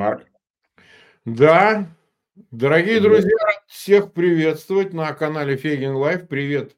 Марк. 0.00 0.26
Да, 1.26 1.94
дорогие 2.50 3.00
Привет. 3.00 3.02
друзья, 3.02 3.36
всех 3.66 4.14
приветствовать 4.14 4.94
на 4.94 5.12
канале 5.12 5.58
Фейгин 5.58 5.94
Live. 5.94 6.26
Привет, 6.26 6.74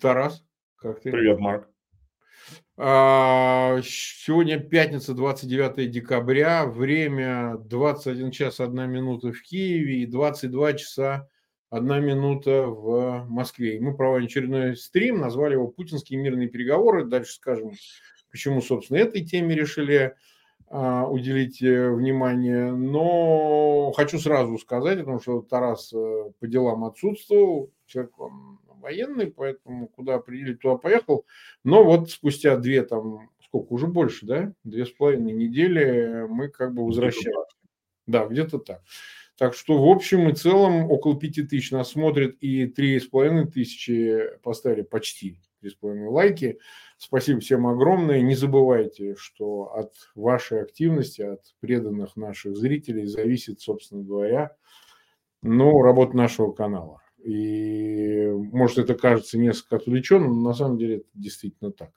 Тарас. 0.00 0.44
Как 0.74 1.00
ты? 1.00 1.12
Привет, 1.12 1.38
Марк. 1.38 1.68
А, 2.76 3.78
сегодня 3.84 4.58
пятница, 4.58 5.14
29 5.14 5.88
декабря, 5.88 6.66
время 6.66 7.58
21 7.58 8.32
час 8.32 8.58
1 8.58 8.90
минута 8.90 9.30
в 9.30 9.40
Киеве 9.42 9.98
и 9.98 10.06
22 10.06 10.72
часа 10.72 11.28
1 11.70 12.04
минута 12.04 12.62
в 12.66 13.24
Москве. 13.28 13.76
И 13.76 13.80
мы 13.80 13.96
проводим 13.96 14.26
очередной 14.26 14.76
стрим, 14.76 15.20
назвали 15.20 15.52
его 15.52 15.68
«Путинские 15.68 16.18
мирные 16.18 16.48
переговоры». 16.48 17.04
Дальше 17.04 17.34
скажем, 17.34 17.70
почему, 18.32 18.62
собственно, 18.62 18.98
этой 18.98 19.24
теме 19.24 19.54
решили 19.54 20.16
уделить 20.68 21.62
э, 21.62 21.90
внимание. 21.90 22.72
Но 22.72 23.92
хочу 23.92 24.18
сразу 24.18 24.58
сказать, 24.58 24.98
потому 24.98 25.20
что 25.20 25.42
Тарас 25.42 25.92
э, 25.92 26.30
по 26.38 26.46
делам 26.46 26.84
отсутствовал, 26.84 27.70
человек 27.86 28.18
он 28.18 28.58
военный, 28.80 29.26
поэтому 29.26 29.88
куда 29.88 30.16
определить, 30.16 30.60
туда 30.60 30.76
поехал. 30.76 31.24
Но 31.64 31.84
вот 31.84 32.10
спустя 32.10 32.56
две 32.56 32.82
там, 32.82 33.30
сколько, 33.44 33.72
уже 33.72 33.86
больше, 33.86 34.26
да, 34.26 34.52
две 34.64 34.86
с 34.86 34.90
половиной 34.90 35.32
недели 35.32 36.26
мы 36.28 36.48
как 36.48 36.74
бы 36.74 36.84
возвращаемся. 36.84 37.32
Да, 38.06 38.26
где-то 38.26 38.58
так. 38.58 38.82
Так 39.36 39.54
что 39.54 39.84
в 39.84 39.88
общем 39.90 40.28
и 40.28 40.34
целом 40.34 40.90
около 40.90 41.18
пяти 41.18 41.42
тысяч 41.42 41.70
нас 41.70 41.90
смотрят 41.90 42.36
и 42.40 42.66
три 42.66 42.98
с 42.98 43.06
половиной 43.06 43.46
тысячи 43.46 44.30
поставили 44.42 44.82
почти 44.82 45.38
три 45.60 45.70
с 45.70 45.74
половиной 45.74 46.08
лайки. 46.08 46.58
Спасибо 46.98 47.40
всем 47.40 47.66
огромное. 47.66 48.22
Не 48.22 48.34
забывайте, 48.34 49.14
что 49.16 49.74
от 49.74 49.92
вашей 50.14 50.62
активности, 50.62 51.20
от 51.22 51.42
преданных 51.60 52.16
наших 52.16 52.56
зрителей 52.56 53.06
зависит, 53.06 53.60
собственно 53.60 54.02
говоря, 54.02 54.56
ну, 55.42 55.82
работа 55.82 56.16
нашего 56.16 56.52
канала. 56.52 57.00
И 57.22 58.28
может 58.28 58.78
это 58.78 58.94
кажется 58.94 59.38
несколько 59.38 59.76
отвлеченным, 59.76 60.42
но 60.42 60.48
на 60.50 60.54
самом 60.54 60.78
деле 60.78 60.96
это 60.98 61.06
действительно 61.14 61.70
так. 61.70 61.90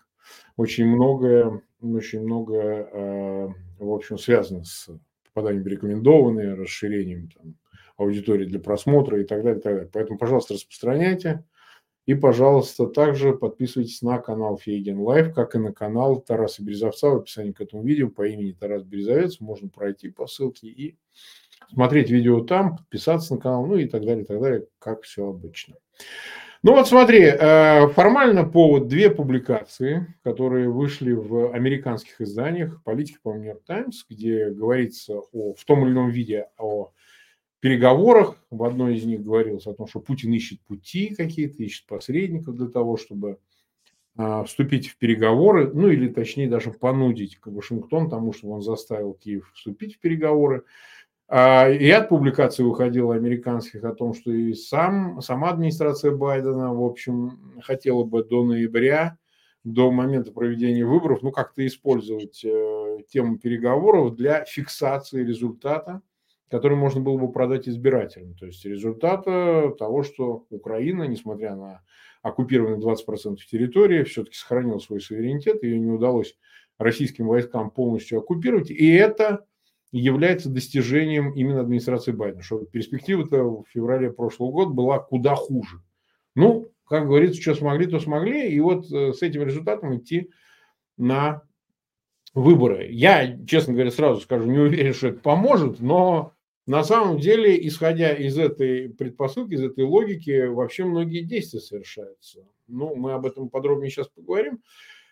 Очень 0.58 0.88
многое, 0.88 1.62
очень 1.82 2.22
многое, 2.22 2.84
э, 2.92 3.48
в 3.80 3.92
общем, 3.92 4.18
связано 4.18 4.64
с 4.66 4.90
попаданием 5.34 5.66
рекомендованные, 5.66 6.56
расширением 6.56 7.30
там, 7.30 7.56
аудитории 7.98 8.46
для 8.46 8.60
просмотра 8.60 9.22
и 9.22 9.24
так 9.24 9.44
далее, 9.44 9.60
и 9.60 9.64
так 9.64 9.74
далее. 9.74 9.90
Поэтому, 9.92 10.18
пожалуйста, 10.20 10.56
распространяйте. 10.56 11.46
И, 12.10 12.16
пожалуйста, 12.16 12.88
также 12.88 13.34
подписывайтесь 13.34 14.02
на 14.02 14.18
канал 14.18 14.58
Фейгин 14.58 15.00
Live, 15.00 15.32
как 15.32 15.54
и 15.54 15.60
на 15.60 15.72
канал 15.72 16.20
Тараса 16.20 16.64
Березовца 16.64 17.08
в 17.12 17.18
описании 17.18 17.52
к 17.52 17.62
этому 17.62 17.84
видео 17.84 18.10
по 18.10 18.28
имени 18.28 18.52
Тарас 18.52 18.82
Березовец. 18.82 19.40
Можно 19.40 19.70
пройти 19.70 20.10
по 20.10 20.26
ссылке 20.26 20.70
и 20.70 20.98
смотреть 21.72 22.10
видео 22.10 22.42
там, 22.42 22.78
подписаться 22.78 23.36
на 23.36 23.40
канал, 23.40 23.68
ну 23.68 23.76
и 23.76 23.86
так 23.86 24.04
далее, 24.04 24.24
и 24.24 24.26
так 24.26 24.42
далее, 24.42 24.66
как 24.80 25.04
все 25.04 25.30
обычно. 25.30 25.76
Ну 26.64 26.72
вот 26.72 26.88
смотри, 26.88 27.26
э, 27.26 27.88
формально 27.90 28.44
повод 28.44 28.88
две 28.88 29.12
публикации, 29.12 30.16
которые 30.24 30.68
вышли 30.68 31.12
в 31.12 31.54
американских 31.54 32.22
изданиях, 32.22 32.82
Politico, 32.84 33.20
по-моему, 33.22 33.44
New 33.44 33.53
York 33.53 33.66
Times, 33.66 34.06
где 34.10 34.50
говорится 34.50 35.20
о, 35.32 35.54
в 35.54 35.64
том 35.64 35.86
или 35.86 35.92
ином 35.92 36.10
виде 36.10 36.48
о 36.58 36.90
переговорах. 37.60 38.36
В 38.50 38.64
одной 38.64 38.96
из 38.96 39.06
них 39.06 39.24
говорилось 39.24 39.68
о 39.68 39.74
том, 39.74 39.88
что 39.88 40.00
Путин 40.00 40.34
ищет 40.34 40.62
пути 40.62 41.14
какие-то, 41.16 41.64
ищет 41.64 41.86
посредников 41.88 42.56
для 42.56 42.68
того, 42.68 42.98
чтобы 42.98 43.40
а, 44.18 44.44
вступить 44.44 44.90
в 44.90 44.98
переговоры, 44.98 45.72
ну 45.74 45.88
или 45.88 46.08
точнее 46.08 46.50
даже 46.50 46.72
понудить 46.72 47.40
Вашингтон 47.46 48.10
тому, 48.10 48.34
чтобы 48.34 48.56
он 48.56 48.62
заставил 48.62 49.14
Киев 49.14 49.52
вступить 49.54 49.96
в 49.96 50.00
переговоры. 50.00 50.64
А, 51.28 51.70
и 51.70 51.90
от 51.92 52.10
публикации 52.10 52.64
выходило 52.64 53.16
американских 53.16 53.84
о 53.84 53.94
том, 53.94 54.14
что 54.14 54.32
и 54.32 54.54
сам, 54.54 55.22
сама 55.22 55.52
администрация 55.52 56.12
Байдена, 56.12 56.74
в 56.74 56.84
общем, 56.84 57.62
хотела 57.62 58.04
бы 58.04 58.24
до 58.24 58.44
ноября, 58.44 59.18
до 59.64 59.92
момента 59.92 60.32
проведения 60.32 60.86
выборов, 60.86 61.22
ну, 61.22 61.32
как-то 61.32 61.66
использовать 61.66 62.44
э, 62.44 62.98
тему 63.10 63.38
переговоров 63.38 64.16
для 64.16 64.44
фиксации 64.46 65.24
результата 65.24 66.02
который 66.50 66.78
можно 66.78 67.02
было 67.02 67.18
бы 67.18 67.32
продать 67.32 67.68
избирателям. 67.68 68.36
То 68.36 68.48
есть 68.48 68.66
результата 68.66 69.74
того, 69.78 70.04
что 70.04 70.46
Украина, 70.50 71.04
несмотря 71.04 71.56
на 71.56 71.82
оккупированные 72.22 72.80
20% 72.80 73.38
территории, 73.50 74.04
все-таки 74.04 74.36
сохранила 74.36 74.80
свой 74.80 75.00
суверенитет, 75.00 75.64
ее 75.64 75.80
не 75.80 75.92
удалось 75.92 76.36
российским 76.78 77.28
войскам 77.28 77.72
полностью 77.72 78.20
оккупировать, 78.20 78.72
и 78.72 78.90
это 78.92 79.46
является 79.92 80.50
достижением 80.50 81.34
именно 81.34 81.62
администрации 81.62 82.12
Байдена, 82.12 82.44
что 82.44 82.66
перспектива-то 82.66 83.64
в 83.64 83.66
феврале 83.70 84.12
прошлого 84.12 84.52
года 84.52 84.72
была 84.72 85.00
куда 85.00 85.36
хуже. 85.36 85.82
Ну, 86.36 86.72
как 86.86 87.08
говорится, 87.08 87.42
что 87.42 87.56
смогли, 87.56 87.88
то 87.88 88.00
смогли, 88.00 88.50
и 88.50 88.60
вот 88.60 88.92
э, 88.92 89.14
с 89.14 89.22
этим 89.22 89.44
результатом 89.44 89.98
идти 89.98 90.30
на 90.98 91.44
выборы. 92.34 92.88
Я, 92.92 93.38
честно 93.46 93.74
говоря, 93.74 93.92
сразу 93.92 94.22
скажу, 94.22 94.46
не 94.46 94.60
уверен, 94.60 94.94
что 94.94 95.10
это 95.10 95.20
поможет, 95.20 95.80
но 95.80 96.34
на 96.70 96.84
самом 96.84 97.18
деле, 97.18 97.68
исходя 97.68 98.14
из 98.14 98.38
этой 98.38 98.90
предпосылки, 98.90 99.56
из 99.56 99.64
этой 99.64 99.86
логики, 99.86 100.46
вообще 100.46 100.86
многие 100.86 101.24
действия 101.24 101.62
совершаются. 101.62 102.46
Ну, 102.68 102.94
мы 102.94 103.14
об 103.14 103.26
этом 103.26 103.50
подробнее 103.50 103.90
сейчас 103.90 104.08
поговорим. 104.08 104.62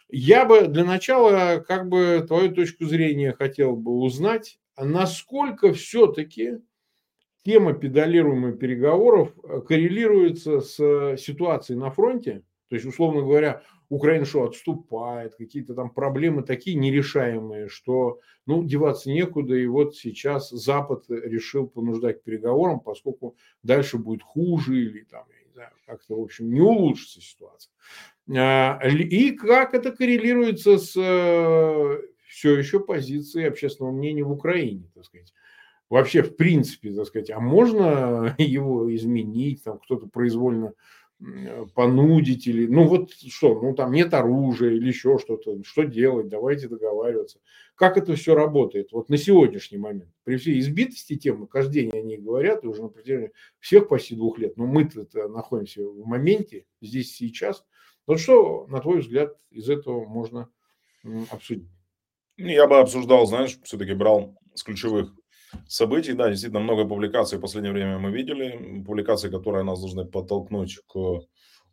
Я 0.08 0.46
бы 0.46 0.68
для 0.68 0.86
начала, 0.86 1.58
как 1.68 1.90
бы, 1.90 2.24
твою 2.28 2.54
точку 2.54 2.86
зрения 2.86 3.34
хотел 3.34 3.76
бы 3.76 3.92
узнать, 3.94 4.60
насколько 4.80 5.74
все-таки 5.74 6.60
тема 7.44 7.74
педалируемых 7.74 8.60
переговоров 8.60 9.34
коррелируется 9.68 10.62
с 10.62 11.18
ситуацией 11.18 11.80
на 11.80 11.90
фронте. 11.90 12.44
То 12.70 12.76
есть, 12.76 12.86
условно 12.86 13.22
говоря, 13.22 13.64
Украина 13.90 14.26
что, 14.26 14.44
отступает, 14.44 15.36
какие-то 15.36 15.74
там 15.74 15.90
проблемы 15.90 16.44
такие 16.44 16.76
нерешаемые, 16.76 17.70
что, 17.70 18.20
ну, 18.46 18.64
деваться 18.64 19.10
некуда, 19.10 19.56
и 19.56 19.66
вот 19.66 19.96
сейчас 19.96 20.50
Запад 20.50 21.06
решил 21.10 21.68
понуждать 21.68 22.22
к 22.22 22.24
переговорам, 22.24 22.80
поскольку 22.80 23.38
дальше 23.64 23.98
будет 23.98 24.24
хуже 24.24 24.78
или 24.78 25.04
там, 25.04 25.24
я 25.30 25.46
не 25.46 25.54
знаю, 25.54 25.72
как-то, 25.86 26.20
в 26.20 26.22
общем, 26.22 26.52
не 26.52 26.62
улучшится 26.62 27.22
ситуация. 27.22 27.72
А, 28.36 28.80
и 28.86 29.32
как 29.32 29.74
это 29.74 29.92
коррелируется 29.92 30.78
с 30.78 30.94
э, 30.98 32.02
все 32.28 32.58
еще 32.58 32.82
позицией 32.82 33.48
общественного 33.48 33.94
мнения 33.94 34.24
в 34.24 34.32
Украине, 34.32 34.90
так 34.94 35.06
сказать 35.06 35.34
вообще 35.90 36.22
в 36.22 36.36
принципе, 36.36 36.92
так 36.92 37.08
сказать, 37.08 37.30
а 37.30 37.40
можно 37.40 38.36
его 38.38 38.94
изменить, 38.94 39.64
там 39.64 39.80
кто-то 39.80 40.08
произвольно 40.08 40.74
понудить 41.74 42.46
или, 42.46 42.68
ну 42.68 42.88
вот 42.88 43.12
что, 43.12 43.60
ну 43.60 43.74
там 43.74 43.92
нет 43.92 44.14
оружия 44.14 44.72
или 44.72 44.88
еще 44.88 45.18
что-то, 45.18 45.64
что 45.64 45.84
делать, 45.84 46.28
давайте 46.28 46.68
договариваться. 46.68 47.40
Как 47.76 47.98
это 47.98 48.16
все 48.16 48.36
работает 48.36 48.92
вот 48.92 49.10
на 49.10 49.18
сегодняшний 49.18 49.80
момент? 49.80 50.12
При 50.24 50.38
всей 50.38 50.60
избитости 50.60 51.16
темы, 51.16 51.48
каждый 51.48 51.74
день 51.74 51.92
они 51.92 52.18
говорят, 52.18 52.64
и 52.64 52.68
уже 52.68 52.84
на 52.84 52.90
протяжении 52.90 53.32
всех 53.60 53.88
почти 53.88 54.16
двух 54.16 54.38
лет, 54.38 54.58
но 54.58 54.68
мы-то 54.68 55.08
находимся 55.28 55.84
в 55.84 56.06
моменте, 56.06 56.66
здесь 56.82 57.16
сейчас. 57.16 57.66
Вот 58.06 58.20
что, 58.20 58.68
на 58.68 58.80
твой 58.80 59.00
взгляд, 59.00 59.36
из 59.50 59.70
этого 59.70 60.06
можно 60.08 60.50
обсудить? 61.32 61.68
Я 62.38 62.68
бы 62.68 62.78
обсуждал, 62.78 63.26
знаешь, 63.26 63.60
все-таки 63.64 63.94
брал 63.94 64.38
с 64.54 64.62
ключевых 64.62 65.12
событий. 65.68 66.14
Да, 66.14 66.30
действительно, 66.30 66.62
много 66.62 66.86
публикаций 66.86 67.38
в 67.38 67.42
последнее 67.42 67.74
время 67.74 68.00
мы 68.00 68.12
видели. 68.12 68.84
Публикации, 68.86 69.30
которые 69.30 69.64
нас 69.64 69.80
должны 69.80 70.06
подтолкнуть 70.06 70.80
к 70.88 71.22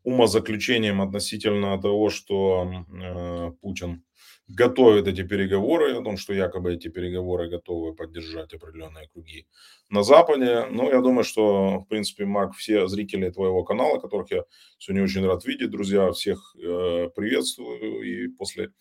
умозаключениям 0.04 1.00
относительно 1.00 1.80
того, 1.80 2.10
что 2.10 2.84
э, 2.92 3.52
Путин 3.62 4.04
готовит 4.48 5.08
эти 5.08 5.22
переговоры, 5.22 5.96
о 5.96 6.02
том, 6.02 6.16
что 6.18 6.34
якобы 6.34 6.74
эти 6.74 6.88
переговоры 6.88 7.48
готовы 7.48 7.94
поддержать 7.94 8.52
определенные 8.52 9.08
круги 9.08 9.46
на 9.88 10.02
Западе. 10.02 10.66
Но 10.70 10.90
я 10.90 11.00
думаю, 11.00 11.24
что, 11.24 11.78
в 11.80 11.88
принципе, 11.88 12.26
Марк, 12.26 12.54
все 12.54 12.86
зрители 12.86 13.30
твоего 13.30 13.64
канала, 13.64 13.98
которых 13.98 14.30
я 14.30 14.44
сегодня 14.78 15.04
очень 15.04 15.26
рад 15.26 15.44
видеть, 15.46 15.70
друзья, 15.70 16.12
всех 16.12 16.54
э, 16.56 17.08
приветствую. 17.14 18.02
И 18.02 18.28
после 18.28 18.72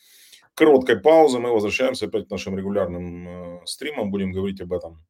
короткой 0.55 0.99
паузы 0.99 1.39
мы 1.39 1.51
возвращаемся 1.51 2.05
опять 2.05 2.27
к 2.27 2.31
нашим 2.31 2.57
регулярным 2.57 3.27
э, 3.27 3.65
стримам. 3.65 4.11
Будем 4.11 4.31
говорить 4.31 4.61
об 4.61 4.73
этом 4.73 5.03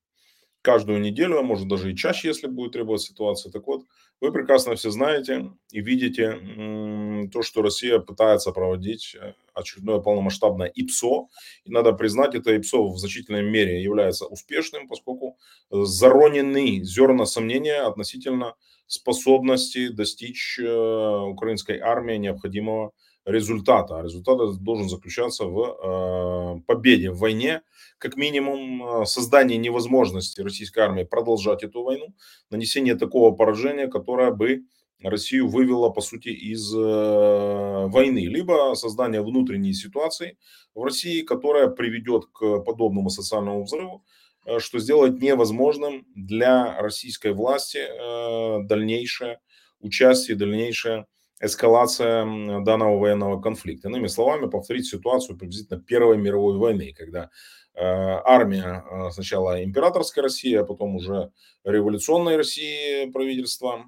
каждую 0.64 1.02
неделю, 1.02 1.38
а 1.40 1.44
может 1.44 1.68
даже 1.68 1.92
и 1.92 1.96
чаще, 1.96 2.30
если 2.30 2.48
будет 2.48 2.72
требовать 2.72 3.02
ситуация. 3.02 3.52
Так 3.52 3.68
вот, 3.68 3.84
вы 4.22 4.32
прекрасно 4.32 4.76
все 4.76 4.92
знаете 4.92 5.52
и 5.72 5.82
видите 5.82 7.28
то, 7.34 7.42
что 7.42 7.62
Россия 7.62 8.00
пытается 8.00 8.52
проводить 8.52 9.16
э, 9.20 9.34
очередное 9.54 10.00
полномасштабное 10.00 10.68
ИПСО. 10.68 11.28
И 11.66 11.72
надо 11.72 11.92
признать, 11.92 12.34
это 12.34 12.56
ИПСО 12.56 12.88
в 12.88 12.98
значительной 12.98 13.44
мере 13.44 13.84
является 13.84 14.26
успешным, 14.26 14.88
поскольку 14.88 15.38
заронены 15.70 16.82
зерна 16.84 17.26
сомнения 17.26 17.82
относительно 17.82 18.56
способности 18.88 19.90
достичь 19.90 20.60
э, 20.60 20.66
украинской 20.66 21.80
армии 21.80 22.16
необходимого 22.16 22.94
результата. 23.26 23.98
А 23.98 24.04
результат 24.04 24.38
должен 24.64 24.90
заключаться 24.90 25.46
в 25.46 26.62
победе 26.68 27.12
в 27.12 27.20
войне, 27.20 27.62
как 27.98 28.16
минимум 28.18 29.06
создание 29.06 29.58
невозможности 29.58 30.42
российской 30.42 30.80
армии 30.80 31.04
продолжать 31.04 31.64
эту 31.64 31.84
войну, 31.84 32.14
нанесение 32.50 32.96
такого 32.96 33.32
поражения, 33.36 33.88
которое 33.88 34.32
бы 34.32 34.64
Россию 35.04 35.48
вывело, 35.50 35.90
по 35.90 36.02
сути, 36.02 36.30
из 36.30 36.74
э, 36.74 37.88
войны, 37.88 38.26
либо 38.26 38.74
создание 38.76 39.22
внутренней 39.22 39.74
ситуации 39.74 40.38
в 40.74 40.84
России, 40.84 41.22
которая 41.22 41.68
приведет 41.68 42.26
к 42.32 42.60
подобному 42.60 43.10
социальному 43.10 43.64
взрыву, 43.64 44.06
э, 44.46 44.60
что 44.60 44.80
сделает 44.80 45.22
невозможным 45.22 46.06
для 46.16 46.80
российской 46.82 47.34
власти 47.34 47.80
э, 47.80 48.64
дальнейшее 48.64 49.40
участие, 49.82 50.38
дальнейшая 50.38 51.06
эскалация 51.44 52.26
данного 52.64 52.98
военного 52.98 53.42
конфликта. 53.42 53.90
Иными 53.90 54.08
словами, 54.08 54.50
повторить 54.50 54.88
ситуацию 54.88 55.38
приблизительно 55.38 55.80
Первой 55.80 56.18
мировой 56.18 56.58
войны, 56.58 56.94
когда 56.98 57.30
Э, 57.76 58.22
армия 58.24 58.84
э, 58.88 59.10
сначала 59.12 59.64
императорской 59.64 60.22
России, 60.22 60.54
а 60.54 60.64
потом 60.64 60.96
уже 60.96 61.32
революционной 61.64 62.38
России 62.38 63.10
правительства 63.10 63.86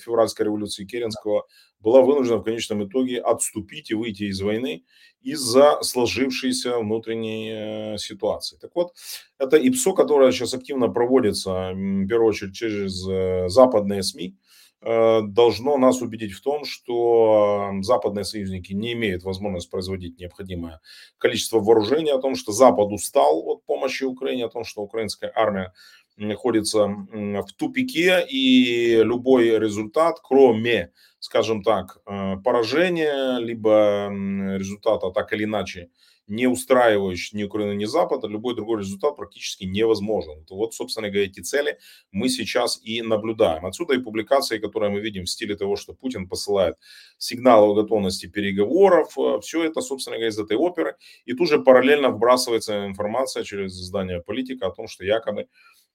февральской 0.00 0.46
революции 0.46 0.84
Керенского 0.84 1.46
была 1.78 2.02
вынуждена 2.02 2.38
в 2.38 2.42
конечном 2.42 2.88
итоге 2.88 3.20
отступить 3.20 3.92
и 3.92 3.94
выйти 3.94 4.24
из 4.24 4.40
войны 4.40 4.82
из-за 5.22 5.80
сложившейся 5.82 6.78
внутренней 6.78 7.94
э, 7.94 7.98
ситуации. 7.98 8.58
Так 8.60 8.72
вот, 8.74 8.94
это 9.38 9.56
ИПСО, 9.56 9.92
которое 9.92 10.32
сейчас 10.32 10.52
активно 10.52 10.88
проводится, 10.88 11.70
в 11.72 12.06
первую 12.08 12.30
очередь, 12.30 12.54
через 12.54 13.52
западные 13.52 14.02
СМИ, 14.02 14.36
должно 14.82 15.76
нас 15.76 16.00
убедить 16.00 16.32
в 16.32 16.42
том, 16.42 16.64
что 16.64 17.70
западные 17.82 18.24
союзники 18.24 18.72
не 18.72 18.94
имеют 18.94 19.24
возможности 19.24 19.70
производить 19.70 20.18
необходимое 20.18 20.80
количество 21.18 21.60
вооружений, 21.60 22.12
о 22.12 22.18
том, 22.18 22.34
что 22.34 22.52
Запад 22.52 22.90
устал 22.90 23.42
от 23.46 23.64
помощи 23.66 24.04
Украине, 24.04 24.46
о 24.46 24.48
том, 24.48 24.64
что 24.64 24.80
украинская 24.80 25.30
армия 25.34 25.72
находится 26.16 26.86
в 26.86 27.46
тупике, 27.56 28.24
и 28.28 29.02
любой 29.02 29.58
результат, 29.58 30.18
кроме, 30.22 30.92
скажем 31.18 31.62
так, 31.62 31.98
э, 32.06 32.36
поражения, 32.44 33.38
либо 33.38 34.08
результата 34.10 35.10
так 35.10 35.32
или 35.32 35.44
иначе 35.44 35.90
не 36.30 36.46
устраивающий 36.46 37.36
ни 37.36 37.42
Украину, 37.42 37.72
ни 37.74 37.84
Запад, 37.86 38.24
любой 38.24 38.54
другой 38.54 38.78
результат 38.80 39.16
практически 39.16 39.64
невозможен. 39.64 40.46
Вот, 40.48 40.74
собственно 40.74 41.08
говоря, 41.08 41.26
эти 41.26 41.40
цели 41.40 41.78
мы 42.12 42.28
сейчас 42.28 42.80
и 42.84 43.02
наблюдаем. 43.02 43.66
Отсюда 43.66 43.94
и 43.94 43.98
публикации, 43.98 44.58
которые 44.58 44.90
мы 44.90 45.00
видим 45.00 45.24
в 45.24 45.28
стиле 45.30 45.56
того, 45.56 45.74
что 45.74 45.92
Путин 45.92 46.28
посылает 46.28 46.76
сигналы 47.18 47.72
о 47.72 47.74
готовности 47.74 48.26
переговоров. 48.26 49.18
Э, 49.18 49.40
Все 49.42 49.64
это, 49.64 49.80
собственно 49.80 50.16
говоря, 50.16 50.30
из 50.30 50.38
этой 50.38 50.56
оперы. 50.56 50.96
И 51.24 51.34
тут 51.34 51.48
же 51.48 51.58
параллельно 51.58 52.10
вбрасывается 52.10 52.86
информация 52.86 53.42
через 53.42 53.72
издание 53.72 54.22
«Политика» 54.22 54.68
о 54.68 54.70
том, 54.70 54.86
что 54.86 55.04
якобы 55.04 55.48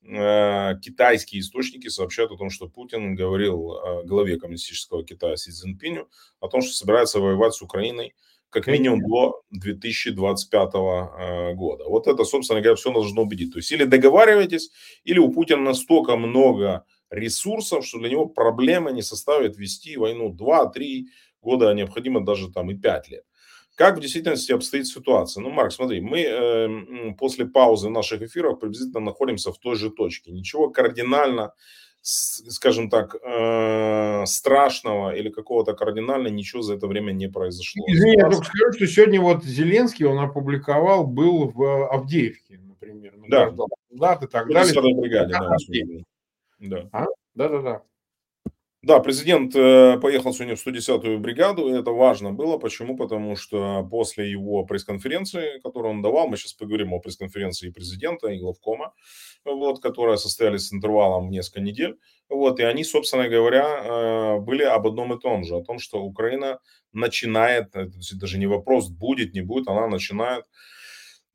э, 0.04 0.80
китайские 0.82 1.40
источники 1.40 1.88
сообщают 1.88 2.32
о 2.32 2.38
том, 2.38 2.50
что 2.50 2.68
Путин 2.68 3.16
говорил 3.16 4.04
главе 4.04 4.38
коммунистического 4.38 5.06
Китая 5.06 5.38
Си 5.38 5.52
Цзиньпиню 5.52 6.10
о 6.42 6.50
том, 6.50 6.62
что 6.62 6.74
собирается 6.74 7.22
воевать 7.22 7.54
с 7.54 7.62
Украиной 7.62 8.14
как 8.50 8.68
минимум 8.68 9.02
до 9.02 9.42
2025 9.52 10.70
э, 10.74 11.54
года. 11.56 11.86
Вот 11.86 12.08
это, 12.08 12.24
собственно 12.24 12.62
говоря, 12.62 12.76
все 12.76 12.92
должно 12.92 13.24
убедить. 13.24 13.52
То 13.52 13.60
есть 13.60 13.72
или 13.72 13.84
договариваетесь, 13.84 14.72
или 15.04 15.20
у 15.20 15.32
Путина 15.32 15.62
настолько 15.62 16.16
много 16.16 16.86
ресурсов, 17.10 17.86
что 17.86 18.00
для 18.00 18.10
него 18.10 18.28
проблемы 18.28 18.92
не 18.94 19.02
составит 19.02 19.58
вести 19.58 19.98
войну 19.98 20.34
2-3 20.34 21.04
года, 21.42 21.70
а 21.70 21.74
необходимо 21.74 22.24
даже 22.24 22.52
там 22.52 22.72
и 22.72 22.76
5 22.76 23.10
лет. 23.10 23.24
Как 23.76 23.98
в 23.98 24.00
действительности 24.00 24.54
обстоит 24.54 24.88
ситуация? 24.88 25.42
Ну, 25.42 25.50
Марк, 25.50 25.74
смотри, 25.74 26.00
мы 26.00 26.22
э, 26.22 27.14
после 27.18 27.46
паузы 27.46 27.90
наших 27.90 28.22
эфиров 28.22 28.60
приблизительно 28.60 29.02
находимся 29.02 29.52
в 29.52 29.58
той 29.58 29.76
же 29.76 29.90
точке. 29.90 30.32
Ничего 30.32 30.70
кардинально 30.70 31.54
скажем 32.08 32.90
так, 32.90 33.16
э, 33.16 34.26
страшного 34.28 35.16
или 35.16 35.30
какого-то 35.30 35.74
кардинального 35.74 36.32
ничего 36.32 36.62
за 36.62 36.76
это 36.76 36.86
время 36.86 37.12
не 37.14 37.28
произошло. 37.28 37.84
Извини, 37.88 38.18
я 38.18 38.30
только 38.30 38.46
скажу, 38.46 38.74
что 38.74 38.88
сегодня 38.88 39.20
вот 39.20 39.44
Зеленский, 39.44 40.06
он 40.06 40.20
опубликовал, 40.20 41.08
был 41.08 41.52
в 41.52 41.92
Авдеевке, 41.92 42.60
например. 42.60 43.14
Да. 43.28 43.52
Да, 43.90 44.20
и 44.22 44.28
так 44.28 44.48
далее. 44.48 45.02
бригаде, 45.02 45.34
да. 45.34 45.58
Да. 46.60 46.90
А? 46.92 47.06
Да, 47.34 47.50
да, 47.50 47.62
да. 47.62 47.82
Да, 48.86 49.00
президент 49.00 49.56
э, 49.56 49.98
поехал 50.00 50.32
сегодня 50.32 50.56
в 50.56 50.60
110-ю 50.64 51.18
бригаду, 51.18 51.74
это 51.74 51.90
важно 51.90 52.32
было. 52.34 52.60
Почему? 52.60 52.96
Потому 52.96 53.36
что 53.36 53.82
после 53.90 54.30
его 54.30 54.64
пресс-конференции, 54.64 55.60
которую 55.64 55.96
он 55.96 56.02
давал, 56.04 56.28
мы 56.28 56.38
сейчас 56.38 56.54
поговорим 56.54 56.94
о 56.94 57.00
пресс-конференции 57.00 57.72
президента 57.72 58.28
и 58.28 58.38
главкома, 58.38 58.94
вот, 59.44 59.82
которая 59.82 60.18
состоялись 60.18 60.68
с 60.68 60.74
интервалом 60.74 61.30
в 61.30 61.32
несколько 61.32 61.62
недель, 61.62 61.98
вот, 62.30 62.60
и 62.60 62.64
они, 62.64 62.84
собственно 62.84 63.28
говоря, 63.28 63.66
э, 63.66 64.40
были 64.42 64.62
об 64.62 64.86
одном 64.86 65.16
и 65.16 65.20
том 65.20 65.44
же, 65.44 65.56
о 65.56 65.64
том, 65.64 65.80
что 65.80 66.04
Украина 66.04 66.60
начинает, 66.94 67.76
это 67.76 67.92
даже 68.20 68.38
не 68.38 68.46
вопрос, 68.46 68.90
будет, 68.90 69.34
не 69.34 69.42
будет, 69.42 69.68
она 69.68 69.88
начинает 69.88 70.46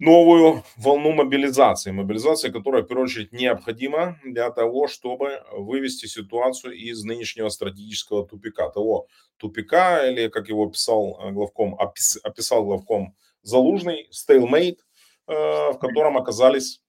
новую 0.01 0.65
волну 0.77 1.13
мобилизации. 1.13 1.93
Мобилизация, 1.93 2.51
которая, 2.51 2.83
в 2.83 2.87
первую 2.87 3.05
очередь, 3.05 3.33
необходима 3.33 4.19
для 4.25 4.51
того, 4.51 4.89
чтобы 4.89 5.43
вывести 5.53 6.07
ситуацию 6.07 6.73
из 6.73 7.05
нынешнего 7.05 7.51
стратегического 7.51 8.27
тупика. 8.27 8.71
Того 8.71 9.07
тупика, 9.37 10.09
или, 10.09 10.29
как 10.29 10.49
его 10.49 10.65
описал 10.65 11.21
э, 11.21 11.31
главком, 11.31 11.75
опис, 11.75 12.19
описал 12.25 12.65
главком 12.65 13.15
Залужный, 13.43 14.09
stalemate, 14.13 14.79
э, 15.27 15.33
в 15.73 15.79
котором 15.79 16.19
оказались 16.19 16.83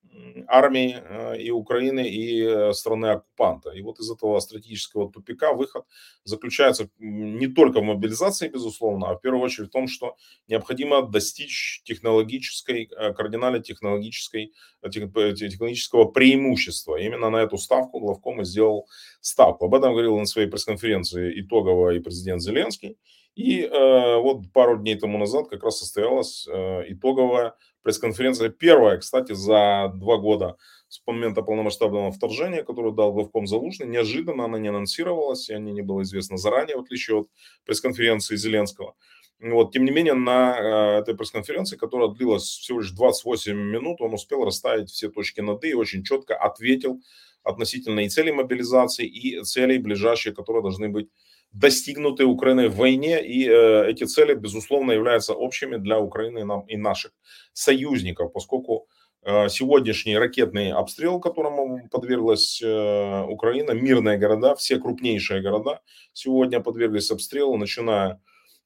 армии 0.47 0.97
э, 0.97 1.41
и 1.41 1.51
Украины, 1.51 2.07
и 2.07 2.43
э, 2.43 2.73
страны-оккупанта. 2.73 3.71
И 3.71 3.81
вот 3.81 3.99
из 3.99 4.11
этого 4.11 4.39
стратегического 4.39 5.11
тупика 5.11 5.53
выход 5.53 5.85
заключается 6.23 6.89
не 6.99 7.47
только 7.47 7.79
в 7.79 7.83
мобилизации, 7.83 8.49
безусловно, 8.49 9.09
а 9.09 9.15
в 9.15 9.21
первую 9.21 9.43
очередь 9.43 9.69
в 9.69 9.71
том, 9.71 9.87
что 9.87 10.15
необходимо 10.47 11.01
достичь 11.01 11.81
технологической, 11.85 12.89
э, 12.95 13.13
кардинально 13.13 13.59
технологической, 13.59 14.53
технологического 14.89 16.05
преимущества. 16.05 16.97
Именно 16.97 17.29
на 17.29 17.37
эту 17.37 17.57
ставку 17.57 17.99
главком 17.99 18.41
и 18.41 18.45
сделал 18.45 18.87
ставку. 19.21 19.65
Об 19.65 19.75
этом 19.75 19.91
говорил 19.91 20.17
на 20.17 20.25
своей 20.25 20.47
пресс-конференции 20.47 21.39
итогово 21.41 21.91
и 21.91 21.99
президент 21.99 22.41
Зеленский. 22.41 22.97
И 23.41 23.63
э, 23.63 24.17
вот 24.17 24.53
пару 24.53 24.77
дней 24.77 24.95
тому 24.95 25.17
назад 25.17 25.49
как 25.49 25.63
раз 25.63 25.79
состоялась 25.79 26.47
э, 26.47 26.83
итоговая 26.89 27.55
пресс-конференция. 27.81 28.49
Первая, 28.49 28.99
кстати, 28.99 29.33
за 29.33 29.91
два 29.95 30.17
года 30.17 30.57
с 30.89 31.01
момента 31.07 31.41
полномасштабного 31.41 32.11
вторжения, 32.11 32.63
которую 32.63 32.93
дал 32.93 33.11
главком 33.13 33.47
Залужный. 33.47 33.87
Неожиданно 33.87 34.45
она 34.45 34.59
не 34.59 34.67
анонсировалась, 34.67 35.49
и 35.49 35.53
о 35.53 35.59
ней 35.59 35.73
не 35.73 35.81
было 35.81 36.03
известно 36.03 36.37
заранее, 36.37 36.77
в 36.77 36.81
отличие 36.81 37.17
от 37.17 37.29
пресс-конференции 37.65 38.35
Зеленского. 38.35 38.93
Вот, 39.39 39.71
тем 39.71 39.85
не 39.85 39.91
менее, 39.91 40.13
на 40.13 40.55
э, 40.55 40.99
этой 40.99 41.17
пресс-конференции, 41.17 41.77
которая 41.77 42.09
длилась 42.09 42.43
всего 42.43 42.81
лишь 42.81 42.91
28 42.91 43.57
минут, 43.57 44.01
он 44.01 44.13
успел 44.13 44.45
расставить 44.45 44.91
все 44.91 45.09
точки 45.09 45.41
над 45.41 45.63
«и» 45.63 45.69
и 45.69 45.73
очень 45.73 46.03
четко 46.03 46.35
ответил 46.35 47.01
относительно 47.41 48.01
и 48.01 48.09
целей 48.09 48.33
мобилизации, 48.33 49.07
и 49.07 49.41
целей 49.41 49.79
ближайшие, 49.79 50.35
которые 50.35 50.61
должны 50.61 50.89
быть 50.89 51.09
достигнуты 51.51 52.25
Украиной 52.25 52.69
в 52.69 52.75
войне, 52.75 53.21
и 53.25 53.47
э, 53.47 53.89
эти 53.89 54.05
цели, 54.05 54.33
безусловно, 54.33 54.91
являются 54.91 55.33
общими 55.33 55.77
для 55.77 55.99
Украины 55.99 56.45
нам, 56.45 56.61
и 56.61 56.77
наших 56.77 57.11
союзников, 57.53 58.31
поскольку 58.31 58.87
э, 59.23 59.49
сегодняшний 59.49 60.17
ракетный 60.17 60.71
обстрел, 60.71 61.19
которому 61.19 61.87
подверглась 61.89 62.61
э, 62.61 63.23
Украина, 63.27 63.71
мирные 63.71 64.17
города, 64.17 64.55
все 64.55 64.77
крупнейшие 64.77 65.41
города 65.41 65.81
сегодня 66.13 66.61
подверглись 66.61 67.11
обстрелу, 67.11 67.57
начиная 67.57 68.21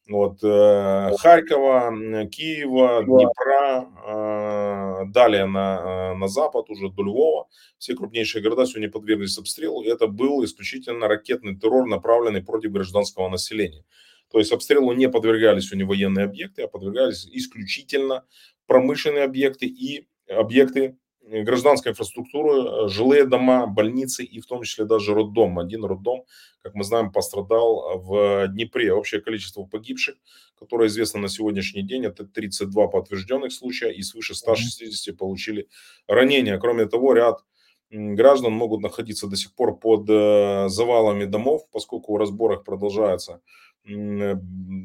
от 0.09 0.43
э, 0.43 1.11
Харькова, 1.17 2.27
Киева, 2.27 3.03
Днепра, 3.03 3.89
э, 4.05 5.05
далее 5.07 5.45
на, 5.45 6.11
э, 6.13 6.13
на 6.15 6.27
запад, 6.27 6.69
уже 6.69 6.89
до 6.89 7.03
Львова. 7.03 7.47
Все 7.77 7.95
крупнейшие 7.95 8.43
города 8.43 8.65
сегодня 8.65 8.89
подверглись 8.89 9.37
обстрелу. 9.37 9.81
И 9.81 9.87
это 9.87 10.07
был 10.07 10.43
исключительно 10.43 11.07
ракетный 11.07 11.55
террор, 11.55 11.87
направленный 11.87 12.43
против 12.43 12.71
гражданского 12.71 13.29
населения. 13.29 13.83
То 14.31 14.39
есть 14.39 14.51
обстрелу 14.51 14.93
не 14.93 15.09
подвергались 15.09 15.69
сегодня 15.69 15.85
военные 15.85 16.25
объекты, 16.25 16.63
а 16.63 16.67
подвергались 16.67 17.27
исключительно 17.31 18.25
промышленные 18.67 19.23
объекты 19.23 19.65
и 19.65 20.07
объекты 20.27 20.97
гражданская 21.27 21.93
инфраструктура, 21.93 22.85
э, 22.85 22.89
жилые 22.89 23.25
дома, 23.25 23.67
больницы 23.67 24.23
и 24.23 24.39
в 24.39 24.45
том 24.45 24.63
числе 24.63 24.85
даже 24.85 25.13
роддом. 25.13 25.59
Один 25.59 25.83
роддом, 25.83 26.23
как 26.61 26.75
мы 26.75 26.83
знаем, 26.83 27.11
пострадал 27.11 27.99
в 27.99 28.47
Днепре. 28.47 28.93
Общее 28.93 29.21
количество 29.21 29.63
погибших, 29.63 30.15
которое 30.59 30.87
известно 30.87 31.19
на 31.19 31.29
сегодняшний 31.29 31.83
день, 31.83 32.05
это 32.05 32.25
32 32.25 32.87
подтвержденных 32.87 33.51
случая 33.51 33.91
и 33.91 34.01
свыше 34.03 34.35
160 34.35 35.17
получили 35.17 35.67
ранения. 36.07 36.57
Кроме 36.59 36.85
того, 36.85 37.13
ряд 37.13 37.43
граждан 37.91 38.53
могут 38.53 38.81
находиться 38.81 39.27
до 39.27 39.35
сих 39.35 39.53
пор 39.53 39.77
под 39.79 40.09
э, 40.09 40.69
завалами 40.69 41.25
домов, 41.25 41.67
поскольку 41.71 42.17
разбор 42.17 42.53
их 42.53 42.63
продолжается, 42.63 43.41
э, 43.87 44.35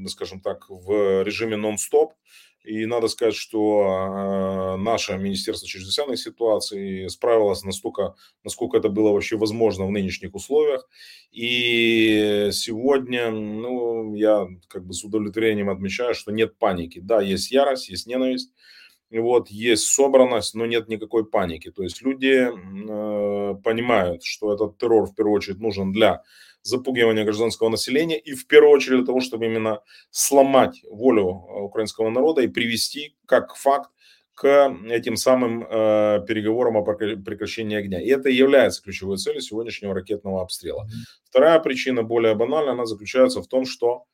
скажем 0.09 0.41
так, 0.41 0.67
в 0.69 1.23
режиме 1.23 1.57
нон-стоп. 1.57 2.13
И 2.65 2.85
надо 2.85 3.09
сказать, 3.09 3.35
что 3.35 4.75
э, 4.75 4.77
наше 4.77 5.17
Министерство 5.17 5.67
чрезвычайных 5.67 6.19
ситуаций 6.19 7.09
справилось 7.09 7.65
настолько, 7.65 8.15
насколько 8.45 8.77
это 8.77 8.91
было 8.91 9.13
вообще 9.13 9.37
возможно 9.37 9.87
в 9.87 9.91
нынешних 9.91 10.35
условиях. 10.35 10.87
И 11.33 12.51
сегодня, 12.53 13.31
ну, 13.31 14.15
я 14.15 14.47
как 14.69 14.85
бы 14.87 14.93
с 14.93 15.03
удовлетворением 15.03 15.71
отмечаю, 15.71 16.15
что 16.15 16.33
нет 16.33 16.59
паники. 16.59 17.01
Да, 17.01 17.23
есть 17.23 17.51
ярость, 17.51 17.89
есть 17.89 18.07
ненависть, 18.07 18.53
вот, 19.11 19.49
есть 19.49 19.87
собранность, 19.87 20.55
но 20.55 20.67
нет 20.67 20.89
никакой 20.89 21.25
паники. 21.25 21.71
То 21.71 21.83
есть 21.83 22.03
люди 22.03 22.47
э, 22.47 23.55
понимают, 23.65 24.23
что 24.23 24.53
этот 24.53 24.77
террор 24.79 25.07
в 25.07 25.15
первую 25.15 25.37
очередь 25.37 25.61
нужен 25.61 25.93
для 25.93 26.23
запугивания 26.63 27.25
гражданского 27.25 27.69
населения 27.69 28.19
и 28.19 28.35
в 28.35 28.47
первую 28.47 28.73
очередь 28.73 28.99
для 28.99 29.07
того, 29.07 29.21
чтобы 29.21 29.47
именно 29.47 29.81
сломать 30.11 30.83
волю 30.91 31.47
э, 31.49 31.61
украинского 31.61 32.11
народа 32.11 32.43
и 32.43 32.49
привести 32.49 33.17
как 33.27 33.55
факт 33.55 33.91
к 34.35 34.75
этим 34.89 35.17
самым 35.17 35.65
э, 35.65 36.25
переговорам 36.27 36.79
о 36.79 36.83
прекращении 36.83 37.77
огня. 37.77 38.01
И 38.01 38.09
это 38.09 38.31
и 38.31 38.35
является 38.35 38.83
ключевой 38.83 39.19
целью 39.19 39.43
сегодняшнего 39.43 39.95
ракетного 39.95 40.41
обстрела. 40.41 40.89
Вторая 41.25 41.59
причина, 41.61 42.03
более 42.03 42.35
банальная, 42.35 42.73
она 42.73 42.87
заключается 42.87 43.43
в 43.43 43.49
том, 43.49 43.67
что 43.67 44.05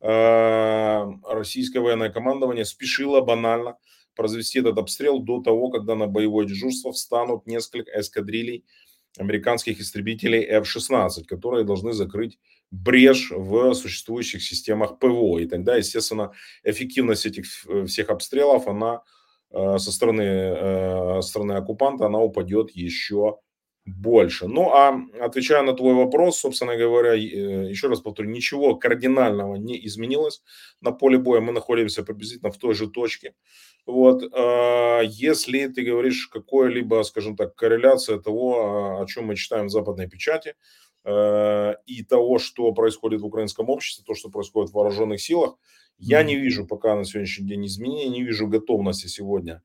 э, 0.00 1.04
российское 1.28 1.80
военное 1.80 2.10
командование 2.10 2.64
спешило 2.64 3.22
банально 3.22 3.76
произвести 4.14 4.60
этот 4.60 4.78
обстрел 4.78 5.18
до 5.18 5.42
того, 5.42 5.70
когда 5.70 5.94
на 5.94 6.06
боевое 6.06 6.46
дежурство 6.46 6.92
встанут 6.92 7.46
несколько 7.46 7.90
эскадрилей 7.98 8.64
американских 9.18 9.80
истребителей 9.80 10.42
F-16, 10.42 11.24
которые 11.26 11.64
должны 11.64 11.92
закрыть 11.92 12.38
брешь 12.70 13.30
в 13.30 13.74
существующих 13.74 14.42
системах 14.42 14.98
ПВО. 14.98 15.38
И 15.38 15.46
тогда, 15.46 15.76
естественно, 15.76 16.32
эффективность 16.64 17.26
этих 17.26 17.44
э, 17.68 17.84
всех 17.84 18.08
обстрелов, 18.08 18.66
она 18.66 19.02
э, 19.50 19.78
со 19.78 19.92
стороны, 19.92 20.22
э, 20.22 21.22
стороны 21.22 21.52
оккупанта, 21.52 22.06
она 22.06 22.18
упадет 22.18 22.70
еще 22.70 23.38
больше. 23.84 24.46
Ну, 24.46 24.70
а 24.70 25.00
отвечая 25.20 25.62
на 25.62 25.72
твой 25.72 25.94
вопрос, 25.94 26.38
собственно 26.38 26.76
говоря, 26.76 27.14
еще 27.14 27.88
раз 27.88 28.00
повторю, 28.00 28.30
ничего 28.30 28.76
кардинального 28.76 29.56
не 29.56 29.84
изменилось 29.86 30.42
на 30.80 30.92
поле 30.92 31.18
боя. 31.18 31.40
Мы 31.40 31.52
находимся 31.52 32.04
приблизительно 32.04 32.52
в 32.52 32.58
той 32.58 32.74
же 32.74 32.88
точке. 32.88 33.34
Вот, 33.84 34.22
а, 34.32 35.00
если 35.02 35.66
ты 35.66 35.82
говоришь 35.82 36.28
какое-либо, 36.28 37.02
скажем 37.02 37.36
так, 37.36 37.56
корреляция 37.56 38.18
того, 38.18 39.00
о 39.00 39.06
чем 39.06 39.26
мы 39.26 39.34
читаем 39.34 39.66
в 39.66 39.70
западной 39.70 40.08
печати, 40.08 40.54
э, 41.04 41.74
и 41.86 42.04
того, 42.04 42.38
что 42.38 42.72
происходит 42.72 43.22
в 43.22 43.26
украинском 43.26 43.68
обществе, 43.70 44.04
то, 44.06 44.14
что 44.14 44.30
происходит 44.30 44.70
в 44.70 44.74
вооруженных 44.74 45.20
силах, 45.20 45.56
я 45.98 46.22
не 46.22 46.36
вижу 46.36 46.64
пока 46.64 46.94
на 46.94 47.04
сегодняшний 47.04 47.46
день 47.48 47.66
изменений, 47.66 48.08
не 48.08 48.22
вижу 48.22 48.46
готовности 48.46 49.08
сегодня 49.08 49.62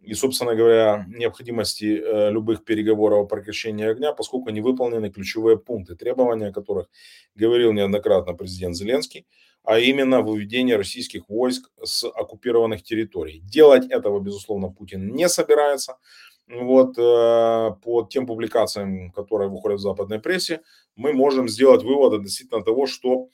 и, 0.00 0.14
собственно 0.14 0.54
говоря, 0.54 1.06
необходимости 1.08 2.00
э, 2.00 2.30
любых 2.30 2.64
переговоров 2.64 3.24
о 3.24 3.28
прекращении 3.28 3.86
огня, 3.86 4.12
поскольку 4.12 4.50
не 4.50 4.60
выполнены 4.60 5.10
ключевые 5.10 5.58
пункты, 5.58 5.94
требования 5.94 6.48
о 6.48 6.52
которых 6.52 6.88
говорил 7.34 7.72
неоднократно 7.72 8.34
президент 8.34 8.76
Зеленский, 8.76 9.26
а 9.62 9.78
именно 9.78 10.22
выведение 10.22 10.76
российских 10.76 11.28
войск 11.28 11.70
с 11.84 12.08
оккупированных 12.08 12.82
территорий. 12.82 13.40
Делать 13.40 13.90
этого, 13.90 14.20
безусловно, 14.20 14.70
Путин 14.70 15.14
не 15.14 15.28
собирается. 15.28 15.98
Вот 16.48 16.98
э, 16.98 17.70
по 17.82 18.08
тем 18.10 18.26
публикациям, 18.26 19.12
которые 19.12 19.50
выходят 19.50 19.78
в 19.78 19.82
западной 19.82 20.18
прессе, 20.18 20.62
мы 20.96 21.12
можем 21.12 21.48
сделать 21.48 21.82
выводы 21.82 22.16
относительно 22.16 22.62
того, 22.62 22.86
что 22.86 23.28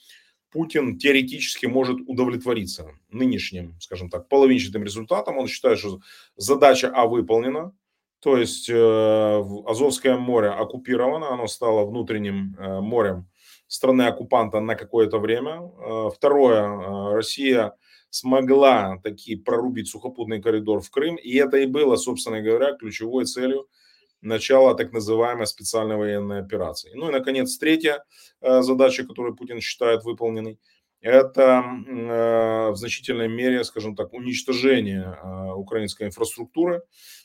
Путин 0.56 0.96
теоретически 0.96 1.66
может 1.66 1.98
удовлетвориться 2.06 2.86
нынешним, 3.10 3.78
скажем 3.78 4.08
так, 4.08 4.26
половинчатым 4.26 4.84
результатом. 4.84 5.36
Он 5.36 5.48
считает, 5.48 5.78
что 5.78 6.00
задача 6.34 6.90
А 6.94 7.06
выполнена, 7.06 7.74
то 8.20 8.38
есть 8.38 8.70
э, 8.70 9.44
Азовское 9.66 10.16
море 10.16 10.48
оккупировано, 10.48 11.28
оно 11.34 11.46
стало 11.46 11.84
внутренним 11.84 12.56
э, 12.58 12.80
морем 12.80 13.28
страны-оккупанта 13.66 14.60
на 14.60 14.76
какое-то 14.76 15.18
время. 15.18 15.60
Э, 15.60 16.08
второе, 16.16 17.12
Россия 17.12 17.74
смогла 18.08 18.98
таки 19.02 19.36
прорубить 19.36 19.90
сухопутный 19.90 20.40
коридор 20.40 20.80
в 20.80 20.90
Крым, 20.90 21.16
и 21.16 21.36
это 21.36 21.58
и 21.58 21.66
было, 21.66 21.96
собственно 21.96 22.40
говоря, 22.40 22.72
ключевой 22.72 23.26
целью 23.26 23.68
начала 24.20 24.74
так 24.74 24.92
называемой 24.92 25.46
специальной 25.46 25.96
военной 25.96 26.40
операции. 26.40 26.92
Ну 26.94 27.08
и, 27.08 27.12
наконец, 27.12 27.56
третья 27.58 28.04
э, 28.40 28.62
задача, 28.62 29.04
которую 29.04 29.36
Путин 29.36 29.60
считает 29.60 30.04
выполненной, 30.04 30.58
это 31.00 31.62
э, 31.86 32.70
в 32.70 32.76
значительной 32.76 33.28
мере, 33.28 33.62
скажем 33.64 33.94
так, 33.94 34.12
уничтожение 34.12 35.16
э, 35.22 35.52
украинской 35.52 36.06
инфраструктуры, 36.06 36.82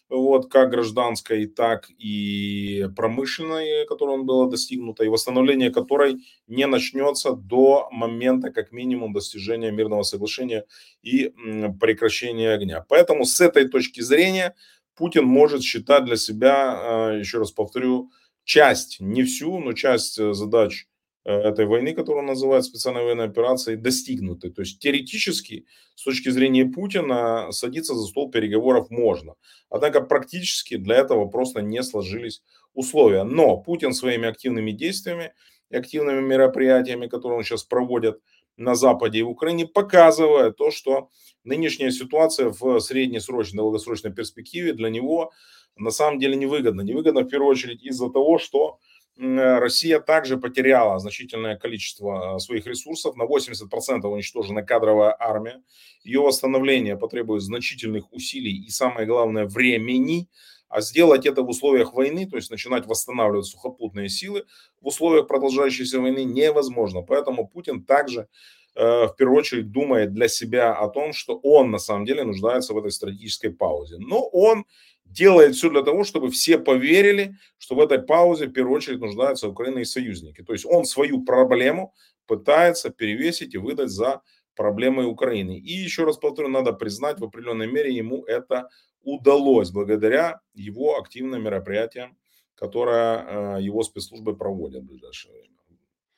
вот, 0.10 0.52
как 0.52 0.72
гражданской, 0.72 1.48
так 1.48 1.90
и 1.90 2.86
промышленной, 2.96 3.88
которой 3.88 4.16
он 4.16 4.26
было 4.26 4.50
достигнуто, 4.50 5.06
и 5.06 5.08
восстановление 5.08 5.72
которой 5.72 6.18
не 6.48 6.68
начнется 6.68 7.32
до 7.32 7.88
момента, 7.92 8.52
как 8.52 8.72
минимум, 8.74 9.14
достижения 9.14 9.72
мирного 9.72 10.04
соглашения 10.04 10.66
и 11.02 11.34
прекращения 11.80 12.52
огня. 12.52 12.86
Поэтому 12.90 13.24
с 13.24 13.40
этой 13.40 13.70
точки 13.70 14.02
зрения 14.02 14.54
Путин 14.96 15.26
может 15.26 15.64
считать 15.64 16.06
для 16.06 16.16
себя, 16.16 16.74
а, 16.74 17.12
еще 17.18 17.40
раз 17.40 17.52
повторю, 17.52 18.12
часть, 18.44 19.00
не 19.00 19.24
всю, 19.24 19.60
но 19.60 19.74
часть 19.74 20.20
э, 20.20 20.34
задач 20.34 20.88
э, 21.26 21.32
этой 21.32 21.66
войны, 21.66 21.94
которую 21.94 22.22
он 22.22 22.28
называет 22.28 22.66
специальной 22.66 23.04
военной 23.04 23.26
операцией, 23.26 23.78
достигнуты. 23.78 24.50
То 24.50 24.62
есть 24.62 24.80
теоретически, 24.80 25.66
с 25.96 26.04
точки 26.04 26.30
зрения 26.30 26.66
Путина, 26.66 27.52
садиться 27.52 27.96
за 27.96 28.06
стол 28.08 28.32
переговоров 28.32 28.90
можно. 28.90 29.36
Однако 29.70 30.02
практически 30.02 30.78
для 30.78 30.98
этого 30.98 31.28
просто 31.28 31.62
не 31.62 31.84
сложились 31.84 32.42
условия. 32.74 33.24
Но 33.24 33.58
Путин 33.58 33.94
своими 33.94 34.28
активными 34.28 34.72
действиями 34.72 35.34
и 35.70 35.76
активными 35.76 36.22
мероприятиями, 36.22 37.08
которые 37.08 37.38
он 37.38 37.44
сейчас 37.44 37.64
проводит 37.64 38.20
на 38.62 38.76
Западе 38.76 39.20
и 39.20 39.24
в 39.24 39.30
Украине, 39.30 39.68
показывает 39.68 40.58
то, 40.58 40.72
что 40.72 41.10
нынешняя 41.44 41.92
ситуация 41.92 42.50
в 42.50 42.80
среднесрочной, 42.80 43.58
долгосрочной 43.58 44.14
перспективе 44.14 44.74
для 44.74 44.90
него 44.90 45.32
на 45.78 45.92
самом 45.92 46.20
деле 46.20 46.36
невыгодна. 46.36 46.82
Невыгодна 46.82 47.22
в 47.22 47.28
первую 47.30 47.52
очередь 47.52 47.84
из-за 47.84 48.10
того, 48.10 48.38
что 48.38 48.80
Россия 49.18 50.00
также 50.00 50.38
потеряла 50.38 50.98
значительное 51.00 51.56
количество 51.58 52.36
а, 52.36 52.40
своих 52.40 52.66
ресурсов. 52.66 53.16
На 53.16 53.24
80% 53.24 54.06
уничтожена 54.06 54.64
кадровая 54.64 55.16
армия. 55.20 55.62
Ее 56.04 56.22
восстановление 56.22 56.98
потребует 56.98 57.44
значительных 57.44 58.12
усилий 58.14 58.66
и, 58.66 58.70
самое 58.70 59.06
главное, 59.06 59.46
времени. 59.46 60.28
А 60.72 60.82
сделать 60.82 61.26
это 61.26 61.44
в 61.44 61.50
условиях 61.50 61.94
войны, 61.94 62.28
то 62.28 62.38
есть 62.38 62.50
начинать 62.50 62.86
восстанавливать 62.88 63.46
сухопутные 63.46 64.10
силы, 64.10 64.46
в 64.80 64.88
условиях 64.88 65.28
продолжающейся 65.28 66.00
войны 66.00 66.24
невозможно. 66.24 67.02
Поэтому 67.02 67.48
Путин 67.48 67.84
также 67.84 68.28
Э, 68.74 69.08
в 69.08 69.16
первую 69.18 69.38
очередь 69.40 69.72
думает 69.72 70.14
для 70.14 70.28
себя 70.28 70.74
о 70.74 70.88
том, 70.88 71.14
что 71.14 71.38
он 71.44 71.72
на 71.72 71.78
самом 71.78 72.06
деле 72.06 72.24
нуждается 72.24 72.74
в 72.74 72.78
этой 72.78 72.92
стратегической 72.92 73.52
паузе. 73.52 73.98
Но 74.00 74.26
он 74.28 74.66
делает 75.06 75.56
все 75.56 75.70
для 75.70 75.84
того, 75.84 76.06
чтобы 76.06 76.32
все 76.32 76.58
поверили, 76.58 77.36
что 77.58 77.76
в 77.76 77.82
этой 77.82 78.02
паузе 78.02 78.48
в 78.48 78.54
первую 78.54 78.78
очередь 78.78 79.00
нуждаются 79.00 79.50
Украина 79.50 79.80
и 79.80 79.86
союзники. 79.86 80.42
То 80.42 80.54
есть 80.54 80.66
он 80.66 80.86
свою 80.86 81.26
проблему 81.26 81.94
пытается 82.28 82.92
перевесить 82.92 83.56
и 83.56 83.58
выдать 83.58 83.90
за 83.90 84.22
проблемы 84.56 85.06
Украины. 85.06 85.58
И 85.58 85.74
еще 85.74 86.06
раз 86.06 86.18
повторю, 86.18 86.48
надо 86.48 86.72
признать, 86.72 87.20
в 87.20 87.26
определенной 87.26 87.68
мере 87.68 87.94
ему 87.94 88.24
это 88.24 88.70
удалось 89.04 89.72
благодаря 89.72 90.42
его 90.54 90.98
активным 90.98 91.44
мероприятиям, 91.44 92.18
которые 92.56 93.26
э, 93.58 93.62
его 93.62 93.84
спецслужбы 93.84 94.36
проводят 94.36 94.84
в 94.84 94.88
ближайшее 94.88 95.34
время 95.34 95.52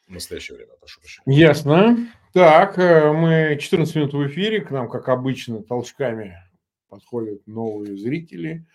в 0.07 0.11
настоящее 0.11 0.57
время, 0.57 0.73
прошу 0.79 0.99
прощения. 0.99 1.37
Ясно. 1.37 2.09
Так, 2.33 2.77
э, 2.77 3.11
мы 3.11 3.57
14 3.59 3.95
минут 3.95 4.13
в 4.13 4.27
эфире, 4.27 4.61
к 4.61 4.71
нам, 4.71 4.89
как 4.89 5.09
обычно, 5.09 5.63
толчками 5.63 6.37
подходят 6.89 7.45
новые 7.47 7.97
зрители. 7.97 8.65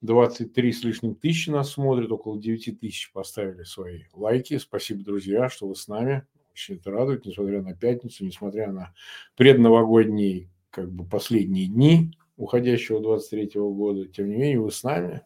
23 0.00 0.72
с 0.72 0.84
лишним 0.84 1.14
тысячи 1.16 1.50
нас 1.50 1.72
смотрят, 1.72 2.12
около 2.12 2.40
9 2.40 2.80
тысяч 2.80 3.10
поставили 3.12 3.64
свои 3.64 4.04
лайки. 4.12 4.58
Спасибо, 4.58 5.02
друзья, 5.02 5.48
что 5.48 5.66
вы 5.66 5.74
с 5.74 5.88
нами. 5.88 6.24
Очень 6.52 6.76
это 6.76 6.90
радует, 6.90 7.26
несмотря 7.26 7.62
на 7.62 7.74
пятницу, 7.74 8.24
несмотря 8.24 8.70
на 8.70 8.94
предновогодние, 9.36 10.50
как 10.70 10.90
бы 10.90 11.04
последние 11.04 11.66
дни 11.66 12.12
уходящего 12.38 13.00
23 13.00 13.60
года. 13.60 14.06
Тем 14.06 14.30
не 14.30 14.36
менее, 14.36 14.60
вы 14.60 14.70
с 14.70 14.82
нами, 14.82 15.22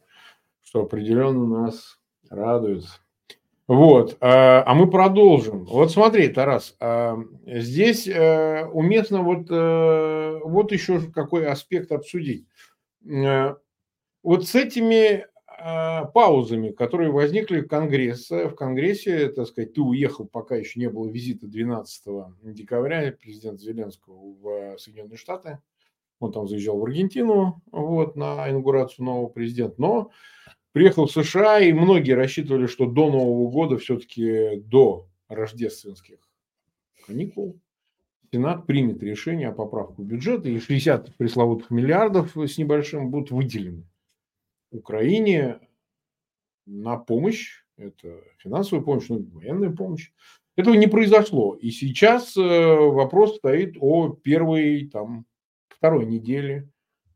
что 0.62 0.82
определенно 0.82 1.46
нас 1.46 2.00
радует. 2.28 2.84
Вот, 3.68 4.16
а, 4.20 4.64
а 4.66 4.74
мы 4.74 4.90
продолжим. 4.90 5.64
Вот 5.64 5.92
смотри, 5.92 6.28
Тарас, 6.28 6.74
а, 6.80 7.16
здесь 7.46 8.08
э, 8.08 8.66
уместно 8.66 9.22
вот, 9.22 9.46
э, 9.48 10.40
вот 10.44 10.72
еще 10.72 11.00
какой 11.12 11.46
аспект 11.46 11.92
обсудить. 11.92 12.46
Э, 13.08 13.54
вот 14.22 14.46
с 14.46 14.54
этими 14.56 15.24
э, 15.24 16.06
паузами, 16.12 16.70
которые 16.70 17.12
возникли 17.12 17.60
в 17.60 17.68
Конгрессе. 17.68 18.48
В 18.48 18.56
Конгрессе, 18.56 19.28
так 19.28 19.46
сказать, 19.46 19.74
ты 19.74 19.80
уехал, 19.80 20.26
пока 20.26 20.56
еще 20.56 20.80
не 20.80 20.90
было 20.90 21.08
визита 21.08 21.46
12 21.46 22.04
декабря 22.42 23.12
президента 23.12 23.62
Зеленского 23.62 24.34
в 24.42 24.78
Соединенные 24.78 25.16
Штаты. 25.16 25.60
Он 26.22 26.32
там 26.32 26.48
заезжал 26.48 26.78
в 26.78 26.84
Аргентину 26.84 27.62
вот, 27.70 28.16
на 28.16 28.48
инаугурацию 28.48 29.04
нового 29.04 29.28
президента. 29.28 29.74
Но 29.78 30.10
приехал 30.72 31.06
в 31.06 31.12
США, 31.12 31.60
и 31.60 31.72
многие 31.72 32.12
рассчитывали, 32.12 32.66
что 32.66 32.86
до 32.86 33.10
Нового 33.10 33.50
года, 33.50 33.78
все-таки 33.78 34.56
до 34.56 35.08
рождественских 35.28 36.18
каникул, 37.06 37.58
Сенат 38.32 38.66
примет 38.66 39.02
решение 39.02 39.48
о 39.48 39.52
поправку 39.52 40.02
бюджета, 40.02 40.48
и 40.48 40.58
60 40.58 41.16
пресловутых 41.16 41.70
миллиардов 41.70 42.34
с 42.34 42.56
небольшим 42.56 43.10
будут 43.10 43.30
выделены 43.30 43.84
Украине 44.70 45.60
на 46.64 46.96
помощь, 46.96 47.62
это 47.76 48.22
финансовая 48.38 48.84
помощь, 48.84 49.08
ну, 49.08 49.26
военная 49.32 49.70
помощь. 49.70 50.12
Этого 50.56 50.74
не 50.74 50.86
произошло. 50.86 51.54
И 51.54 51.70
сейчас 51.70 52.36
э, 52.36 52.40
вопрос 52.40 53.36
стоит 53.36 53.76
о 53.80 54.10
первой, 54.10 54.88
там, 54.88 55.26
второй 55.82 56.06
неделе, 56.06 56.68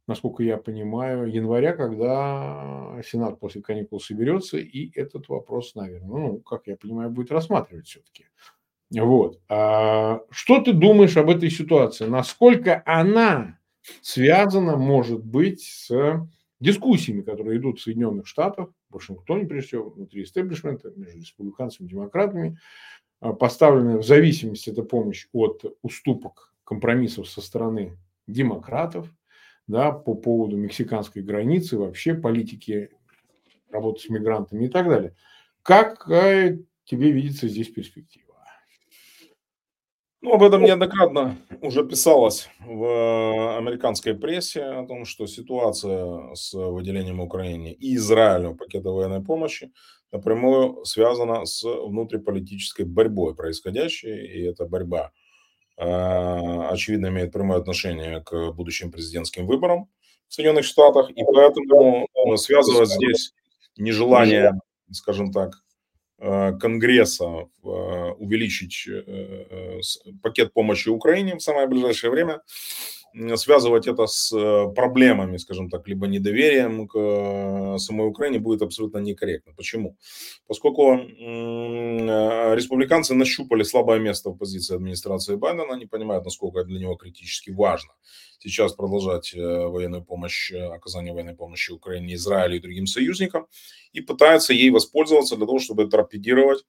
насколько 0.08 0.42
я 0.42 0.56
понимаю, 0.56 1.32
января, 1.32 1.72
когда 1.72 3.00
Сенат 3.04 3.38
после 3.38 3.62
каникул 3.62 4.00
соберется, 4.00 4.58
и 4.58 4.90
этот 4.98 5.28
вопрос, 5.28 5.76
наверное, 5.76 6.08
ну, 6.08 6.38
как 6.40 6.66
я 6.66 6.74
понимаю, 6.74 7.10
будет 7.10 7.30
рассматривать 7.30 7.86
все-таки. 7.86 8.24
Вот. 8.90 9.40
А 9.48 10.22
что 10.30 10.60
ты 10.60 10.72
думаешь 10.72 11.16
об 11.16 11.30
этой 11.30 11.48
ситуации? 11.48 12.06
Насколько 12.06 12.82
она 12.86 13.60
связана, 14.02 14.76
может 14.76 15.24
быть, 15.24 15.62
с 15.62 16.28
дискуссиями, 16.58 17.22
которые 17.22 17.60
идут 17.60 17.78
в 17.78 17.82
Соединенных 17.84 18.26
Штатах, 18.26 18.70
в 18.90 18.94
Вашингтоне, 18.94 19.46
прежде 19.46 19.68
всего, 19.68 19.90
внутри 19.90 20.24
истеблишмента, 20.24 20.90
между 20.96 21.20
республиканцами 21.20 21.86
и 21.86 21.90
демократами, 21.90 22.58
а, 23.20 23.32
поставленная 23.32 23.98
в 23.98 24.04
зависимости 24.04 24.70
эта 24.70 24.82
помощь 24.82 25.28
от 25.32 25.62
уступок, 25.82 26.52
компромиссов 26.64 27.28
со 27.28 27.40
стороны 27.40 27.96
демократов, 28.26 29.08
да, 29.66 29.92
по 29.92 30.14
поводу 30.14 30.56
мексиканской 30.56 31.22
границы, 31.22 31.76
вообще 31.78 32.14
политики 32.14 32.90
работы 33.70 34.00
с 34.00 34.08
мигрантами 34.08 34.66
и 34.66 34.68
так 34.68 34.88
далее. 34.88 35.14
Как 35.62 36.06
тебе 36.84 37.10
видится 37.10 37.48
здесь 37.48 37.68
перспектива? 37.68 38.26
Ну, 40.22 40.32
об 40.32 40.42
этом 40.42 40.62
неоднократно 40.62 41.36
уже 41.60 41.86
писалось 41.86 42.48
в 42.58 43.58
американской 43.58 44.14
прессе, 44.14 44.62
о 44.62 44.86
том, 44.86 45.04
что 45.04 45.26
ситуация 45.26 46.34
с 46.34 46.52
выделением 46.52 47.20
Украине 47.20 47.72
и 47.72 47.94
Израилю 47.94 48.56
пакета 48.56 48.90
военной 48.90 49.22
помощи 49.22 49.72
напрямую 50.10 50.84
связана 50.84 51.44
с 51.44 51.62
внутриполитической 51.62 52.84
борьбой 52.84 53.36
происходящей, 53.36 54.26
и 54.26 54.42
эта 54.42 54.64
борьба, 54.64 55.12
очевидно, 55.76 57.08
имеет 57.08 57.32
прямое 57.32 57.58
отношение 57.58 58.22
к 58.22 58.52
будущим 58.52 58.90
президентским 58.90 59.46
выборам 59.46 59.88
в 60.28 60.34
Соединенных 60.34 60.64
Штатах, 60.64 61.10
и 61.10 61.22
поэтому 61.22 62.08
связывать 62.36 62.90
здесь 62.90 63.32
нежелание, 63.76 64.52
скажем 64.90 65.32
так, 65.32 65.62
Э, 66.18 66.52
Конгресса 66.58 67.24
э, 67.24 67.68
увеличить 68.18 68.88
э, 68.88 69.80
пакет 70.22 70.54
помощи 70.54 70.88
Украине 70.88 71.36
в 71.36 71.42
самое 71.42 71.66
ближайшее 71.66 72.10
время, 72.10 72.40
связывать 73.36 73.86
это 73.86 74.06
с 74.06 74.30
проблемами, 74.74 75.38
скажем 75.38 75.70
так, 75.70 75.88
либо 75.88 76.06
недоверием 76.06 76.86
к 76.88 77.78
самой 77.78 78.08
Украине 78.08 78.38
будет 78.38 78.62
абсолютно 78.62 78.98
некорректно. 78.98 79.52
Почему? 79.56 79.96
Поскольку 80.46 80.96
республиканцы 82.54 83.14
нащупали 83.14 83.62
слабое 83.64 83.98
место 84.00 84.30
в 84.30 84.36
позиции 84.36 84.76
администрации 84.76 85.36
Байдена, 85.36 85.74
они 85.74 85.86
понимают, 85.86 86.24
насколько 86.24 86.64
для 86.64 86.78
него 86.80 86.94
критически 86.96 87.50
важно 87.50 87.92
сейчас 88.38 88.74
продолжать 88.74 89.34
военную 89.34 90.04
помощь, 90.04 90.52
оказание 90.52 91.12
военной 91.12 91.34
помощи 91.34 91.72
Украине, 91.72 92.14
Израилю 92.14 92.56
и 92.56 92.60
другим 92.60 92.86
союзникам, 92.86 93.46
и 93.92 94.00
пытаются 94.00 94.52
ей 94.52 94.70
воспользоваться 94.70 95.36
для 95.36 95.46
того, 95.46 95.58
чтобы 95.58 95.88
торпедировать 95.88 96.64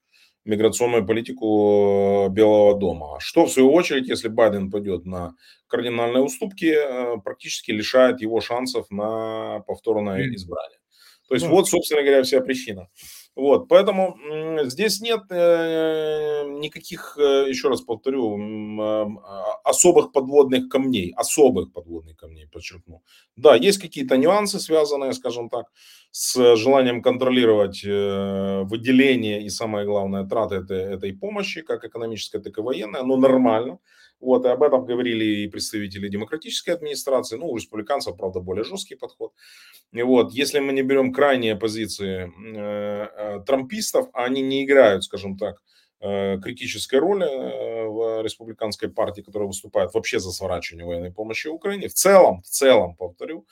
миграционную 0.48 1.06
политику 1.06 2.28
Белого 2.30 2.80
дома. 2.80 3.20
Что, 3.20 3.46
в 3.46 3.52
свою 3.52 3.72
очередь, 3.74 4.08
если 4.08 4.30
Байден 4.30 4.72
пойдет 4.72 5.06
на 5.06 5.36
кардинальные 5.68 6.24
уступки, 6.24 6.74
э, 6.74 7.18
практически 7.24 7.72
лишает 7.72 8.22
его 8.22 8.42
шансов 8.42 8.90
на 8.90 9.60
повторное 9.68 10.34
избрание. 10.34 10.80
То 11.28 11.36
есть, 11.36 11.46
вот, 11.46 11.68
собственно 11.68 12.02
говоря, 12.02 12.24
вся 12.24 12.40
причина. 12.42 12.88
Вот, 13.38 13.68
поэтому 13.68 14.18
здесь 14.64 15.00
нет 15.00 15.22
э, 15.30 16.44
никаких, 16.60 17.16
э, 17.20 17.46
еще 17.48 17.70
раз 17.70 17.82
повторю, 17.82 18.36
э, 18.36 19.06
особых 19.64 20.12
подводных 20.12 20.70
камней, 20.70 21.14
особых 21.16 21.72
подводных 21.72 22.18
камней, 22.18 22.48
подчеркну. 22.52 23.04
Да, 23.36 23.56
есть 23.56 23.78
какие-то 23.78 24.18
нюансы, 24.18 24.60
связанные, 24.60 25.14
скажем 25.14 25.50
так, 25.50 25.68
с 26.10 26.56
желанием 26.56 27.04
контролировать 27.04 27.84
выделение 27.84 29.44
и, 29.44 29.50
самое 29.50 29.86
главное, 29.86 30.26
траты 30.26 30.56
этой, 30.56 30.96
этой 30.96 31.14
помощи, 31.14 31.62
как 31.62 31.86
экономической, 31.86 32.42
так 32.42 32.58
и 32.58 32.62
военной, 32.62 33.04
но 33.04 33.18
нормально. 33.18 33.78
Вот, 34.20 34.46
и 34.46 34.50
об 34.50 34.64
этом 34.64 34.84
говорили 34.84 35.44
и 35.44 35.48
представители 35.48 36.08
демократической 36.08 36.72
администрации, 36.72 37.38
ну, 37.38 37.50
у 37.50 37.56
республиканцев, 37.56 38.18
правда, 38.18 38.40
более 38.40 38.64
жесткий 38.64 38.96
подход. 38.96 39.32
И 39.94 40.02
вот, 40.02 40.34
если 40.34 40.60
мы 40.60 40.74
не 40.74 40.82
берем 40.82 41.14
крайние 41.14 41.56
позиции 41.56 42.32
э, 43.36 43.40
трампистов, 43.46 44.08
они 44.14 44.42
не 44.42 44.64
играют, 44.64 45.04
скажем 45.04 45.38
так, 45.38 45.62
э, 46.00 46.40
критической 46.40 47.00
роли 47.00 47.26
э, 47.26 47.86
в 47.88 48.22
республиканской 48.24 48.90
партии, 48.90 49.22
которая 49.22 49.48
выступает 49.48 49.94
вообще 49.94 50.20
за 50.20 50.32
сворачивание 50.32 50.86
военной 50.86 51.12
помощи 51.12 51.48
Украине. 51.48 51.88
В 51.88 51.94
целом, 51.94 52.42
в 52.42 52.48
целом, 52.48 52.96
повторю, 52.96 53.46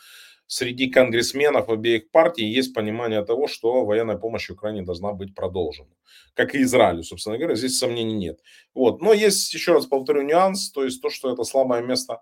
среди 0.47 0.89
конгрессменов 0.89 1.69
обеих 1.69 2.11
партий 2.11 2.45
есть 2.45 2.73
понимание 2.73 3.23
того, 3.25 3.47
что 3.47 3.85
военная 3.85 4.17
помощь 4.17 4.49
Украине 4.49 4.83
должна 4.83 5.13
быть 5.13 5.33
продолжена. 5.35 5.89
Как 6.33 6.55
и 6.55 6.61
Израилю, 6.61 7.03
собственно 7.03 7.37
говоря, 7.37 7.55
здесь 7.55 7.77
сомнений 7.77 8.13
нет. 8.13 8.39
Вот. 8.73 9.01
Но 9.01 9.13
есть, 9.13 9.53
еще 9.53 9.73
раз 9.73 9.85
повторю, 9.85 10.21
нюанс, 10.21 10.71
то 10.71 10.83
есть 10.83 11.01
то, 11.01 11.09
что 11.09 11.31
это 11.31 11.43
слабое 11.43 11.81
место 11.81 12.21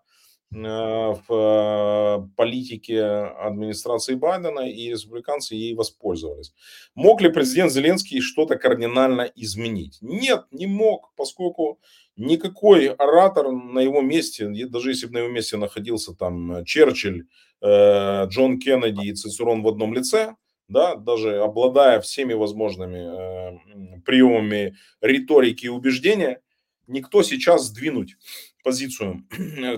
в 0.54 1.24
э, 1.30 2.28
политике 2.36 3.04
администрации 3.04 4.16
Байдена, 4.16 4.62
и 4.62 4.92
республиканцы 4.92 5.56
ей 5.56 5.74
воспользовались. 5.74 6.54
Мог 6.96 7.22
ли 7.22 7.30
президент 7.30 7.72
Зеленский 7.72 8.22
что-то 8.22 8.56
кардинально 8.56 9.32
изменить? 9.36 9.98
Нет, 10.02 10.46
не 10.52 10.68
мог, 10.68 11.13
поскольку 11.16 11.80
никакой 12.16 12.88
оратор 12.88 13.52
на 13.52 13.80
его 13.80 14.02
месте, 14.02 14.48
даже 14.68 14.92
если 14.92 15.08
бы 15.08 15.13
на 15.13 15.18
его 15.20 15.30
месте 15.30 15.58
находился 15.58 16.13
там 16.13 16.63
Черчилль, 16.66 17.26
Э, 17.63 18.26
Джон 18.28 18.60
Кеннеди 18.60 19.08
и 19.08 19.13
Цицерон 19.13 19.63
в 19.63 19.68
одном 19.70 19.94
лице, 19.94 20.36
да, 20.68 20.96
даже 20.96 21.42
обладая 21.42 22.02
всеми 22.02 22.34
возможными 22.34 22.98
э, 22.98 24.02
приемами 24.06 24.76
риторики 25.00 25.68
и 25.68 25.70
убеждения, 25.70 26.42
никто 26.88 27.24
сейчас 27.24 27.68
сдвинуть 27.68 28.18
позицию 28.63 29.26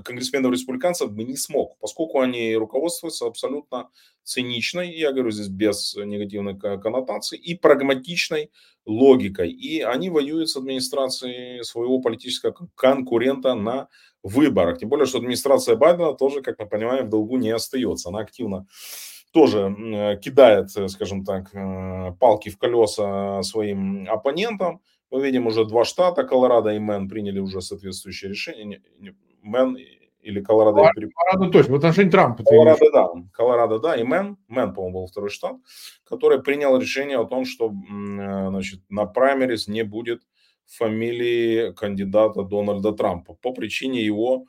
конгрессменов-республиканцев 0.04 1.12
бы 1.12 1.24
не 1.24 1.36
смог, 1.36 1.78
поскольку 1.80 2.20
они 2.20 2.56
руководствуются 2.56 3.26
абсолютно 3.26 3.90
циничной, 4.24 4.92
я 4.96 5.12
говорю 5.12 5.32
здесь 5.32 5.48
без 5.48 5.96
негативной 5.96 6.58
коннотации, 6.58 7.38
и 7.38 7.56
прагматичной 7.56 8.52
логикой. 8.86 9.52
И 9.52 9.82
они 9.82 10.10
воюют 10.10 10.50
с 10.50 10.58
администрацией 10.58 11.64
своего 11.64 12.00
политического 12.00 12.56
конкурента 12.76 13.56
на 13.56 13.88
выборах. 14.24 14.80
Тем 14.80 14.90
более, 14.90 15.06
что 15.06 15.20
администрация 15.20 15.76
Байдена 15.76 16.14
тоже, 16.14 16.42
как 16.42 16.60
мы 16.60 16.66
понимаем, 16.66 17.06
в 17.06 17.10
долгу 17.10 17.38
не 17.38 17.52
остается. 17.52 18.10
Она 18.10 18.20
активно 18.20 18.68
тоже 19.32 20.20
кидает, 20.24 20.70
скажем 20.90 21.26
так, 21.26 21.54
э, 21.54 22.14
палки 22.20 22.50
в 22.50 22.58
колеса 22.58 23.44
своим 23.44 24.10
оппонентам. 24.10 24.82
Мы 25.16 25.24
видим, 25.24 25.48
уже 25.48 25.64
два 25.64 25.86
штата, 25.86 26.26
Колорадо 26.26 26.72
и 26.72 26.80
Мэн, 26.80 27.08
приняли 27.08 27.40
уже 27.40 27.62
соответствующее 27.62 28.30
решение. 28.30 28.82
Мэн 29.42 29.78
или 30.20 30.42
Колорадо. 30.42 30.76
Колорадо, 30.76 31.08
Колорадо 31.16 31.52
точно, 31.54 31.74
в 31.74 31.78
отношении 31.78 32.10
Трампа. 32.10 32.44
Колорадо, 32.44 32.92
да. 32.92 33.08
Колорадо, 33.32 33.80
да, 33.80 33.96
и 33.96 34.04
Мэн, 34.04 34.36
Мэн, 34.50 34.74
по-моему, 34.74 35.00
был 35.00 35.08
второй 35.08 35.30
штат, 35.30 35.56
который 36.04 36.44
принял 36.44 36.78
решение 36.78 37.18
о 37.18 37.24
том, 37.24 37.46
что 37.46 37.70
э, 37.70 38.50
значит, 38.50 38.82
на 38.90 39.06
праймериз 39.06 39.70
не 39.70 39.84
будет 39.84 40.22
фамилии 40.66 41.72
кандидата 41.72 42.44
Дональда 42.44 42.92
Трампа 42.92 43.36
по 43.36 43.54
причине 43.54 44.04
его 44.04 44.48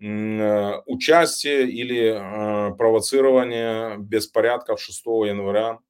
э, 0.00 0.72
участия 0.86 1.66
или 1.66 2.14
э, 2.16 2.74
провоцирования 2.76 3.98
беспорядков 3.98 4.80
6 4.80 5.04
января 5.26 5.80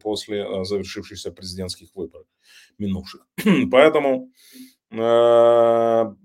после 0.00 0.64
завершившихся 0.64 1.32
президентских 1.32 1.94
выборов 1.94 2.26
минувших. 2.78 3.26
Поэтому 3.70 4.30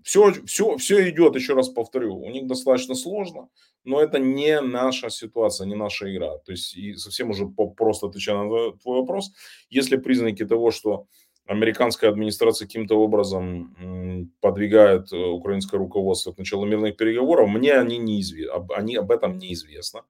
Все, 0.04 0.34
все, 0.46 0.78
все 0.78 1.10
идет, 1.10 1.36
еще 1.36 1.54
раз 1.56 1.70
повторю, 1.70 2.20
у 2.20 2.30
них 2.30 2.46
достаточно 2.46 2.94
сложно, 2.96 3.48
но 3.84 4.00
это 4.00 4.20
не 4.20 4.62
наша 4.62 5.10
ситуация, 5.10 5.66
не 5.66 5.76
наша 5.76 6.14
игра. 6.14 6.38
То 6.40 6.52
есть, 6.52 6.78
и 6.78 6.94
совсем 6.96 7.32
уже 7.32 7.48
просто 7.48 8.08
отвечая 8.08 8.38
на 8.38 8.78
твой 8.78 9.00
вопрос, 9.00 9.32
если 9.72 9.98
признаки 9.98 10.46
того, 10.46 10.70
что 10.72 11.08
американская 11.50 12.12
администрация 12.12 12.68
каким-то 12.68 12.96
образом 12.96 14.30
подвигает 14.40 15.12
э, 15.12 15.18
украинское 15.18 15.80
руководство 15.80 16.32
к 16.32 16.38
началу 16.38 16.66
мирных 16.66 16.96
переговоров, 16.96 17.50
мне 17.50 17.74
они 17.74 17.98
неизвестны, 17.98 18.68
они 18.76 18.96
об 18.96 19.10
этом 19.12 19.40
неизвестно. 19.40 20.02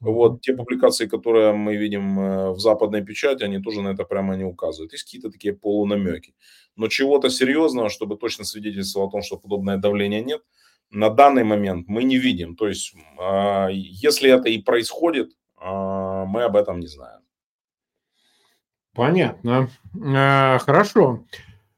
Вот 0.00 0.40
те 0.40 0.54
публикации, 0.54 1.06
которые 1.06 1.52
мы 1.52 1.76
видим 1.76 2.18
э, 2.18 2.50
в 2.52 2.58
западной 2.58 3.04
печати, 3.04 3.44
они 3.44 3.58
тоже 3.58 3.82
на 3.82 3.88
это 3.88 4.04
прямо 4.04 4.36
не 4.36 4.44
указывают. 4.44 4.92
Есть 4.92 5.04
какие-то 5.04 5.30
такие 5.30 5.52
полунамеки. 5.52 6.34
Но 6.76 6.88
чего-то 6.88 7.28
серьезного, 7.28 7.90
чтобы 7.90 8.16
точно 8.16 8.44
свидетельствовало 8.44 9.08
о 9.08 9.12
том, 9.12 9.22
что 9.22 9.36
подобное 9.36 9.76
давление 9.76 10.22
нет, 10.22 10.42
на 10.90 11.10
данный 11.10 11.44
момент 11.44 11.88
мы 11.88 12.04
не 12.04 12.16
видим. 12.16 12.56
То 12.56 12.68
есть, 12.68 12.94
а, 13.18 13.68
если 13.70 14.30
это 14.30 14.48
и 14.48 14.62
происходит, 14.62 15.32
а, 15.56 16.24
мы 16.24 16.44
об 16.44 16.56
этом 16.56 16.80
не 16.80 16.86
знаем. 16.86 17.20
Понятно. 18.96 19.68
А, 20.02 20.58
хорошо. 20.58 21.24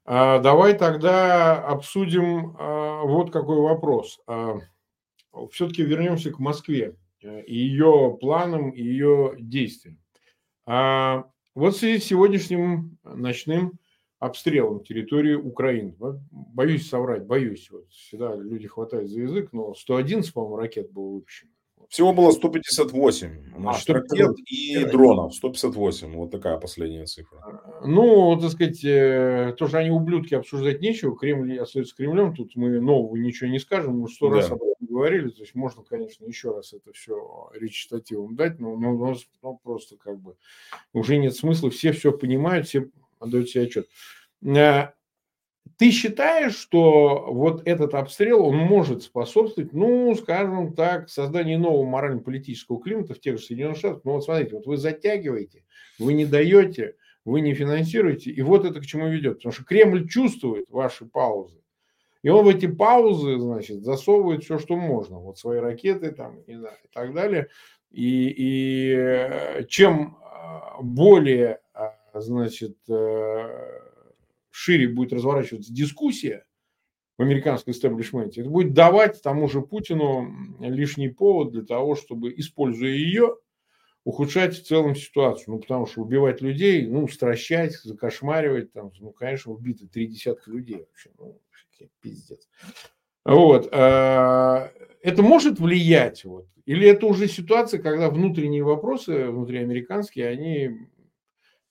Давай 0.07 0.79
тогда 0.79 1.61
обсудим 1.61 2.57
вот 3.07 3.31
какой 3.31 3.61
вопрос. 3.61 4.21
Все-таки 5.51 5.83
вернемся 5.83 6.31
к 6.31 6.39
Москве 6.39 6.97
и 7.21 7.55
ее 7.55 8.17
планам, 8.21 8.73
ее 8.73 9.35
действиям. 9.39 9.99
Вот 10.67 11.77
с 11.77 11.81
сегодняшним 11.81 12.99
ночным 13.03 13.79
обстрелом 14.19 14.83
территории 14.83 15.35
Украины. 15.35 15.95
Боюсь 16.31 16.89
соврать, 16.89 17.27
боюсь. 17.27 17.69
Вот 17.71 17.89
всегда 17.91 18.35
люди 18.35 18.67
хватают 18.67 19.11
за 19.11 19.21
язык, 19.21 19.53
но 19.53 19.75
111, 19.75 20.33
по-моему, 20.33 20.57
ракет 20.57 20.91
было 20.91 21.15
выпущено. 21.15 21.51
Всего 21.88 22.12
было 22.12 22.33
158 22.33 23.55
а, 23.57 23.61
значит, 23.61 23.88
а, 23.88 23.94
ракет 23.94 24.37
и 24.46 24.85
дронов. 24.85 25.35
158. 25.35 26.14
Вот 26.14 26.31
такая 26.31 26.59
последняя 26.59 27.07
цифра. 27.07 27.38
А, 27.38 27.87
ну, 27.87 28.38
так 28.38 28.51
сказать, 28.51 28.85
э, 28.85 29.55
тоже 29.57 29.79
они 29.79 29.90
ублюдки 29.90 30.35
обсуждать 30.35 30.83
нечего. 30.83 31.16
Кремль 31.16 31.59
остается 31.59 31.96
Кремлем. 31.96 32.35
Тут 32.35 32.57
мы 32.57 32.79
нового 32.79 33.16
ничего 33.16 33.48
не 33.48 33.59
скажем. 33.59 34.01
Мы 34.01 34.09
сто 34.11 34.29
да. 34.29 34.37
раз 34.37 34.51
об 34.51 34.62
этом 34.62 34.87
говорили. 34.87 35.31
То 35.31 35.40
есть 35.40 35.55
можно, 35.55 35.83
конечно, 35.83 36.27
еще 36.27 36.55
раз 36.55 36.74
это 36.74 36.92
все 36.92 37.51
речитативом 37.55 38.37
дать, 38.37 38.59
но, 38.59 38.77
но, 38.77 38.92
но, 38.92 39.16
но 39.42 39.55
просто 39.55 39.96
как 39.96 40.20
бы 40.20 40.37
уже 40.92 41.16
нет 41.16 41.35
смысла. 41.35 41.70
Все 41.70 41.92
все 41.92 42.12
понимают, 42.12 42.66
все 42.66 42.90
отдают 43.18 43.48
себе 43.48 43.64
отчет. 43.64 43.88
Ты 45.79 45.93
считаешь, 45.93 46.57
что 46.57 47.29
вот 47.33 47.62
этот 47.64 47.95
обстрел, 47.95 48.45
он 48.45 48.57
может 48.57 49.05
способствовать, 49.05 49.73
ну, 49.73 50.12
скажем 50.17 50.75
так, 50.75 51.09
созданию 51.09 51.61
нового 51.61 51.87
морально-политического 51.87 52.83
климата 52.83 53.14
в 53.14 53.21
тех 53.21 53.38
же 53.38 53.45
Соединенных 53.45 53.79
Штатах? 53.79 54.01
Ну, 54.05 54.12
вот 54.14 54.25
смотрите, 54.25 54.57
вот 54.57 54.67
вы 54.67 54.77
затягиваете, 54.77 55.64
вы 56.01 56.14
не 56.14 56.27
даете, 56.27 56.97
вы 57.25 57.43
не 57.43 57.55
финансируете, 57.55 58.31
и 58.31 58.43
вот 58.43 58.64
это 58.64 58.81
к 58.81 58.87
чему 58.87 59.09
ведет. 59.09 59.37
Потому 59.37 59.53
что 59.53 59.64
Кремль 59.64 60.09
чувствует 60.09 60.64
ваши 60.69 61.07
паузы. 61.07 61.62
И 62.23 62.29
он 62.29 62.45
в 62.45 62.49
эти 62.49 62.67
паузы, 62.67 63.38
значит, 63.38 63.85
засовывает 63.85 64.43
все, 64.43 64.59
что 64.59 64.75
можно. 64.75 65.21
Вот 65.21 65.38
свои 65.38 65.61
ракеты 65.61 66.11
там 66.11 66.41
и, 66.41 66.57
да, 66.57 66.73
и 66.83 66.88
так 66.93 67.14
далее. 67.14 67.49
И, 67.93 68.35
и 68.37 68.95
э, 68.97 69.64
чем 69.69 70.19
э, 70.21 70.83
более 70.83 71.61
значит, 72.14 72.77
э, 72.88 73.88
шире 74.59 74.88
будет 74.88 75.12
разворачиваться 75.12 75.73
дискуссия 75.73 76.44
в 77.16 77.23
американском 77.23 77.73
истеблишменте, 77.73 78.42
это 78.42 78.51
будет 78.51 78.75
давать 78.75 79.23
тому 79.23 79.49
же 79.49 79.61
Путину 79.61 80.33
лишний 80.61 81.09
повод 81.09 81.53
для 81.53 81.62
того, 81.62 81.97
чтобы, 81.97 82.33
используя 82.37 82.90
ее, 82.90 83.37
ухудшать 84.05 84.57
в 84.57 84.64
целом 84.64 84.94
ситуацию. 84.94 85.55
Ну, 85.55 85.59
потому 85.61 85.87
что 85.87 86.01
убивать 86.01 86.40
людей, 86.40 86.87
ну, 86.87 87.09
стращать, 87.09 87.75
закошмаривать, 87.83 88.73
там, 88.73 88.90
ну, 89.01 89.11
конечно, 89.11 89.53
убиты 89.53 89.87
три 89.87 90.07
десятка 90.07 90.51
людей 90.51 90.87
вообще. 90.88 91.11
Ну, 91.18 91.40
пиздец. 92.01 92.49
Вот. 93.25 93.68
Э, 93.73 94.71
это 95.03 95.23
может 95.23 95.61
влиять? 95.61 96.25
Вот? 96.25 96.47
Или 96.64 96.88
это 96.88 97.07
уже 97.07 97.29
ситуация, 97.29 97.81
когда 97.81 98.11
внутренние 98.11 98.62
вопросы, 98.62 99.27
внутриамериканские, 99.27 100.29
они 100.29 100.71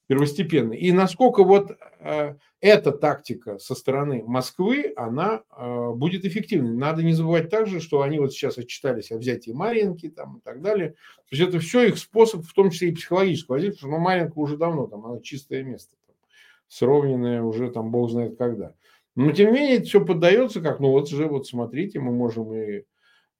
первостепенный. 0.08 0.78
И 0.78 0.90
насколько 0.90 1.44
вот 1.44 1.76
э, 2.00 2.34
эта 2.60 2.92
тактика 2.92 3.58
со 3.58 3.74
стороны 3.74 4.24
Москвы, 4.26 4.92
она 4.96 5.42
э, 5.56 5.90
будет 5.94 6.24
эффективной. 6.24 6.74
Надо 6.74 7.02
не 7.02 7.12
забывать 7.12 7.50
также, 7.50 7.78
что 7.78 8.00
они 8.00 8.18
вот 8.18 8.32
сейчас 8.32 8.56
отчитались 8.56 9.12
о 9.12 9.18
взятии 9.18 9.50
Маринки 9.50 10.08
там, 10.08 10.38
и 10.38 10.40
так 10.40 10.62
далее. 10.62 10.90
То 11.28 11.36
есть 11.36 11.48
это 11.48 11.58
все 11.60 11.88
их 11.88 11.98
способ, 11.98 12.44
в 12.44 12.54
том 12.54 12.70
числе 12.70 12.88
и 12.88 12.94
психологического 12.94 13.56
воздействия, 13.56 13.82
потому 13.82 13.92
что 13.92 13.98
ну, 13.98 14.04
Маринка 14.04 14.38
уже 14.38 14.56
давно, 14.56 14.86
там 14.86 15.04
она 15.04 15.20
чистое 15.20 15.62
место, 15.62 15.94
там, 16.06 16.16
сровненное 16.68 17.42
уже 17.42 17.70
там 17.70 17.90
бог 17.90 18.10
знает 18.10 18.38
когда. 18.38 18.74
Но 19.14 19.32
тем 19.32 19.52
не 19.52 19.60
менее 19.60 19.76
это 19.76 19.86
все 19.86 20.02
поддается 20.02 20.62
как, 20.62 20.80
ну 20.80 20.90
вот 20.90 21.10
же, 21.10 21.26
вот 21.26 21.46
смотрите, 21.46 22.00
мы 22.00 22.12
можем 22.12 22.54
и, 22.54 22.84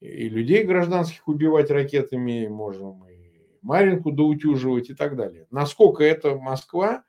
и 0.00 0.28
людей 0.28 0.64
гражданских 0.64 1.26
убивать 1.26 1.70
ракетами, 1.70 2.46
можем 2.46 3.08
и 3.08 3.17
Маринку 3.62 4.12
доутюживать 4.12 4.90
и 4.90 4.94
так 4.94 5.16
далее. 5.16 5.46
Насколько 5.50 6.04
это 6.04 6.36
Москва 6.36 7.04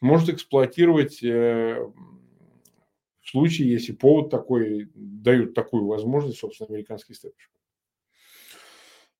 может 0.00 0.28
эксплуатировать 0.28 1.22
э, 1.22 1.78
в 3.20 3.30
случае, 3.30 3.72
если 3.72 3.92
повод 3.92 4.30
такой, 4.30 4.90
дают 4.94 5.54
такую 5.54 5.86
возможность, 5.86 6.38
собственно, 6.38 6.68
американский 6.68 7.14
степиш. 7.14 7.50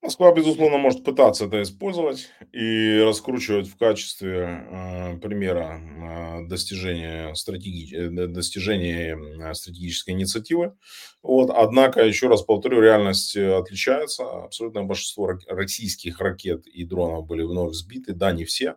Москва, 0.05 0.33
безусловно, 0.33 0.77
может 0.77 1.03
пытаться 1.03 1.47
это 1.47 1.63
использовать 1.63 2.29
и 2.53 3.01
раскручивать 3.03 3.69
в 3.69 3.79
качестве 3.79 4.67
э, 4.71 5.17
примера 5.17 5.81
э, 5.81 6.47
достижения, 6.47 7.35
стратеги... 7.35 7.97
Э, 7.97 8.27
достижения 8.27 9.17
э, 9.17 9.55
стратегической 9.55 10.13
инициативы. 10.13 10.75
Вот. 11.23 11.49
Однако, 11.49 12.05
еще 12.05 12.29
раз 12.29 12.43
повторю, 12.43 12.83
реальность 12.83 13.35
отличается. 13.35 14.25
Абсолютное 14.25 14.83
большинство 14.83 15.39
российских 15.49 16.21
ракет 16.21 16.67
и 16.67 16.85
дронов 16.85 17.27
были 17.27 17.43
вновь 17.43 17.73
сбиты. 17.73 18.13
Да, 18.13 18.33
не 18.33 18.45
все 18.45 18.77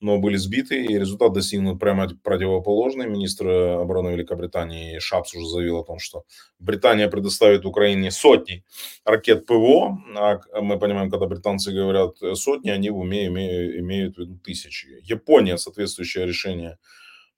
но 0.00 0.18
были 0.18 0.36
сбиты, 0.36 0.84
и 0.84 0.98
результат 0.98 1.32
достигнут 1.32 1.78
прямо 1.78 2.08
противоположный. 2.22 3.06
Министр 3.06 3.48
обороны 3.48 4.10
Великобритании 4.10 4.98
Шапс 4.98 5.34
уже 5.34 5.46
заявил 5.46 5.78
о 5.78 5.84
том, 5.84 5.98
что 5.98 6.24
Британия 6.58 7.08
предоставит 7.08 7.66
Украине 7.66 8.10
сотни 8.10 8.64
ракет 9.04 9.46
ПВО. 9.46 9.98
А 10.16 10.40
мы 10.60 10.78
понимаем, 10.78 11.10
когда 11.10 11.26
британцы 11.26 11.72
говорят 11.72 12.16
сотни, 12.34 12.70
они 12.70 12.90
в 12.90 12.98
уме 12.98 13.26
имеют 13.26 14.16
в 14.16 14.20
виду 14.20 14.38
тысячи. 14.38 14.88
Япония 15.02 15.58
соответствующее 15.58 16.26
решение 16.26 16.78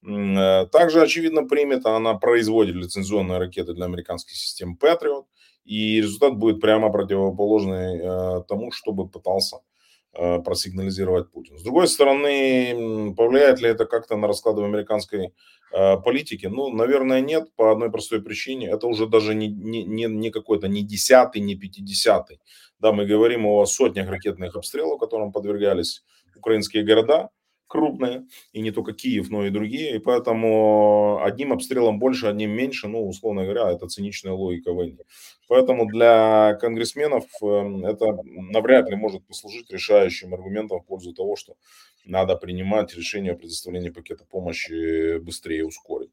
э, 0.06 0.66
также, 0.70 1.02
очевидно, 1.02 1.44
примет. 1.44 1.84
Она 1.84 2.14
производит 2.14 2.76
лицензионные 2.76 3.38
ракеты 3.38 3.74
для 3.74 3.86
американских 3.86 4.36
систем 4.36 4.78
Patriot. 4.80 5.24
И 5.64 6.00
результат 6.00 6.36
будет 6.36 6.60
прямо 6.60 6.90
противоположный 6.90 7.98
э, 7.98 8.42
тому, 8.48 8.70
чтобы 8.70 9.08
пытался 9.08 9.58
Э, 9.58 9.71
просигнализировать 10.12 11.30
Путин. 11.30 11.58
С 11.58 11.62
другой 11.62 11.88
стороны, 11.88 13.14
повлияет 13.16 13.60
ли 13.60 13.68
это 13.68 13.86
как-то 13.86 14.16
на 14.16 14.26
расклады 14.28 14.60
в 14.60 14.64
американской 14.64 15.32
э, 15.72 15.96
политике? 15.98 16.48
Ну, 16.48 16.70
наверное, 16.70 17.20
нет, 17.20 17.48
по 17.56 17.72
одной 17.72 17.90
простой 17.90 18.22
причине. 18.22 18.68
Это 18.68 18.86
уже 18.86 19.06
даже 19.06 19.34
не, 19.34 19.48
не, 19.48 19.84
не, 19.84 20.04
не 20.04 20.30
какой-то 20.30 20.68
не 20.68 20.82
десятый, 20.82 21.40
не 21.40 21.54
пятидесятый. 21.54 22.40
Да, 22.78 22.92
мы 22.92 23.06
говорим 23.06 23.46
о 23.46 23.64
сотнях 23.64 24.10
ракетных 24.10 24.54
обстрелов, 24.54 25.00
которым 25.00 25.32
подвергались 25.32 26.04
украинские 26.36 26.84
города 26.84 27.30
крупные, 27.72 28.26
и 28.52 28.60
не 28.60 28.70
только 28.70 28.92
Киев, 28.92 29.30
но 29.30 29.46
и 29.46 29.50
другие, 29.50 29.96
и 29.96 29.98
поэтому 29.98 31.22
одним 31.24 31.54
обстрелом 31.54 31.98
больше, 31.98 32.26
одним 32.26 32.50
меньше, 32.50 32.86
ну, 32.86 33.08
условно 33.08 33.44
говоря, 33.44 33.72
это 33.72 33.88
циничная 33.88 34.34
логика 34.34 34.74
войны. 34.74 34.98
Поэтому 35.48 35.86
для 35.86 36.54
конгрессменов 36.60 37.24
эм, 37.42 37.86
это 37.86 38.18
навряд 38.24 38.90
ли 38.90 38.96
может 38.96 39.26
послужить 39.26 39.70
решающим 39.72 40.34
аргументом 40.34 40.80
в 40.80 40.86
пользу 40.86 41.14
того, 41.14 41.34
что 41.34 41.54
надо 42.04 42.36
принимать 42.36 42.94
решение 42.94 43.32
о 43.32 43.36
предоставлении 43.36 43.88
пакета 43.88 44.26
помощи 44.30 45.18
быстрее 45.18 45.64
ускорить. 45.64 46.10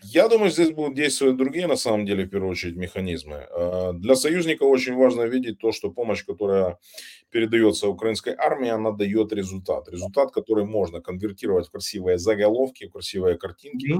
Э, 0.00 0.04
я 0.06 0.28
думаю, 0.28 0.50
здесь 0.50 0.70
будут 0.70 0.94
действовать 0.94 1.36
другие, 1.36 1.66
на 1.66 1.76
самом 1.76 2.06
деле, 2.06 2.24
в 2.24 2.30
первую 2.30 2.50
очередь, 2.50 2.76
механизмы. 2.76 3.46
А, 3.50 3.92
для 3.92 4.14
союзников 4.14 4.68
очень 4.68 4.94
важно 4.94 5.22
видеть 5.22 5.58
то, 5.58 5.72
что 5.72 5.90
помощь, 5.90 6.24
которая 6.24 6.78
передается 7.30 7.88
украинской 7.88 8.34
армии, 8.36 8.70
она 8.70 8.90
дает 8.90 9.32
результат. 9.32 9.88
Результат, 9.88 10.32
который 10.32 10.64
можно 10.64 11.00
конвертировать 11.00 11.66
в 11.66 11.70
красивые 11.70 12.18
заголовки, 12.18 12.86
в 12.86 12.92
красивые 12.92 13.36
картинки. 13.36 13.96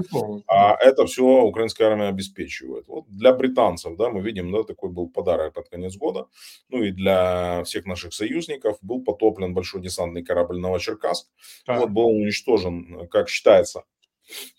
А 0.47 0.75
это 0.75 1.05
все 1.05 1.23
украинская 1.23 1.89
армия 1.89 2.07
обеспечивает. 2.07 2.87
Вот 2.87 3.05
для 3.07 3.33
британцев, 3.33 3.95
да, 3.97 4.09
мы 4.09 4.21
видим, 4.21 4.51
да, 4.51 4.63
такой 4.63 4.89
был 4.89 5.09
подарок 5.09 5.53
под 5.53 5.69
конец 5.69 5.95
года. 5.95 6.25
Ну 6.69 6.83
и 6.83 6.91
для 6.91 7.63
всех 7.63 7.85
наших 7.85 8.13
союзников 8.13 8.77
был 8.81 9.03
потоплен 9.03 9.53
большой 9.53 9.81
десантный 9.81 10.23
корабль 10.23 10.59
Новочеркасск. 10.59 11.27
А. 11.67 11.79
Вот 11.79 11.89
был 11.89 12.07
уничтожен, 12.07 13.07
как 13.09 13.29
считается, 13.29 13.83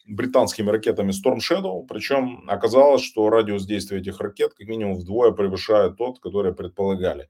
британскими 0.06 0.70
ракетами 0.70 1.12
Storm 1.12 1.38
Shadow, 1.38 1.86
причем 1.88 2.44
оказалось, 2.48 3.02
что 3.02 3.30
радиус 3.30 3.66
действия 3.66 3.98
этих 3.98 4.20
ракет 4.20 4.54
как 4.54 4.66
минимум 4.66 4.96
вдвое 4.96 5.32
превышает 5.32 5.96
тот, 5.96 6.20
который 6.20 6.54
предполагали. 6.54 7.28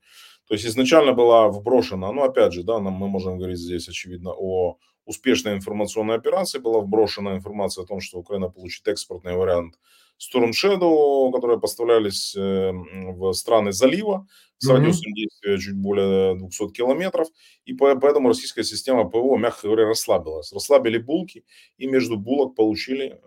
То 0.49 0.55
есть 0.55 0.67
изначально 0.67 1.13
была 1.13 1.49
вброшена, 1.49 2.13
ну 2.13 2.25
опять 2.25 2.53
же, 2.53 2.65
да, 2.65 2.79
мы 2.79 3.09
можем 3.09 3.39
говорить 3.39 3.59
здесь 3.59 3.89
очевидно 3.89 4.33
о 4.33 4.79
успешной 5.05 5.55
информационной 5.55 6.17
операции, 6.17 6.59
была 6.59 6.81
вброшена 6.81 7.35
информация 7.35 7.85
о 7.85 7.87
том, 7.87 8.01
что 8.01 8.19
Украина 8.19 8.49
получит 8.49 8.87
экспортный 8.89 9.37
вариант 9.37 9.79
Storm 10.21 10.51
Shadow, 10.51 11.33
которые 11.33 11.59
поставлялись 11.59 12.37
э, 12.37 12.73
в 12.73 13.33
страны 13.33 13.73
залива 13.73 14.27
с 14.59 14.69
mm-hmm. 14.69 14.75
радиусом 14.75 15.13
действия 15.15 15.59
чуть 15.59 15.77
более 15.77 16.35
200 16.37 16.73
километров. 16.73 17.29
И 17.65 17.73
поэтому 17.73 18.29
российская 18.29 18.65
система 18.65 19.09
ПВО, 19.09 19.37
мягко 19.37 19.67
говоря, 19.67 19.87
расслабилась. 19.87 20.53
Расслабили 20.53 20.99
булки 20.99 21.45
и 21.79 21.87
между 21.87 22.19
булок 22.19 22.55
получили 22.55 23.19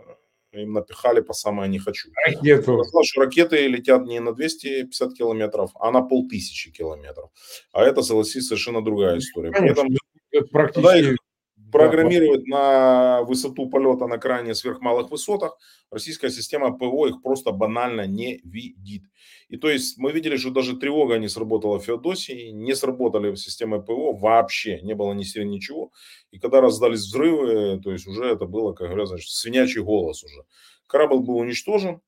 э, 0.51 0.61
им 0.61 0.73
напихали 0.73 1.21
по 1.21 1.33
самое 1.33 1.67
не 1.67 1.79
хочу. 1.79 2.09
Ракету. 2.27 2.83
Сказал, 2.83 3.03
что 3.03 3.21
ракеты 3.21 3.67
летят 3.67 4.05
не 4.05 4.19
на 4.19 4.33
250 4.33 5.13
километров, 5.13 5.71
а 5.79 5.89
на 5.89 6.01
полтысячи 6.03 6.71
километров. 6.71 7.31
А 7.71 7.83
это, 7.83 8.03
согласись, 8.03 8.47
совершенно 8.47 8.83
другая 8.83 9.17
история. 9.17 9.51
Конечно, 9.51 9.83
При 10.29 10.39
этом, 10.39 10.47
практически 10.51 11.17
программировать 11.73 12.47
на 12.47 13.23
высоту 13.23 13.69
полета 13.69 14.07
на 14.07 14.17
крайне 14.17 14.55
сверхмалых 14.55 15.11
высотах, 15.11 15.57
российская 15.91 16.29
система 16.29 16.77
ПВО 16.77 17.07
их 17.07 17.21
просто 17.21 17.51
банально 17.51 18.07
не 18.07 18.39
видит. 18.43 19.03
И 19.49 19.57
то 19.57 19.69
есть 19.69 19.97
мы 19.97 20.11
видели, 20.11 20.37
что 20.37 20.51
даже 20.51 20.77
тревога 20.77 21.17
не 21.17 21.27
сработала 21.27 21.79
в 21.79 21.85
Феодосии, 21.85 22.49
не 22.51 22.75
сработали 22.75 23.35
системы 23.35 23.81
ПВО 23.83 24.13
вообще, 24.17 24.79
не 24.81 24.93
было 24.93 25.13
ни 25.13 25.23
сирен, 25.23 25.49
ничего. 25.49 25.91
И 26.31 26.39
когда 26.39 26.61
раздались 26.61 27.01
взрывы, 27.01 27.79
то 27.83 27.91
есть 27.91 28.07
уже 28.07 28.25
это 28.25 28.45
было, 28.45 28.73
как 28.73 28.87
говорят, 28.87 29.09
значит, 29.09 29.29
свинячий 29.29 29.81
голос 29.81 30.23
уже. 30.23 30.43
Корабль 30.87 31.17
был 31.17 31.37
уничтожен, 31.37 32.01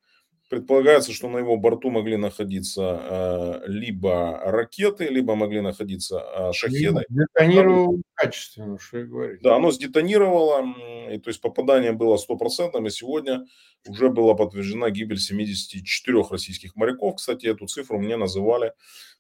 Предполагается, 0.47 1.11
что 1.11 1.27
на 1.27 1.39
его 1.39 1.57
борту 1.57 1.89
могли 1.89 2.17
находиться 2.17 3.01
э, 3.01 3.61
либо 3.65 4.39
ракеты, 4.43 5.05
либо 5.05 5.33
могли 5.35 5.61
находиться 5.61 6.19
э, 6.19 6.53
шахеды. 6.53 7.03
Детонировал 7.09 8.01
качественно, 8.13 8.77
что 8.77 8.99
и 8.99 9.05
говорить. 9.05 9.41
Да, 9.41 9.55
оно 9.55 9.71
сдетонировало, 9.71 10.63
и, 11.11 11.17
то 11.17 11.29
есть 11.29 11.41
попадание 11.41 11.93
было 11.93 12.17
стопроцентным, 12.17 12.85
и 12.85 12.91
сегодня 12.91 13.45
уже 13.87 14.09
была 14.09 14.35
подтверждена 14.35 14.91
гибель 14.91 15.17
74 15.17 16.23
российских 16.29 16.75
моряков. 16.75 17.15
Кстати, 17.15 17.47
эту 17.47 17.65
цифру 17.65 17.99
мне 17.99 18.15
называли 18.15 18.73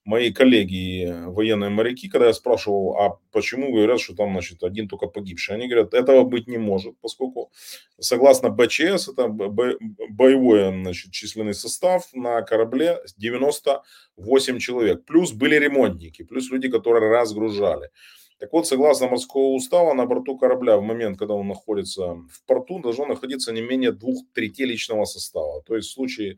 мои 0.05 0.31
коллеги, 0.31 1.11
военные 1.25 1.71
моряки, 1.71 2.07
когда 2.07 2.27
я 2.27 2.33
спрашивал, 2.33 2.95
а 2.97 3.19
почему 3.31 3.73
говорят, 3.73 3.99
что 3.99 4.15
там, 4.15 4.31
значит, 4.31 4.63
один 4.63 4.87
только 4.87 5.07
погибший, 5.07 5.55
они 5.55 5.67
говорят, 5.67 5.93
этого 5.93 6.23
быть 6.23 6.47
не 6.47 6.57
может, 6.57 6.97
поскольку 7.01 7.51
согласно 7.99 8.49
БЧС, 8.49 9.09
это 9.09 9.27
боевой, 9.27 10.69
значит, 10.69 11.11
численный 11.11 11.55
состав 11.55 12.07
на 12.13 12.41
корабле 12.43 12.99
98 13.17 14.59
человек, 14.59 15.05
плюс 15.05 15.31
были 15.31 15.55
ремонтники, 15.55 16.23
плюс 16.23 16.51
люди, 16.51 16.69
которые 16.69 17.09
разгружали. 17.09 17.89
Так 18.37 18.51
вот, 18.51 18.67
согласно 18.67 19.07
морского 19.07 19.53
устава, 19.53 19.93
на 19.93 20.05
борту 20.05 20.37
корабля 20.37 20.77
в 20.77 20.83
момент, 20.83 21.17
когда 21.17 21.33
он 21.33 21.47
находится 21.47 22.15
в 22.29 22.45
порту, 22.45 22.79
должно 22.79 23.05
находиться 23.05 23.53
не 23.53 23.61
менее 23.61 23.91
двух 23.91 24.25
третей 24.33 24.65
личного 24.65 25.05
состава. 25.05 25.63
То 25.63 25.75
есть 25.75 25.89
в 25.89 25.93
случае 25.93 26.37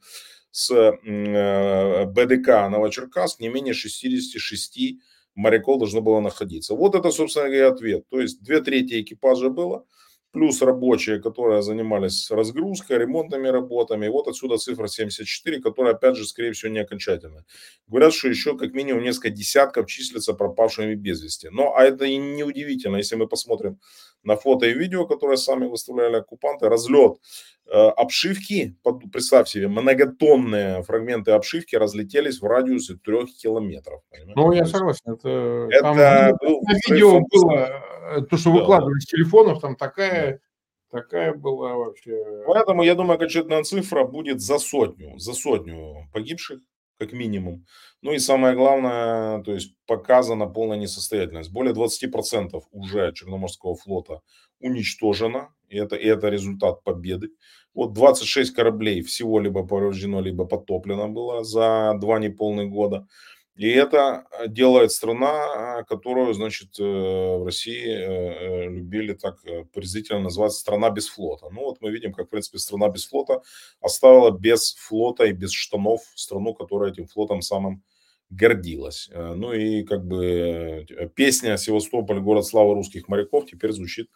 с 0.58 0.72
э, 0.72 2.06
БДК 2.06 2.68
Новочеркасск 2.68 3.40
не 3.40 3.48
менее 3.48 3.76
66 3.76 4.80
моряков 5.36 5.78
должно 5.78 6.02
было 6.02 6.20
находиться. 6.20 6.74
Вот 6.74 6.96
это, 6.96 7.12
собственно 7.12 7.46
говоря, 7.46 7.68
ответ. 7.68 8.10
То 8.10 8.20
есть 8.20 8.42
две 8.42 8.60
трети 8.62 9.02
экипажа 9.02 9.50
было, 9.50 9.86
плюс 10.32 10.60
рабочие, 10.64 11.22
которые 11.22 11.62
занимались 11.62 12.32
разгрузкой, 12.32 12.98
ремонтными 12.98 13.50
работами. 13.50 14.08
И 14.08 14.10
вот 14.10 14.28
отсюда 14.28 14.58
цифра 14.58 14.88
74, 14.88 15.62
которая, 15.62 15.94
опять 15.94 16.16
же, 16.16 16.26
скорее 16.26 16.54
всего, 16.54 16.72
не 16.72 16.80
окончательная. 16.80 17.46
Говорят, 17.86 18.16
что 18.16 18.28
еще 18.28 18.58
как 18.58 18.74
минимум 18.74 19.04
несколько 19.04 19.30
десятков 19.30 19.86
числятся 19.86 20.34
пропавшими 20.34 20.96
без 20.96 21.22
вести. 21.22 21.50
Но 21.52 21.76
а 21.76 21.84
это 21.84 22.06
и 22.06 22.18
не 22.18 22.44
удивительно, 22.44 22.98
если 22.98 23.16
мы 23.16 23.28
посмотрим 23.28 23.80
на 24.24 24.36
фото 24.36 24.66
и 24.66 24.74
видео, 24.74 25.06
которые 25.06 25.38
сами 25.38 25.66
выставляли 25.66 26.18
оккупанты, 26.18 26.70
разлет 26.70 27.18
Э, 27.70 27.90
обшивки, 27.90 28.78
представь 29.12 29.50
себе, 29.50 29.68
многотонные 29.68 30.84
фрагменты 30.84 31.32
обшивки 31.32 31.76
разлетелись 31.76 32.40
в 32.40 32.46
радиусе 32.46 32.96
трех 32.96 33.30
километров. 33.36 34.02
Понимаете? 34.10 34.34
Ну, 34.38 34.52
я 34.54 34.66
согласен. 34.66 35.02
Это, 35.06 35.68
это 35.70 35.82
там, 35.82 35.98
был 36.40 36.62
на 36.62 36.74
видео 36.88 37.20
было, 37.20 37.84
э, 38.16 38.22
то, 38.22 38.38
что 38.38 38.54
да. 38.54 38.60
выкладывали 38.60 39.00
с 39.00 39.06
телефонов, 39.06 39.60
там 39.60 39.76
такая, 39.76 40.40
такая 40.92 41.34
была 41.34 41.76
вообще... 41.76 42.18
Поэтому, 42.48 42.84
я 42.84 42.96
думаю, 42.96 43.16
окончательная 43.16 43.64
цифра 43.64 44.06
будет 44.06 44.40
за 44.40 44.60
сотню, 44.60 45.18
за 45.20 45.34
сотню 45.34 46.08
погибших, 46.14 46.62
как 46.98 47.14
минимум. 47.14 47.66
Ну 48.02 48.12
и 48.14 48.20
самое 48.20 48.56
главное, 48.56 49.42
то 49.44 49.54
есть 49.54 49.76
показана 49.86 50.48
полная 50.48 50.78
несостоятельность. 50.78 51.52
Более 51.52 51.74
20% 51.74 52.62
уже 52.72 53.14
Черноморского 53.14 53.76
флота 53.76 54.22
уничтожено, 54.60 55.54
и 55.70 55.78
это, 55.78 55.96
и 55.96 56.06
это 56.08 56.30
результат 56.30 56.84
победы. 56.84 57.30
Вот 57.74 57.94
26 57.94 58.54
кораблей 58.54 59.02
всего 59.04 59.40
либо 59.40 59.66
повреждено, 59.66 60.22
либо 60.22 60.46
потоплено 60.46 61.08
было 61.08 61.44
за 61.44 61.94
два 62.00 62.20
неполных 62.20 62.70
года. 62.70 63.08
И 63.58 63.68
это 63.70 64.28
э, 64.32 64.48
делает 64.48 64.92
страна, 64.92 65.84
которую, 65.90 66.34
значит, 66.36 66.80
э, 66.80 66.84
в 66.84 67.44
России 67.44 67.88
э, 67.88 68.70
любили 68.70 69.14
так 69.14 69.40
презрительно 69.74 70.20
называть 70.20 70.54
страна 70.54 70.92
без 70.92 71.08
флота. 71.08 71.50
Ну 71.52 71.62
вот 71.62 71.82
мы 71.82 71.90
видим, 71.90 72.14
как, 72.14 72.28
в 72.28 72.30
принципе, 72.30 72.60
страна 72.60 72.90
без 72.90 73.08
флота 73.08 73.42
оставила 73.82 74.30
без 74.30 74.76
флота 74.76 75.26
и 75.26 75.32
без 75.32 75.52
штанов 75.52 76.02
страну, 76.14 76.54
которая 76.54 76.92
этим 76.92 77.08
флотом 77.08 77.42
самым 77.42 77.84
гордилась. 78.30 79.10
Ну 79.14 79.54
и 79.54 79.84
как 79.84 80.06
бы 80.06 80.86
песня 81.16 81.58
«Севастополь, 81.58 82.20
город 82.20 82.46
славы 82.46 82.74
русских 82.74 83.08
моряков» 83.08 83.46
теперь 83.46 83.72
звучит 83.72 84.10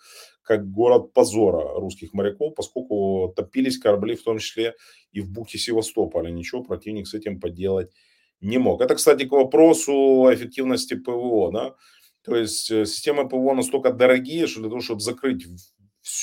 как 0.44 0.70
город 0.70 1.14
позора 1.14 1.80
русских 1.80 2.14
моряков, 2.14 2.54
поскольку 2.54 3.34
топились 3.34 3.78
корабли 3.78 4.16
в 4.16 4.24
том 4.24 4.38
числе 4.38 4.76
и 5.14 5.22
в 5.22 5.32
бухте 5.32 5.58
Севастополя. 5.58 6.30
Ничего 6.30 6.62
противник 6.62 7.08
с 7.08 7.14
этим 7.14 7.40
поделать 7.40 7.90
не 8.42 8.58
мог. 8.58 8.82
Это, 8.82 8.96
кстати, 8.96 9.26
к 9.26 9.32
вопросу 9.32 10.28
эффективности 10.32 10.96
ПВО. 10.96 11.52
Да? 11.52 11.76
То 12.24 12.36
есть 12.36 12.70
э, 12.72 12.86
системы 12.86 13.28
ПВО 13.28 13.54
настолько 13.54 13.92
дорогие, 13.92 14.48
что 14.48 14.62
для 14.62 14.70
того, 14.70 14.82
чтобы 14.82 15.02
закрыть 15.02 15.46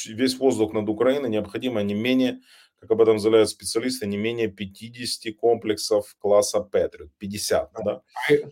весь 0.06 0.38
воздух 0.38 0.72
над 0.72 0.88
Украиной, 0.88 1.30
необходимо 1.30 1.82
не 1.82 1.94
менее, 1.94 2.40
как 2.80 2.90
об 2.92 3.00
этом 3.00 3.18
заявляют 3.18 3.50
специалисты, 3.50 4.06
не 4.06 4.16
менее 4.16 4.48
50 4.48 5.34
комплексов 5.36 6.14
класса 6.18 6.60
Патриот. 6.60 7.10
50, 7.18 7.70
да? 7.84 8.02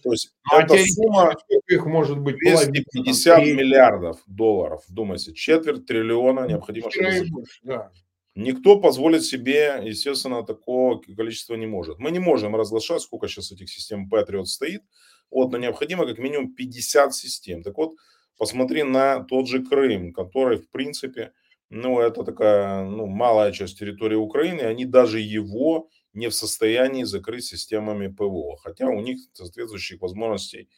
То 0.03 0.11
есть 0.11 0.33
а 0.51 0.63
эта 0.63 0.77
сумма 0.87 1.35
их 1.69 1.87
может 1.87 2.19
быть 2.19 2.37
250 2.39 3.39
миллиардов 3.43 4.19
долларов. 4.27 4.83
Вдумайся, 4.89 5.33
четверть 5.35 5.87
триллиона 5.87 6.47
необходимо, 6.47 6.91
чтобы 6.91 7.45
да. 7.63 7.91
Никто 8.37 8.79
позволить 8.79 9.25
себе, 9.25 9.81
естественно, 9.83 10.45
такого 10.45 11.01
количества 11.01 11.55
не 11.55 11.67
может. 11.67 11.99
Мы 11.99 12.11
не 12.11 12.19
можем 12.19 12.55
разглашать, 12.55 13.01
сколько 13.01 13.29
сейчас 13.29 13.51
этих 13.51 13.71
систем 13.71 14.11
Patriot 14.13 14.45
стоит, 14.45 14.83
вот, 15.31 15.53
но 15.53 15.57
необходимо 15.59 16.07
как 16.07 16.19
минимум 16.19 16.55
50 16.55 17.15
систем. 17.15 17.63
Так 17.63 17.79
вот, 17.79 17.95
посмотри 18.37 18.83
на 18.83 19.25
тот 19.25 19.49
же 19.49 19.65
Крым, 19.65 20.13
который, 20.13 20.59
в 20.59 20.71
принципе, 20.71 21.33
ну, 21.71 21.99
это 21.99 22.25
такая, 22.25 22.85
ну, 22.85 23.07
малая 23.07 23.53
часть 23.53 23.79
территории 23.79 24.17
Украины, 24.17 24.61
они 24.61 24.85
даже 24.85 25.19
его 25.19 25.89
не 26.13 26.29
в 26.29 26.35
состоянии 26.35 27.05
закрыть 27.05 27.47
системами 27.47 28.09
ПВО, 28.09 28.59
хотя 28.59 28.87
у 28.87 29.01
них 29.01 29.19
соответствующих 29.33 30.03
возможностей 30.03 30.69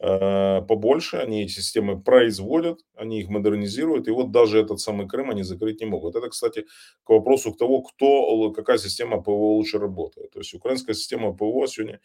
побольше, 0.00 1.18
они 1.18 1.42
эти 1.42 1.52
системы 1.52 2.00
производят, 2.00 2.80
они 2.94 3.20
их 3.20 3.28
модернизируют, 3.28 4.08
и 4.08 4.10
вот 4.10 4.30
даже 4.30 4.58
этот 4.58 4.80
самый 4.80 5.06
Крым 5.06 5.28
они 5.28 5.42
закрыть 5.42 5.80
не 5.80 5.86
могут. 5.86 6.16
Это, 6.16 6.30
кстати, 6.30 6.64
к 7.04 7.10
вопросу 7.10 7.52
к 7.52 7.58
того, 7.58 7.82
кто, 7.82 8.50
какая 8.52 8.78
система 8.78 9.22
ПВО 9.22 9.56
лучше 9.56 9.78
работает. 9.78 10.30
То 10.30 10.38
есть 10.38 10.54
украинская 10.54 10.94
система 10.94 11.34
ПВО 11.34 11.66
сегодня 11.68 12.00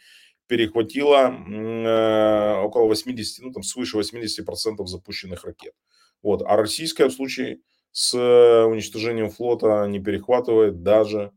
перехватила 0.47 1.31
э, 1.31 2.62
около 2.63 2.88
80, 2.88 3.43
ну 3.45 3.51
там 3.51 3.63
свыше 3.63 3.97
80% 3.97 4.86
запущенных 4.86 5.45
ракет. 5.45 5.73
Вот. 6.21 6.41
А 6.45 6.55
российская 6.58 7.08
в 7.08 7.13
случае 7.13 7.60
с 7.91 8.13
уничтожением 8.13 9.29
флота 9.29 9.86
не 9.88 9.99
перехватывает 9.99 10.84
даже 10.84 11.31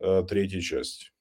э, 0.00 0.22
третьей 0.28 0.60
части. 0.60 1.13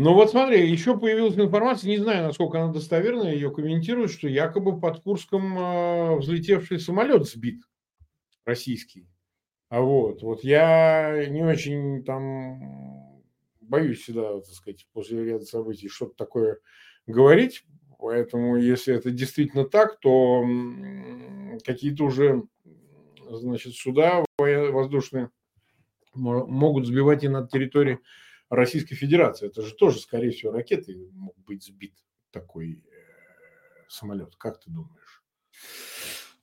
Ну 0.00 0.14
вот 0.14 0.30
смотри, 0.30 0.70
еще 0.70 0.96
появилась 0.96 1.36
информация, 1.36 1.88
не 1.88 1.96
знаю, 1.96 2.28
насколько 2.28 2.62
она 2.62 2.72
достоверная, 2.72 3.34
ее 3.34 3.50
комментируют, 3.50 4.12
что 4.12 4.28
якобы 4.28 4.78
под 4.78 5.00
Курском 5.02 5.58
э, 5.58 6.16
взлетевший 6.18 6.78
самолет 6.78 7.26
сбит, 7.26 7.64
российский. 8.44 9.08
А 9.70 9.80
вот, 9.80 10.22
вот 10.22 10.44
я 10.44 11.26
не 11.28 11.42
очень 11.42 12.04
там 12.04 13.20
боюсь 13.60 14.04
сюда, 14.04 14.34
так 14.34 14.54
сказать, 14.54 14.86
после 14.92 15.24
ряда 15.24 15.44
событий 15.44 15.88
что-то 15.88 16.14
такое 16.14 16.58
говорить, 17.08 17.64
поэтому 17.98 18.54
если 18.56 18.94
это 18.94 19.10
действительно 19.10 19.64
так, 19.64 19.98
то 19.98 20.44
какие-то 21.64 22.04
уже 22.04 22.44
значит, 23.28 23.74
суда 23.74 24.24
воздушные 24.38 25.30
могут 26.14 26.86
сбивать 26.86 27.24
и 27.24 27.28
над 27.28 27.50
территорией 27.50 27.98
Российской 28.50 28.94
Федерации. 28.94 29.46
Это 29.46 29.62
же 29.62 29.74
тоже, 29.74 30.00
скорее 30.00 30.30
всего, 30.30 30.52
ракеты 30.52 30.96
могут 31.12 31.44
быть 31.44 31.64
сбит 31.64 31.94
такой 32.30 32.72
э, 32.72 33.88
самолет. 33.88 34.36
Как 34.36 34.60
ты 34.60 34.70
думаешь? 34.70 35.22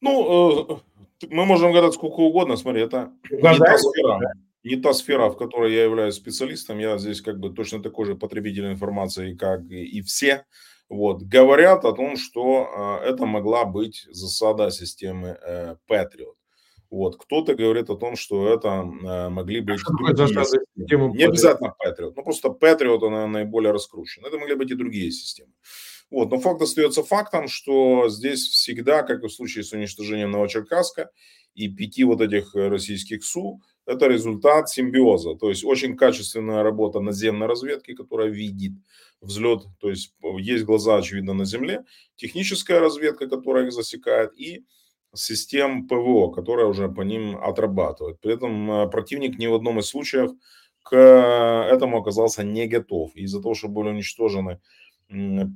Ну, 0.02 0.82
э, 1.22 1.26
мы 1.30 1.46
можем 1.46 1.72
гадать 1.72 1.94
сколько 1.94 2.20
угодно. 2.20 2.58
Смотри, 2.58 2.82
это 2.82 3.12
не 3.32 3.42
та, 3.42 3.78
сфера, 3.78 4.34
не 4.64 4.76
та 4.76 4.94
сфера, 4.94 5.30
в 5.30 5.38
которой 5.38 5.74
я 5.74 5.84
являюсь 5.84 6.16
специалистом. 6.16 6.80
Я 6.80 6.98
здесь 6.98 7.22
как 7.22 7.40
бы 7.40 7.52
точно 7.54 7.82
такой 7.82 8.06
же 8.06 8.16
потребитель 8.16 8.68
информации, 8.68 9.36
как 9.36 9.64
и 9.70 10.02
все. 10.02 10.46
Вот. 10.90 11.24
Говорят 11.24 11.86
о 11.86 11.94
том, 11.94 12.18
что 12.18 13.02
э, 13.02 13.10
это 13.10 13.26
могла 13.26 13.66
быть 13.66 14.06
засада 14.12 14.70
системы 14.70 15.40
Patriot. 15.90 16.36
Вот. 16.90 17.18
Кто-то 17.18 17.56
говорит 17.56 17.90
о 17.90 17.96
том, 17.96 18.16
что 18.16 18.54
это 18.54 18.70
э, 18.70 19.30
могли 19.30 19.62
быть 19.62 19.82
а 19.86 19.94
другие 19.94 20.46
системы. 20.46 21.16
Не 21.16 21.24
обязательно 21.24 21.76
Patriot. 21.84 22.14
Ну, 22.16 22.24
просто 22.24 22.50
Patriot, 22.50 23.06
она 23.06 23.28
наиболее 23.28 23.72
раскручена. 23.72 24.28
Это 24.28 24.38
могли 24.38 24.56
быть 24.56 24.72
и 24.72 24.76
другие 24.76 25.12
системы. 25.12 25.52
Вот. 26.12 26.30
Но 26.32 26.40
факт 26.40 26.62
остается 26.62 27.04
фактом, 27.04 27.48
что 27.48 28.10
здесь 28.10 28.48
всегда, 28.48 29.04
как 29.04 29.24
и 29.24 29.28
в 29.28 29.34
случае 29.34 29.64
с 29.64 29.74
уничтожением 29.74 30.32
Новочеркасска 30.32 31.10
и 31.56 31.68
пяти 31.68 32.04
вот 32.04 32.22
этих 32.22 32.56
э, 32.56 32.68
российских 32.68 33.24
СУ, 33.24 33.62
это 33.86 34.08
результат 34.08 34.70
симбиоза. 34.70 35.36
То 35.36 35.50
есть 35.50 35.64
очень 35.64 35.96
качественная 35.96 36.64
работа 36.64 37.00
наземной 37.00 37.48
разведки, 37.48 37.94
которая 37.94 38.30
видит 38.30 38.74
взлет, 39.22 39.64
то 39.80 39.90
есть 39.90 40.14
есть 40.40 40.66
глаза, 40.66 40.98
очевидно, 40.98 41.34
на 41.34 41.46
земле, 41.46 41.84
техническая 42.16 42.80
разведка, 42.80 43.28
которая 43.28 43.66
их 43.66 43.74
засекает, 43.74 44.32
и 44.38 44.66
систем 45.16 45.88
ПВО, 45.88 46.32
которая 46.32 46.66
уже 46.66 46.90
по 46.90 47.02
ним 47.02 47.38
отрабатывает. 47.38 48.20
При 48.20 48.34
этом 48.34 48.72
э, 48.72 48.88
противник 48.88 49.38
ни 49.38 49.48
в 49.48 49.56
одном 49.56 49.80
из 49.80 49.88
случаев 49.88 50.32
к 50.84 50.96
этому 50.96 51.98
оказался 51.98 52.44
не 52.44 52.68
готов. 52.68 53.16
Из-за 53.16 53.42
того, 53.42 53.56
что 53.56 53.68
были 53.68 53.90
уничтожены 53.90 54.60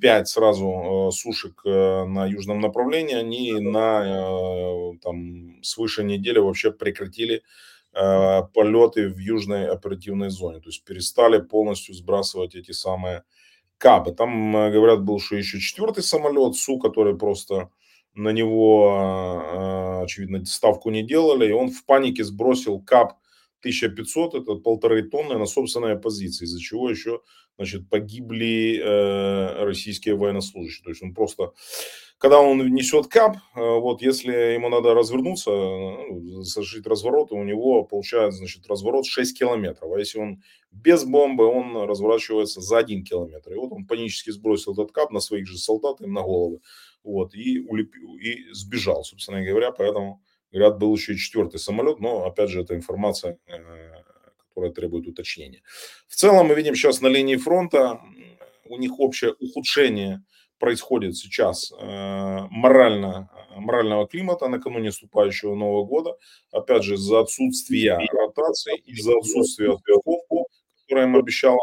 пять 0.02 0.28
сразу 0.28 1.10
э, 1.10 1.12
сушек 1.12 1.62
э, 1.65 2.06
на 2.06 2.26
южном 2.26 2.60
направлении, 2.60 3.15
они 3.15 3.60
на 3.60 4.93
там, 5.02 5.63
свыше 5.63 6.04
недели 6.04 6.39
вообще 6.39 6.72
прекратили 6.72 7.43
полеты 7.91 9.10
в 9.10 9.17
южной 9.17 9.67
оперативной 9.67 10.30
зоне. 10.30 10.60
То 10.60 10.69
есть 10.69 10.84
перестали 10.84 11.41
полностью 11.41 11.95
сбрасывать 11.95 12.54
эти 12.54 12.72
самые 12.72 13.24
кабы. 13.80 14.12
Там, 14.12 14.52
говорят, 14.52 15.04
был 15.04 15.17
еще 15.17 15.60
четвертый 15.60 16.04
самолет, 16.04 16.56
СУ, 16.56 16.78
который 16.78 17.17
просто 17.17 17.72
на 18.15 18.30
него, 18.30 18.91
а, 18.91 20.02
очевидно, 20.04 20.45
ставку 20.45 20.89
не 20.89 21.04
делали, 21.04 21.50
и 21.50 21.52
он 21.52 21.69
в 21.69 21.86
панике 21.86 22.24
сбросил 22.24 22.82
КАП 22.82 23.13
1500, 23.62 24.36
это 24.36 24.56
полторы 24.56 25.04
тонны 25.04 25.38
на 25.38 25.45
собственной 25.45 25.98
позиции, 25.98 26.45
из-за 26.45 26.60
чего 26.60 26.89
еще 26.89 27.22
значит, 27.58 27.89
погибли 27.89 28.80
э, 28.82 29.63
российские 29.65 30.15
военнослужащие. 30.15 30.82
То 30.82 30.91
есть 30.91 31.04
он 31.04 31.13
просто, 31.13 31.52
когда 32.17 32.39
он 32.39 32.65
несет 32.74 33.08
КАП, 33.08 33.36
э, 33.36 33.39
вот 33.60 34.02
если 34.02 34.32
ему 34.54 34.69
надо 34.69 34.93
развернуться, 34.93 35.52
ну, 35.52 36.43
совершить 36.43 36.88
разворот, 36.88 37.34
у 37.34 37.43
него 37.43 37.84
получается 37.84 38.39
значит, 38.39 38.65
разворот 38.67 39.06
6 39.06 39.38
километров. 39.38 39.91
А 39.91 40.00
если 40.00 40.19
он 40.19 40.41
без 40.72 41.04
бомбы, 41.04 41.48
он 41.48 41.76
разворачивается 41.76 42.62
за 42.62 42.78
1 42.78 43.04
километр. 43.04 43.52
И 43.52 43.58
вот 43.58 43.74
он 43.74 43.86
панически 43.86 44.30
сбросил 44.30 44.72
этот 44.72 44.93
КАП 44.93 45.12
на 45.12 45.19
своих 45.19 45.45
же 45.45 45.58
солдат 45.58 46.00
им 46.00 46.13
на 46.13 46.22
головы 46.22 46.62
вот, 47.04 47.34
и, 47.34 47.60
улеп... 47.60 47.94
и 48.22 48.52
сбежал, 48.52 49.04
собственно 49.04 49.44
говоря, 49.44 49.72
поэтому, 49.72 50.22
говорят, 50.52 50.78
был 50.78 50.96
еще 50.96 51.14
и 51.14 51.18
четвертый 51.18 51.60
самолет, 51.60 52.00
но, 52.00 52.26
опять 52.26 52.50
же, 52.50 52.62
это 52.62 52.76
информация, 52.76 53.38
э, 53.48 54.04
которая 54.48 54.72
требует 54.72 55.08
уточнения. 55.08 55.62
В 56.08 56.16
целом 56.16 56.48
мы 56.48 56.56
видим 56.56 56.76
сейчас 56.76 57.02
на 57.02 57.08
линии 57.08 57.38
фронта, 57.38 58.02
у 58.66 58.78
них 58.78 59.00
общее 59.00 59.34
ухудшение 59.40 60.24
происходит 60.60 61.16
сейчас 61.16 61.72
э, 61.72 61.76
морально, 62.52 63.30
морального 63.56 64.08
климата 64.08 64.48
накануне 64.48 64.88
наступающего 64.88 65.56
Нового 65.56 65.86
года, 65.86 66.18
опять 66.52 66.84
же, 66.84 66.96
из-за 66.96 67.22
отсутствия 67.22 67.98
ротации, 68.12 68.78
из-за 68.86 69.18
отсутствия 69.18 69.72
отпусков, 69.72 70.48
которые 70.82 71.08
им 71.08 71.16
обещало 71.16 71.60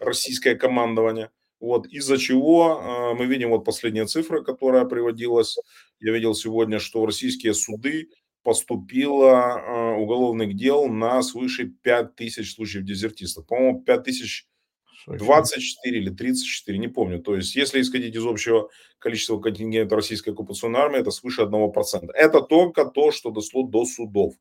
российское 0.00 0.56
командование– 0.56 1.30
вот, 1.64 1.86
из-за 1.86 2.18
чего 2.18 2.80
э, 2.80 3.14
мы 3.14 3.26
видим 3.26 3.50
вот 3.50 3.64
последние 3.64 4.06
цифры, 4.06 4.44
которая 4.44 4.84
приводилась. 4.84 5.56
Я 6.00 6.12
видел 6.12 6.34
сегодня, 6.34 6.78
что 6.78 7.00
в 7.00 7.06
российские 7.06 7.54
суды 7.54 8.10
поступило 8.42 9.58
э, 9.58 9.94
уголовных 9.96 10.54
дел 10.54 10.86
на 10.86 11.22
свыше 11.22 11.72
5 11.82 12.14
тысяч 12.16 12.54
случаев 12.54 12.84
дезертирства. 12.84 13.42
По-моему, 13.42 13.80
5 13.80 14.04
тысяч 14.04 14.46
24 15.06 15.98
или 15.98 16.10
34, 16.10 16.78
не 16.78 16.88
помню. 16.88 17.18
То 17.20 17.36
есть, 17.36 17.56
если 17.56 17.80
исходить 17.80 18.14
из 18.14 18.24
общего 18.24 18.70
количества 18.98 19.38
контингента 19.38 19.96
российской 19.96 20.30
оккупационной 20.30 20.80
армии, 20.80 21.00
это 21.00 21.10
свыше 21.10 21.42
1%. 21.42 22.10
Это 22.14 22.40
только 22.40 22.84
то, 22.84 23.10
что 23.10 23.30
дошло 23.30 23.62
до 23.66 23.84
судов. 23.84 24.34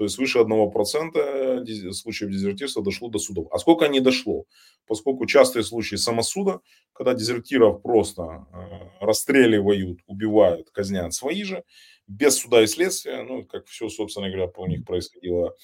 То 0.00 0.04
есть 0.04 0.16
свыше 0.16 0.38
1% 0.38 1.92
случаев 1.92 2.30
дезертирства 2.30 2.82
дошло 2.82 3.10
до 3.10 3.18
судов. 3.18 3.48
А 3.52 3.58
сколько 3.58 3.86
не 3.86 4.00
дошло? 4.00 4.46
Поскольку 4.86 5.26
частые 5.26 5.62
случаи 5.62 5.96
самосуда, 5.96 6.60
когда 6.94 7.12
дезертиров 7.12 7.82
просто 7.82 8.22
э, 8.22 9.04
расстреливают, 9.04 10.00
убивают, 10.06 10.70
казнят 10.70 11.12
свои 11.12 11.42
же, 11.42 11.64
без 12.06 12.38
суда 12.38 12.62
и 12.62 12.66
следствия, 12.66 13.24
ну, 13.24 13.44
как 13.44 13.66
все, 13.66 13.90
собственно 13.90 14.30
говоря, 14.30 14.50
у 14.56 14.66
них 14.66 14.86
происходило 14.86 15.54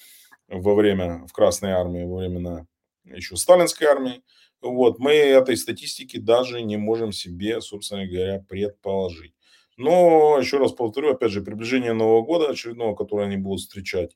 во 0.47 0.75
время, 0.75 1.25
в 1.25 1.33
Красной 1.33 1.71
армии, 1.71 2.05
во 2.05 2.17
времена 2.17 2.67
еще 3.05 3.37
сталинской 3.37 3.87
армии, 3.87 4.21
вот, 4.61 4.99
мы 4.99 5.13
этой 5.13 5.57
статистики 5.57 6.17
даже 6.17 6.61
не 6.61 6.77
можем 6.77 7.11
себе, 7.11 7.59
собственно 7.59 8.05
говоря, 8.05 8.45
предположить. 8.47 9.33
Но, 9.77 10.37
еще 10.39 10.59
раз 10.59 10.73
повторю, 10.73 11.13
опять 11.13 11.31
же, 11.31 11.41
приближение 11.41 11.93
Нового 11.93 12.21
года 12.21 12.51
очередного, 12.51 12.95
которое 12.95 13.25
они 13.25 13.37
будут 13.37 13.61
встречать 13.61 14.15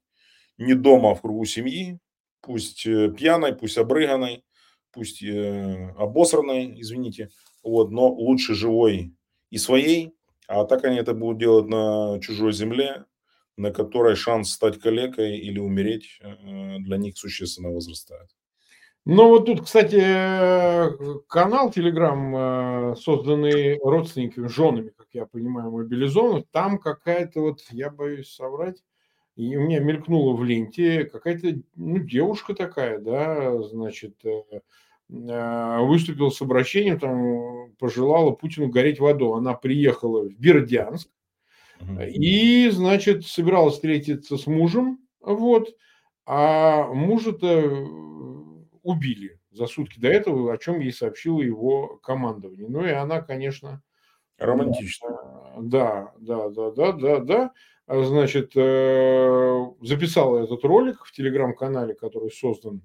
не 0.62 0.76
дома, 0.76 1.12
а 1.12 1.16
в 1.16 1.22
кругу 1.22 1.46
семьи, 1.46 2.00
пусть 2.42 2.86
э, 2.86 3.10
пьяной, 3.10 3.56
пусть 3.56 3.78
обрыганной, 3.78 4.44
пусть 4.92 5.24
э, 5.24 5.94
обосранной, 5.98 6.80
извините, 6.82 7.30
вот, 7.64 7.92
но 7.92 8.08
лучше 8.10 8.54
живой 8.54 9.14
и 9.50 9.58
своей, 9.58 10.14
а 10.48 10.66
так 10.66 10.84
они 10.86 10.98
это 10.98 11.14
будут 11.14 11.40
делать 11.40 11.68
на 11.68 12.20
чужой 12.22 12.54
земле, 12.54 13.06
на 13.58 13.72
которой 13.72 14.16
шанс 14.16 14.52
стать 14.52 14.80
калекой 14.80 15.38
или 15.38 15.60
умереть 15.60 16.20
э, 16.22 16.78
для 16.80 16.98
них 16.98 17.18
существенно 17.18 17.70
возрастает. 17.70 18.30
Ну 19.04 19.30
вот 19.30 19.48
тут, 19.48 19.64
кстати, 19.64 20.00
канал 21.28 21.72
Телеграм, 21.72 22.96
созданный 22.96 23.80
родственниками, 23.80 24.46
женами, 24.46 24.90
как 24.90 25.08
я 25.14 25.26
понимаю, 25.26 25.72
мобилизованных, 25.72 26.46
там 26.52 26.78
какая-то 26.78 27.42
вот, 27.42 27.62
я 27.72 27.90
боюсь 27.90 28.32
соврать, 28.32 28.84
и 29.42 29.56
у 29.56 29.62
меня 29.62 29.80
мелькнула 29.80 30.36
в 30.36 30.44
ленте 30.44 31.06
какая-то 31.06 31.60
ну, 31.76 31.98
девушка 31.98 32.54
такая, 32.54 33.00
да, 33.00 33.60
значит, 33.64 34.16
а, 35.12 35.82
выступила 35.82 36.30
с 36.30 36.42
обращением, 36.44 37.00
там, 37.00 37.72
пожелала 37.80 38.32
Путину 38.32 38.68
гореть 38.68 39.00
в 39.00 39.06
аду. 39.08 39.34
Она 39.34 39.56
приехала 39.56 40.30
в 40.30 40.40
Бердянск 40.40 41.10
и, 42.08 42.70
значит, 42.70 43.26
собиралась 43.26 43.74
встретиться 43.74 44.38
с 44.38 44.46
мужем, 44.46 45.00
вот, 45.20 45.76
а 46.28 46.94
мужа-то 46.94 47.88
убили 48.84 49.40
за 49.50 49.66
сутки 49.66 50.00
до 50.00 50.08
этого, 50.10 50.54
о 50.54 50.58
чем 50.60 50.80
ей 50.80 50.94
сообщило 50.94 51.42
его 51.42 52.00
командование. 52.04 52.68
Ну 52.70 52.86
и 52.86 52.92
она, 52.92 53.22
конечно... 53.22 53.82
Романтично. 54.38 55.10
Да, 55.60 56.14
да, 56.20 56.50
да, 56.50 56.72
да, 56.72 56.92
да, 56.92 57.20
да. 57.20 57.52
Значит, 57.92 58.54
э, 58.56 59.66
записала 59.82 60.44
этот 60.44 60.64
ролик 60.64 61.04
в 61.04 61.12
телеграм-канале, 61.12 61.94
который 61.94 62.32
создан 62.32 62.82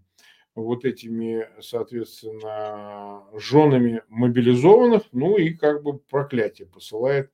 вот 0.57 0.85
этими, 0.85 1.49
соответственно, 1.61 3.23
женами 3.35 4.03
мобилизованных, 4.09 5.03
ну 5.13 5.37
и 5.37 5.51
как 5.51 5.85
бы 5.85 5.99
проклятие 5.99 6.67
посылает 6.67 7.31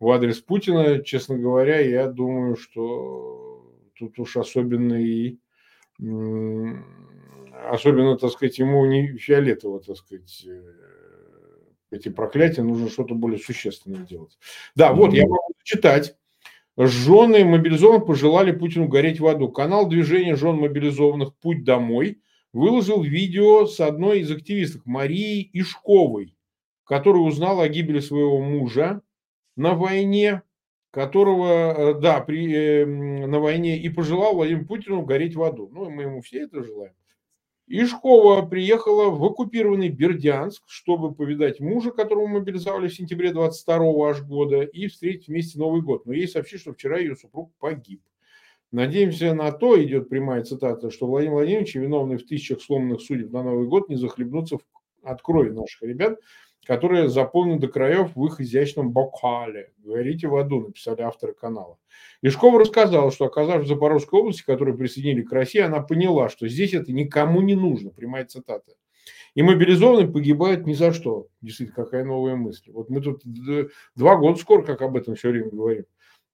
в 0.00 0.10
адрес 0.10 0.40
Путина. 0.40 1.04
Честно 1.04 1.38
говоря, 1.38 1.78
я 1.78 2.08
думаю, 2.08 2.56
что 2.56 3.72
тут 3.96 4.18
уж 4.18 4.36
особенно 4.36 4.94
и 4.94 5.38
особенно, 7.70 8.18
так 8.18 8.32
сказать, 8.32 8.58
ему 8.58 8.84
не 8.86 9.16
фиолетово, 9.16 9.80
так 9.80 9.96
сказать, 9.96 10.44
э, 10.48 10.72
эти 11.92 12.08
проклятия, 12.08 12.62
нужно 12.62 12.88
что-то 12.88 13.14
более 13.14 13.38
существенное 13.38 14.04
делать. 14.04 14.36
Да, 14.74 14.92
вот, 14.92 15.12
я 15.12 15.28
могу 15.28 15.52
читать. 15.62 16.16
Жены 16.76 17.44
мобилизованных 17.44 18.06
пожелали 18.06 18.52
Путину 18.52 18.88
гореть 18.88 19.20
в 19.20 19.26
аду. 19.26 19.50
Канал 19.50 19.88
движения 19.88 20.36
жен 20.36 20.56
мобилизованных 20.56 21.34
«Путь 21.36 21.64
домой» 21.64 22.22
выложил 22.52 23.02
видео 23.02 23.66
с 23.66 23.80
одной 23.80 24.20
из 24.20 24.30
активисток 24.30 24.86
Марией 24.86 25.50
Ишковой, 25.52 26.36
которая 26.84 27.22
узнала 27.22 27.64
о 27.64 27.68
гибели 27.68 28.00
своего 28.00 28.40
мужа 28.40 29.02
на 29.56 29.74
войне 29.74 30.42
которого, 30.92 31.94
да, 31.94 32.20
при, 32.20 32.84
на 32.84 33.40
войне 33.40 33.78
и 33.78 33.88
пожелал 33.88 34.34
Владимиру 34.34 34.66
Путину 34.66 35.02
гореть 35.02 35.34
в 35.34 35.42
аду. 35.42 35.68
Ну, 35.72 35.88
мы 35.90 36.02
ему 36.02 36.20
все 36.20 36.42
это 36.42 36.62
желаем. 36.62 36.92
Ишкова 37.74 38.42
приехала 38.42 39.08
в 39.08 39.24
оккупированный 39.24 39.88
Бердянск, 39.88 40.62
чтобы 40.66 41.14
повидать 41.14 41.58
мужа, 41.58 41.90
которого 41.90 42.26
мобилизовали 42.26 42.88
в 42.88 42.94
сентябре 42.94 43.32
22 43.32 44.10
аж 44.10 44.20
года, 44.20 44.60
и 44.60 44.88
встретить 44.88 45.28
вместе 45.28 45.58
Новый 45.58 45.80
год. 45.80 46.04
Но 46.04 46.12
ей 46.12 46.28
сообщили, 46.28 46.60
что 46.60 46.74
вчера 46.74 46.98
ее 46.98 47.16
супруг 47.16 47.50
погиб. 47.58 48.02
Надеемся 48.72 49.32
на 49.32 49.50
то, 49.52 49.82
идет 49.82 50.10
прямая 50.10 50.44
цитата, 50.44 50.90
что 50.90 51.06
Владимир 51.06 51.36
Владимирович, 51.36 51.74
виновный 51.74 52.18
в 52.18 52.26
тысячах 52.26 52.60
сломанных 52.60 53.00
судеб 53.00 53.32
на 53.32 53.42
Новый 53.42 53.66
год, 53.66 53.88
не 53.88 53.96
захлебнутся 53.96 54.58
от 55.02 55.22
крови 55.22 55.48
наших 55.48 55.82
ребят, 55.82 56.18
которые 56.66 57.08
заполнены 57.08 57.58
до 57.58 57.68
краев 57.68 58.14
в 58.14 58.24
их 58.26 58.40
изящном 58.40 58.92
бокале. 58.92 59.72
Говорите 59.78 60.28
в 60.28 60.36
аду, 60.36 60.60
написали 60.60 61.02
авторы 61.02 61.34
канала. 61.34 61.78
Ишкова 62.22 62.60
рассказала, 62.60 63.10
что 63.10 63.24
оказавшись 63.24 63.66
в 63.66 63.68
Запорожской 63.68 64.20
области, 64.20 64.44
которую 64.44 64.76
присоединили 64.76 65.22
к 65.22 65.32
России, 65.32 65.60
она 65.60 65.80
поняла, 65.80 66.28
что 66.28 66.46
здесь 66.48 66.72
это 66.74 66.92
никому 66.92 67.40
не 67.40 67.54
нужно, 67.54 67.90
прямая 67.90 68.24
цитата. 68.26 68.72
И 69.34 69.42
мобилизованные 69.42 70.08
погибают 70.08 70.66
ни 70.66 70.74
за 70.74 70.92
что. 70.92 71.26
Действительно, 71.40 71.84
какая 71.84 72.04
новая 72.04 72.36
мысль. 72.36 72.70
Вот 72.70 72.90
мы 72.90 73.00
тут 73.00 73.22
два 73.24 74.16
года 74.16 74.38
скоро, 74.38 74.62
как 74.62 74.82
об 74.82 74.96
этом 74.96 75.14
все 75.16 75.30
время 75.30 75.50
говорим. 75.50 75.84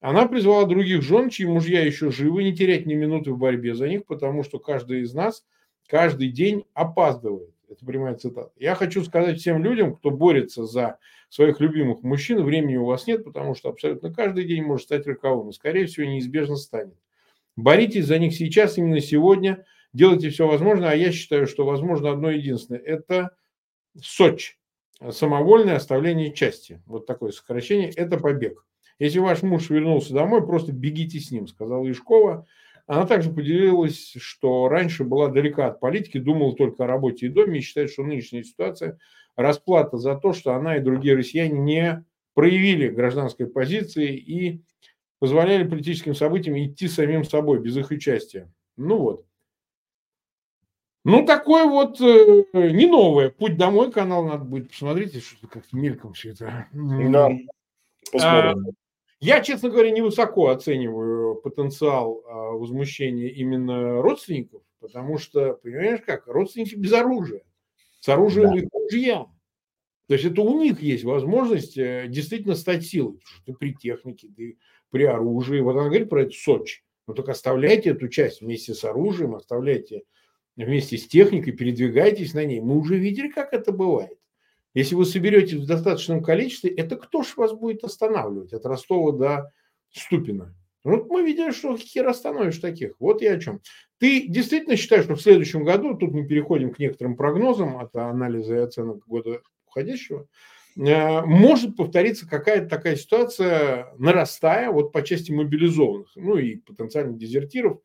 Она 0.00 0.26
призвала 0.26 0.64
других 0.64 1.02
жен, 1.02 1.30
чьи 1.30 1.46
мужья 1.46 1.84
еще 1.84 2.10
живы, 2.10 2.44
не 2.44 2.54
терять 2.54 2.86
ни 2.86 2.94
минуты 2.94 3.32
в 3.32 3.38
борьбе 3.38 3.74
за 3.74 3.88
них, 3.88 4.04
потому 4.06 4.44
что 4.44 4.58
каждый 4.58 5.02
из 5.02 5.14
нас 5.14 5.44
каждый 5.88 6.28
день 6.28 6.64
опаздывает. 6.74 7.54
Это 7.68 7.84
прямая 7.84 8.14
цитата. 8.14 8.50
Я 8.56 8.74
хочу 8.74 9.04
сказать 9.04 9.38
всем 9.38 9.62
людям, 9.62 9.94
кто 9.94 10.10
борется 10.10 10.64
за 10.64 10.98
своих 11.28 11.60
любимых 11.60 12.02
мужчин, 12.02 12.42
времени 12.42 12.76
у 12.76 12.86
вас 12.86 13.06
нет, 13.06 13.24
потому 13.24 13.54
что 13.54 13.68
абсолютно 13.68 14.12
каждый 14.12 14.44
день 14.44 14.62
может 14.62 14.86
стать 14.86 15.06
роковым. 15.06 15.50
И, 15.50 15.52
скорее 15.52 15.86
всего, 15.86 16.06
неизбежно 16.06 16.56
станет. 16.56 16.96
Боритесь 17.56 18.06
за 18.06 18.18
них 18.18 18.34
сейчас, 18.34 18.78
именно 18.78 19.00
сегодня. 19.00 19.66
Делайте 19.92 20.30
все 20.30 20.46
возможное. 20.46 20.90
А 20.90 20.94
я 20.94 21.12
считаю, 21.12 21.46
что 21.46 21.66
возможно 21.66 22.10
одно 22.10 22.30
единственное. 22.30 22.80
Это 22.80 23.36
Сочи. 24.00 24.54
Самовольное 25.10 25.76
оставление 25.76 26.32
части. 26.32 26.82
Вот 26.86 27.06
такое 27.06 27.32
сокращение. 27.32 27.90
Это 27.90 28.18
побег. 28.18 28.64
Если 28.98 29.18
ваш 29.18 29.42
муж 29.42 29.70
вернулся 29.70 30.12
домой, 30.12 30.44
просто 30.44 30.72
бегите 30.72 31.20
с 31.20 31.30
ним, 31.30 31.46
сказала 31.46 31.88
Ишкова. 31.90 32.46
Она 32.88 33.06
также 33.06 33.30
поделилась, 33.30 34.14
что 34.18 34.68
раньше 34.68 35.04
была 35.04 35.28
далека 35.28 35.68
от 35.68 35.78
политики, 35.78 36.18
думала 36.18 36.56
только 36.56 36.84
о 36.84 36.86
работе 36.88 37.26
и 37.26 37.28
доме 37.28 37.58
и 37.58 37.62
считает, 37.62 37.90
что 37.90 38.02
нынешняя 38.02 38.42
ситуация– 38.42 38.98
расплата 39.38 39.98
за 39.98 40.16
то, 40.16 40.32
что 40.32 40.54
она 40.54 40.76
и 40.76 40.80
другие 40.80 41.16
россияне 41.16 41.58
не 41.58 42.04
проявили 42.34 42.88
гражданской 42.88 43.46
позиции 43.46 44.16
и 44.16 44.62
позволяли 45.20 45.66
политическим 45.66 46.14
событиям 46.14 46.58
идти 46.58 46.88
самим 46.88 47.24
собой, 47.24 47.60
без 47.60 47.76
их 47.76 47.90
участия. 47.90 48.52
Ну 48.76 48.98
вот. 48.98 49.24
Ну, 51.04 51.24
такой 51.24 51.64
вот, 51.64 52.00
э, 52.00 52.44
не 52.52 52.86
новое. 52.86 53.30
Путь 53.30 53.56
домой 53.56 53.92
канал 53.92 54.24
надо 54.24 54.44
будет 54.44 54.70
посмотреть, 54.70 55.22
что-то 55.22 55.46
как-то 55.46 55.76
мельком 55.76 56.12
все 56.12 56.30
это. 56.30 56.66
Да, 56.72 57.30
посмотрим. 58.12 58.66
А, 58.66 58.72
я, 59.20 59.40
честно 59.40 59.70
говоря, 59.70 59.90
невысоко 59.90 60.50
оцениваю 60.50 61.36
потенциал 61.36 62.22
а, 62.26 62.50
возмущения 62.52 63.28
именно 63.28 64.00
родственников, 64.00 64.62
потому 64.80 65.18
что, 65.18 65.54
понимаешь 65.54 66.00
как, 66.06 66.26
родственники 66.28 66.76
без 66.76 66.92
оружия. 66.92 67.42
С 68.00 68.08
оружием 68.08 68.52
да. 68.52 68.58
их 68.58 68.68
мужья. 68.72 69.26
То 70.06 70.14
есть 70.14 70.24
это 70.24 70.40
у 70.40 70.62
них 70.62 70.80
есть 70.80 71.04
возможность 71.04 71.76
э, 71.76 72.06
действительно 72.08 72.54
стать 72.54 72.86
силой. 72.86 73.18
Потому 73.18 73.34
что 73.34 73.44
ты 73.44 73.52
при 73.54 73.74
технике, 73.74 74.28
ты 74.34 74.58
при 74.90 75.04
оружии. 75.04 75.60
Вот 75.60 75.72
она 75.72 75.88
говорит 75.88 76.08
про 76.08 76.22
это 76.22 76.32
Сочи. 76.32 76.82
Но 77.06 77.14
только 77.14 77.32
оставляйте 77.32 77.90
эту 77.90 78.08
часть 78.08 78.40
вместе 78.40 78.74
с 78.74 78.84
оружием, 78.84 79.34
оставляйте 79.34 80.04
вместе 80.56 80.96
с 80.96 81.06
техникой, 81.06 81.52
передвигайтесь 81.52 82.34
на 82.34 82.44
ней. 82.44 82.60
Мы 82.60 82.78
уже 82.78 82.96
видели, 82.96 83.28
как 83.28 83.52
это 83.52 83.72
бывает. 83.72 84.17
Если 84.78 84.94
вы 84.94 85.06
соберете 85.06 85.56
в 85.56 85.66
достаточном 85.66 86.22
количестве, 86.22 86.70
это 86.70 86.94
кто 86.94 87.24
ж 87.24 87.36
вас 87.36 87.52
будет 87.52 87.82
останавливать 87.82 88.52
от 88.52 88.64
Ростова 88.64 89.10
до 89.10 89.52
Ступина? 89.90 90.54
Вот 90.84 91.08
мы 91.10 91.22
видели, 91.22 91.50
что 91.50 91.76
хер 91.76 92.06
остановишь 92.06 92.58
таких. 92.58 92.92
Вот 93.00 93.20
я 93.20 93.32
о 93.32 93.40
чем. 93.40 93.60
Ты 93.98 94.28
действительно 94.28 94.76
считаешь, 94.76 95.02
что 95.02 95.16
в 95.16 95.20
следующем 95.20 95.64
году, 95.64 95.96
тут 95.96 96.12
мы 96.12 96.24
переходим 96.28 96.72
к 96.72 96.78
некоторым 96.78 97.16
прогнозам 97.16 97.78
от 97.78 97.96
анализа 97.96 98.54
и 98.54 98.58
оценок 98.58 99.04
года 99.04 99.40
уходящего, 99.66 100.28
э, 100.76 101.22
может 101.22 101.74
повториться 101.74 102.28
какая-то 102.28 102.68
такая 102.68 102.94
ситуация, 102.94 103.92
нарастая 103.98 104.70
вот 104.70 104.92
по 104.92 105.02
части 105.02 105.32
мобилизованных, 105.32 106.12
ну 106.14 106.36
и 106.36 106.54
потенциальных 106.54 107.18
дезертиров, 107.18 107.80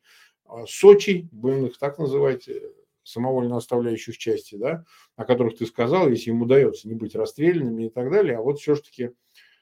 а, 0.46 0.68
Сочи, 0.68 1.28
будем 1.32 1.66
их 1.66 1.80
так 1.80 1.98
называть, 1.98 2.48
э, 2.48 2.62
самовольно 3.04 3.58
оставляющих 3.58 4.18
части, 4.18 4.56
да, 4.56 4.86
о 5.16 5.26
которых 5.26 5.58
ты 5.58 5.66
сказал, 5.66 6.10
если 6.10 6.30
им 6.32 6.42
удается 6.42 6.88
не 6.88 6.96
быть 6.96 7.16
расстрелянными 7.16 7.86
и 7.86 7.90
так 7.90 8.12
далее, 8.12 8.38
а 8.38 8.42
вот 8.42 8.60
все-таки 8.60 9.12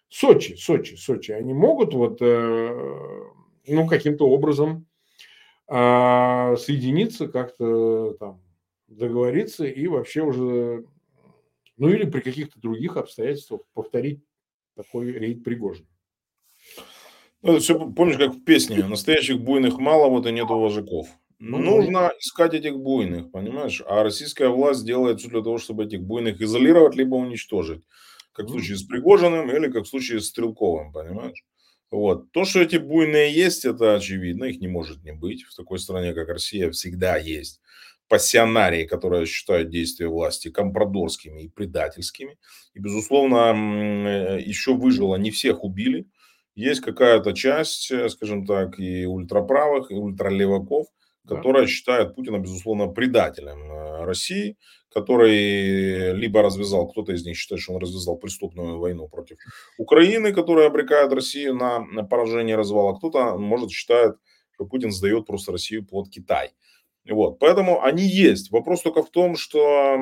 Сочи, 0.10 0.56
Сочи, 0.56 0.96
Сочи, 0.96 1.32
они 1.32 1.54
могут 1.54 1.94
вот, 1.94 2.18
э, 2.22 3.24
ну, 3.68 3.88
каким-то 3.88 4.28
образом 4.28 4.86
а, 5.68 6.58
соединиться, 6.58 7.30
как-то 7.30 8.14
там 8.20 8.42
договориться 8.90 9.66
и 9.66 9.88
вообще 9.88 10.22
уже, 10.22 10.86
ну, 11.78 11.90
или 11.90 12.04
при 12.10 12.20
каких-то 12.20 12.60
других 12.60 12.98
обстоятельствах 12.98 13.62
повторить 13.74 14.22
такой 14.76 15.14
рейд 15.14 15.46
Пригожин. 15.46 15.88
Ну, 17.42 17.54
это 17.54 17.62
все, 17.62 17.80
помнишь, 17.80 18.18
как 18.18 18.34
в 18.34 18.44
песне, 18.44 18.86
настоящих 18.86 19.40
буйных 19.40 19.80
мало, 19.80 20.10
вот 20.10 20.28
и 20.28 20.32
нету 20.32 20.60
вожаков. 20.60 21.08
Ну, 21.44 21.58
Нужно 21.58 22.12
искать 22.20 22.54
этих 22.54 22.78
буйных, 22.78 23.32
понимаешь? 23.32 23.82
А 23.88 24.04
российская 24.04 24.50
власть 24.50 24.86
делает 24.86 25.20
все 25.20 25.30
для 25.30 25.42
того, 25.42 25.58
чтобы 25.58 25.86
этих 25.86 26.04
буйных 26.04 26.40
изолировать, 26.40 26.96
либо 26.96 27.16
уничтожить. 27.16 27.82
Как 28.32 28.46
в 28.46 28.50
случае 28.52 28.78
с 28.78 28.84
Пригожиным 28.84 29.50
или 29.50 29.72
как 29.72 29.86
в 29.86 29.88
случае 29.88 30.20
с 30.20 30.28
Стрелковым, 30.28 30.94
понимаешь? 30.94 31.44
Вот. 31.90 32.32
То, 32.32 32.46
что 32.46 32.62
эти 32.62 32.76
буйные 32.76 33.34
есть, 33.34 33.66
это 33.66 33.96
очевидно, 33.96 34.46
их 34.46 34.62
не 34.62 34.68
может 34.68 35.04
не 35.04 35.14
быть. 35.14 35.42
В 35.42 35.56
такой 35.56 35.80
стране, 35.80 36.14
как 36.14 36.30
Россия, 36.30 36.70
всегда 36.70 37.18
есть 37.18 37.60
пассионарии, 38.08 38.86
которые 38.86 39.26
считают 39.26 39.70
действия 39.70 40.10
власти 40.10 40.52
компрадорскими 40.52 41.42
и 41.42 41.50
предательскими. 41.50 42.38
И, 42.76 42.80
безусловно, 42.80 43.56
э, 43.56 44.42
еще 44.42 44.76
выжило, 44.76 45.16
не 45.16 45.32
всех 45.32 45.64
убили. 45.64 46.06
Есть 46.54 46.82
какая-то 46.82 47.34
часть, 47.34 47.90
э, 47.90 48.10
скажем 48.10 48.46
так, 48.46 48.80
и 48.80 49.08
ультраправых, 49.08 49.90
и 49.90 49.96
ультралеваков– 49.96 50.86
которая 51.36 51.68
считает 51.68 52.16
Путина, 52.16 52.38
безусловно, 52.40 52.88
предателем 52.88 53.72
э, 53.72 54.06
России, 54.06 54.58
который 54.94 56.14
либо 56.14 56.42
развязал, 56.42 56.88
кто-то 56.88 57.14
из 57.14 57.26
них 57.26 57.38
считает, 57.38 57.62
что 57.62 57.74
он 57.74 57.82
развязал 57.82 58.18
преступную 58.18 58.80
войну 58.80 59.08
против 59.08 59.38
Украины, 59.78 60.34
которая 60.34 60.68
обрекает 60.68 61.14
Россию 61.14 61.56
на 61.56 62.04
поражение 62.04 62.54
и 62.54 62.58
развал, 62.58 62.90
а 62.90 62.98
кто-то, 62.98 63.38
может, 63.38 63.72
считает, 63.72 64.16
что 64.54 64.66
Путин 64.66 64.92
сдает 64.92 65.26
просто 65.26 65.52
Россию 65.52 65.86
под 65.86 66.10
Китай. 66.10 66.52
Вот, 67.10 67.40
поэтому 67.40 67.82
они 67.82 68.04
есть. 68.04 68.52
Вопрос 68.52 68.84
только 68.84 69.02
в 69.02 69.10
том, 69.10 69.36
что 69.36 69.98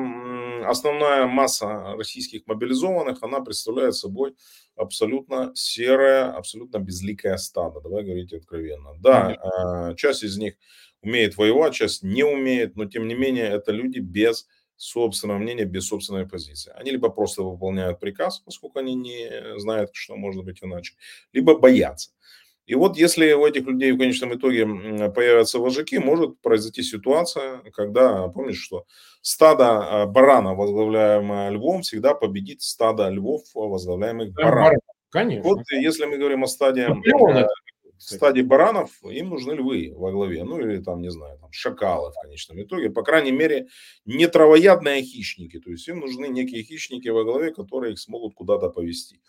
основная 0.66 1.26
масса 1.26 1.94
российских 1.96 2.46
мобилизованных, 2.46 3.22
она 3.22 3.40
представляет 3.40 3.94
собой 3.94 4.34
абсолютно 4.76 5.50
серое, 5.54 6.30
абсолютно 6.30 6.78
безликое 6.78 7.38
стадо. 7.38 7.80
Давай 7.80 8.04
говорить 8.04 8.34
откровенно. 8.34 8.90
Да, 9.00 9.28
а, 9.30 9.94
часть 9.94 10.24
из 10.24 10.36
них 10.36 10.56
умеет 11.02 11.36
воевать, 11.36 11.74
часть 11.74 12.02
не 12.02 12.24
умеет, 12.24 12.76
но 12.76 12.84
тем 12.84 13.08
не 13.08 13.14
менее 13.14 13.46
это 13.46 13.72
люди 13.72 13.98
без 13.98 14.46
собственного 14.76 15.38
мнения, 15.38 15.64
без 15.64 15.86
собственной 15.86 16.26
позиции. 16.26 16.72
Они 16.74 16.90
либо 16.90 17.10
просто 17.10 17.42
выполняют 17.42 18.00
приказ, 18.00 18.38
поскольку 18.38 18.78
они 18.78 18.94
не 18.94 19.58
знают, 19.58 19.90
что 19.92 20.16
может 20.16 20.44
быть 20.44 20.62
иначе, 20.62 20.94
либо 21.32 21.58
боятся. 21.58 22.10
И 22.66 22.74
вот 22.76 22.96
если 22.96 23.32
у 23.32 23.44
этих 23.44 23.66
людей 23.66 23.90
в 23.90 23.98
конечном 23.98 24.32
итоге 24.34 24.64
появятся 25.10 25.58
вожаки, 25.58 25.98
может 25.98 26.40
произойти 26.40 26.82
ситуация, 26.82 27.58
когда, 27.72 28.28
помнишь, 28.28 28.62
что 28.62 28.86
стадо 29.22 30.02
а, 30.02 30.06
барана, 30.06 30.54
возглавляемое 30.54 31.50
львом, 31.50 31.82
всегда 31.82 32.14
победит 32.14 32.62
стадо 32.62 33.08
львов, 33.08 33.42
возглавляемых 33.54 34.32
бараном. 34.32 34.78
Конечно. 35.10 35.48
Вот 35.48 35.62
если 35.72 36.04
мы 36.04 36.16
говорим 36.16 36.44
о 36.44 36.46
стадии 36.46 36.86
стадии 38.02 38.42
баранов 38.42 38.90
им 39.04 39.28
нужны 39.30 39.52
львы 39.52 39.92
во 39.94 40.10
главе, 40.10 40.44
ну 40.44 40.58
или 40.58 40.78
там, 40.82 41.00
не 41.02 41.10
знаю, 41.10 41.38
там, 41.38 41.52
шакалы 41.52 42.10
в 42.10 42.20
конечном 42.22 42.62
итоге, 42.62 42.90
по 42.90 43.02
крайней 43.02 43.32
мере, 43.32 43.68
не 44.04 44.26
травоядные 44.26 45.02
хищники, 45.02 45.60
то 45.60 45.70
есть 45.70 45.86
им 45.88 46.00
нужны 46.00 46.26
некие 46.26 46.62
хищники 46.62 47.08
во 47.08 47.24
главе, 47.24 47.52
которые 47.52 47.92
их 47.92 47.98
смогут 47.98 48.34
куда-то 48.34 48.70
повести. 48.70 49.20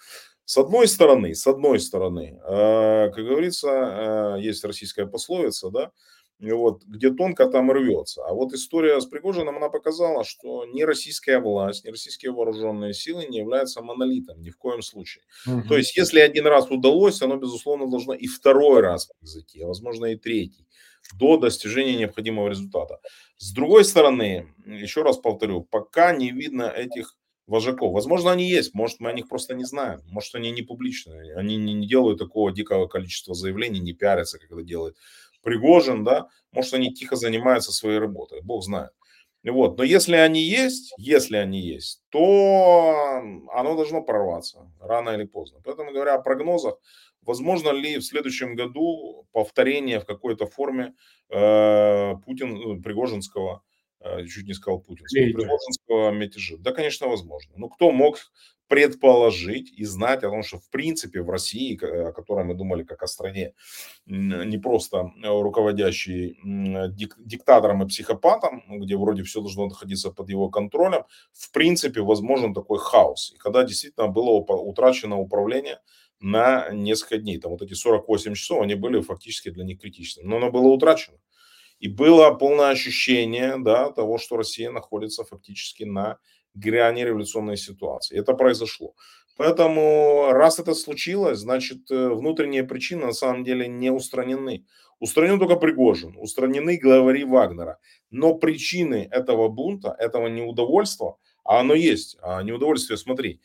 С 0.45 0.57
одной 0.57 0.87
стороны, 0.87 1.33
с 1.35 1.47
одной 1.47 1.79
стороны, 1.79 2.39
э, 2.43 3.11
как 3.11 3.25
говорится, 3.25 4.37
э, 4.37 4.41
есть 4.41 4.63
российская 4.65 5.05
пословица, 5.05 5.69
да, 5.69 5.91
вот, 6.41 6.83
где 6.85 7.11
тонко 7.11 7.45
там 7.45 7.71
рвется. 7.71 8.23
А 8.25 8.33
вот 8.33 8.53
история 8.53 8.99
с 8.99 9.05
Пригожиным, 9.05 9.57
она 9.57 9.69
показала, 9.69 10.23
что 10.23 10.65
ни 10.65 10.81
российская 10.81 11.39
власть, 11.39 11.85
ни 11.85 11.89
российские 11.89 12.31
вооруженные 12.31 12.93
силы 12.93 13.25
не 13.27 13.37
являются 13.37 13.81
монолитом 13.81 14.41
ни 14.41 14.49
в 14.49 14.57
коем 14.57 14.81
случае. 14.81 15.23
Угу. 15.45 15.67
То 15.67 15.77
есть, 15.77 15.95
если 15.95 16.19
один 16.19 16.47
раз 16.47 16.69
удалось, 16.71 17.21
оно, 17.21 17.35
безусловно, 17.35 17.89
должно 17.89 18.13
и 18.13 18.25
второй 18.27 18.81
раз 18.81 19.05
произойти, 19.19 19.61
а 19.61 19.67
возможно 19.67 20.05
и 20.07 20.15
третий, 20.15 20.65
до 21.19 21.37
достижения 21.37 21.95
необходимого 21.95 22.49
результата. 22.49 22.99
С 23.37 23.53
другой 23.53 23.85
стороны, 23.85 24.53
еще 24.65 25.03
раз 25.03 25.17
повторю, 25.17 25.61
пока 25.61 26.15
не 26.15 26.31
видно 26.31 26.63
этих 26.63 27.15
вожаков. 27.47 27.93
Возможно, 27.93 28.31
они 28.31 28.49
есть, 28.49 28.73
может, 28.73 28.99
мы 28.99 29.09
о 29.09 29.13
них 29.13 29.27
просто 29.27 29.53
не 29.53 29.65
знаем, 29.65 30.01
может, 30.05 30.33
они 30.35 30.51
не 30.51 30.61
публичные, 30.61 31.35
они 31.35 31.57
не 31.57 31.87
делают 31.87 32.19
такого 32.19 32.51
дикого 32.51 32.87
количества 32.87 33.35
заявлений, 33.35 33.79
не 33.79 33.93
пиарятся, 33.93 34.37
это 34.37 34.63
делает 34.63 34.95
Пригожин, 35.41 36.03
да, 36.03 36.27
может, 36.51 36.73
они 36.73 36.93
тихо 36.93 37.15
занимаются 37.15 37.71
своей 37.71 37.99
работой, 37.99 38.41
бог 38.41 38.63
знает. 38.63 38.91
Вот. 39.43 39.77
Но 39.77 39.83
если 39.83 40.15
они 40.15 40.41
есть, 40.41 40.93
если 40.97 41.37
они 41.37 41.59
есть, 41.59 42.03
то 42.09 43.21
оно 43.53 43.75
должно 43.75 44.03
прорваться 44.03 44.71
рано 44.79 45.11
или 45.11 45.25
поздно. 45.25 45.59
Поэтому, 45.63 45.91
говоря 45.91 46.15
о 46.15 46.21
прогнозах, 46.21 46.75
возможно 47.23 47.71
ли 47.71 47.97
в 47.97 48.03
следующем 48.03 48.55
году 48.55 49.27
повторение 49.31 49.99
в 49.99 50.05
какой-то 50.05 50.45
форме 50.45 50.93
э, 51.29 52.13
Путин, 52.23 52.53
ну, 52.53 52.81
Пригожинского 52.83 53.63
Э, 53.63 53.70
чуть 54.27 54.47
не 54.47 54.53
сказал 54.53 54.79
путинского, 54.79 55.23
пригожинского 55.23 56.11
мятежа. 56.11 56.57
Да, 56.59 56.71
конечно, 56.71 57.07
возможно. 57.07 57.53
Но 57.55 57.69
кто 57.69 57.91
мог 57.91 58.17
предположить 58.67 59.69
и 59.77 59.83
знать 59.83 60.23
о 60.23 60.29
том, 60.29 60.43
что 60.43 60.57
в 60.57 60.69
принципе 60.69 61.21
в 61.21 61.29
России, 61.29 61.77
о 61.83 62.13
которой 62.13 62.45
мы 62.45 62.53
думали 62.53 62.83
как 62.83 63.03
о 63.03 63.07
стране, 63.07 63.53
не 64.05 64.57
просто 64.57 65.11
руководящей 65.21 66.39
дик, 66.93 67.17
диктатором 67.19 67.83
и 67.83 67.87
психопатом, 67.87 68.63
где 68.79 68.95
вроде 68.95 69.23
все 69.23 69.41
должно 69.41 69.67
находиться 69.67 70.09
под 70.09 70.29
его 70.29 70.49
контролем, 70.49 71.03
в 71.33 71.51
принципе 71.51 71.99
возможен 71.99 72.53
такой 72.53 72.79
хаос. 72.79 73.33
И 73.35 73.37
когда 73.37 73.63
действительно 73.65 74.07
было 74.07 74.29
утрачено 74.29 75.19
управление 75.19 75.81
на 76.21 76.69
несколько 76.69 77.17
дней, 77.17 77.39
там 77.39 77.51
вот 77.51 77.61
эти 77.61 77.73
48 77.73 78.35
часов, 78.35 78.61
они 78.61 78.75
были 78.75 79.01
фактически 79.01 79.49
для 79.49 79.65
них 79.65 79.81
критичными, 79.81 80.27
но 80.27 80.37
оно 80.37 80.49
было 80.49 80.67
утрачено. 80.67 81.17
И 81.81 81.87
было 81.87 82.31
полное 82.31 82.69
ощущение 82.69 83.55
да, 83.57 83.91
того, 83.91 84.19
что 84.19 84.37
Россия 84.37 84.71
находится 84.71 85.23
фактически 85.23 85.83
на 85.83 86.19
грани 86.53 87.01
революционной 87.01 87.57
ситуации. 87.57 88.19
Это 88.19 88.33
произошло. 88.33 88.93
Поэтому, 89.35 90.29
раз 90.31 90.59
это 90.59 90.75
случилось, 90.75 91.39
значит, 91.39 91.89
э, 91.89 92.09
внутренние 92.09 92.63
причины 92.63 93.07
на 93.07 93.13
самом 93.13 93.43
деле 93.43 93.67
не 93.67 93.91
устранены. 93.91 94.65
Устранен 94.99 95.39
только 95.39 95.55
Пригожин, 95.55 96.15
устранены 96.19 96.77
главари 96.77 97.23
Вагнера. 97.23 97.79
Но 98.11 98.35
причины 98.35 99.07
этого 99.09 99.49
бунта, 99.49 99.95
этого 99.97 100.27
неудовольства, 100.27 101.17
а 101.43 101.61
оно 101.61 101.73
есть, 101.73 102.17
а 102.21 102.43
неудовольствие, 102.43 102.97
смотри, 102.97 103.41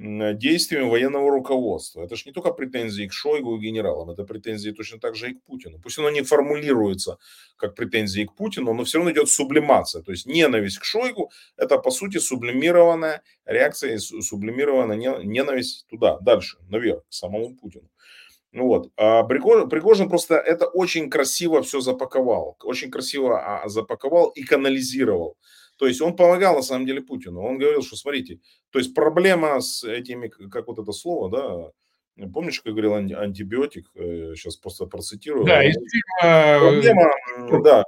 действиями 0.00 0.88
военного 0.88 1.30
руководства. 1.30 2.02
Это 2.02 2.16
же 2.16 2.22
не 2.26 2.32
только 2.32 2.52
претензии 2.52 3.06
к 3.06 3.12
Шойгу 3.12 3.56
и 3.56 3.60
генералам, 3.60 4.10
это 4.10 4.24
претензии 4.24 4.70
точно 4.70 4.98
так 4.98 5.14
же 5.14 5.30
и 5.30 5.34
к 5.34 5.42
Путину. 5.42 5.78
Пусть 5.78 5.98
оно 5.98 6.10
не 6.10 6.22
формулируется 6.22 7.18
как 7.56 7.74
претензии 7.74 8.24
к 8.24 8.34
Путину, 8.34 8.72
но 8.72 8.84
все 8.84 8.98
равно 8.98 9.12
идет 9.12 9.28
сублимация. 9.28 10.02
То 10.02 10.12
есть 10.12 10.26
ненависть 10.26 10.78
к 10.78 10.84
Шойгу– 10.84 11.30
это 11.56 11.78
по 11.78 11.90
сути 11.90 12.18
сублимированная 12.18 13.22
реакция, 13.44 13.98
сублимированная 13.98 15.22
ненависть 15.22 15.86
туда, 15.88 16.18
дальше, 16.20 16.56
наверх, 16.68 17.02
к 17.08 17.12
самому 17.12 17.54
Путину. 17.54 17.90
Ну 18.52 18.66
вот. 18.66 18.90
А 18.96 19.22
Пригожин, 19.24 19.68
Пригожин 19.68 20.08
просто 20.08 20.36
это 20.36 20.66
очень 20.66 21.10
красиво 21.10 21.62
все 21.62 21.80
запаковал. 21.80 22.56
Очень 22.62 22.90
красиво 22.90 23.38
а, 23.38 23.68
запаковал 23.68 24.30
и 24.30 24.42
канализировал. 24.42 25.36
То 25.80 25.86
есть 25.86 26.02
он 26.02 26.14
помогал 26.14 26.56
на 26.56 26.62
самом 26.62 26.84
деле 26.84 27.00
Путину. 27.00 27.40
Он 27.40 27.56
говорил, 27.56 27.80
что 27.82 27.96
смотрите, 27.96 28.38
то 28.68 28.78
есть 28.78 28.94
проблема 28.94 29.62
с 29.62 29.82
этими, 29.82 30.28
как 30.28 30.66
вот 30.66 30.78
это 30.78 30.92
слово, 30.92 31.72
да, 32.18 32.26
помнишь, 32.28 32.60
как 32.60 32.74
говорил 32.74 32.92
антибиотик, 32.92 33.90
сейчас 33.94 34.58
э, 34.58 34.60
просто 34.62 34.84
процитирую. 34.84 35.46
Да, 35.46 35.64
из 35.64 35.76
Проблема, 36.20 37.10
да, 37.64 37.84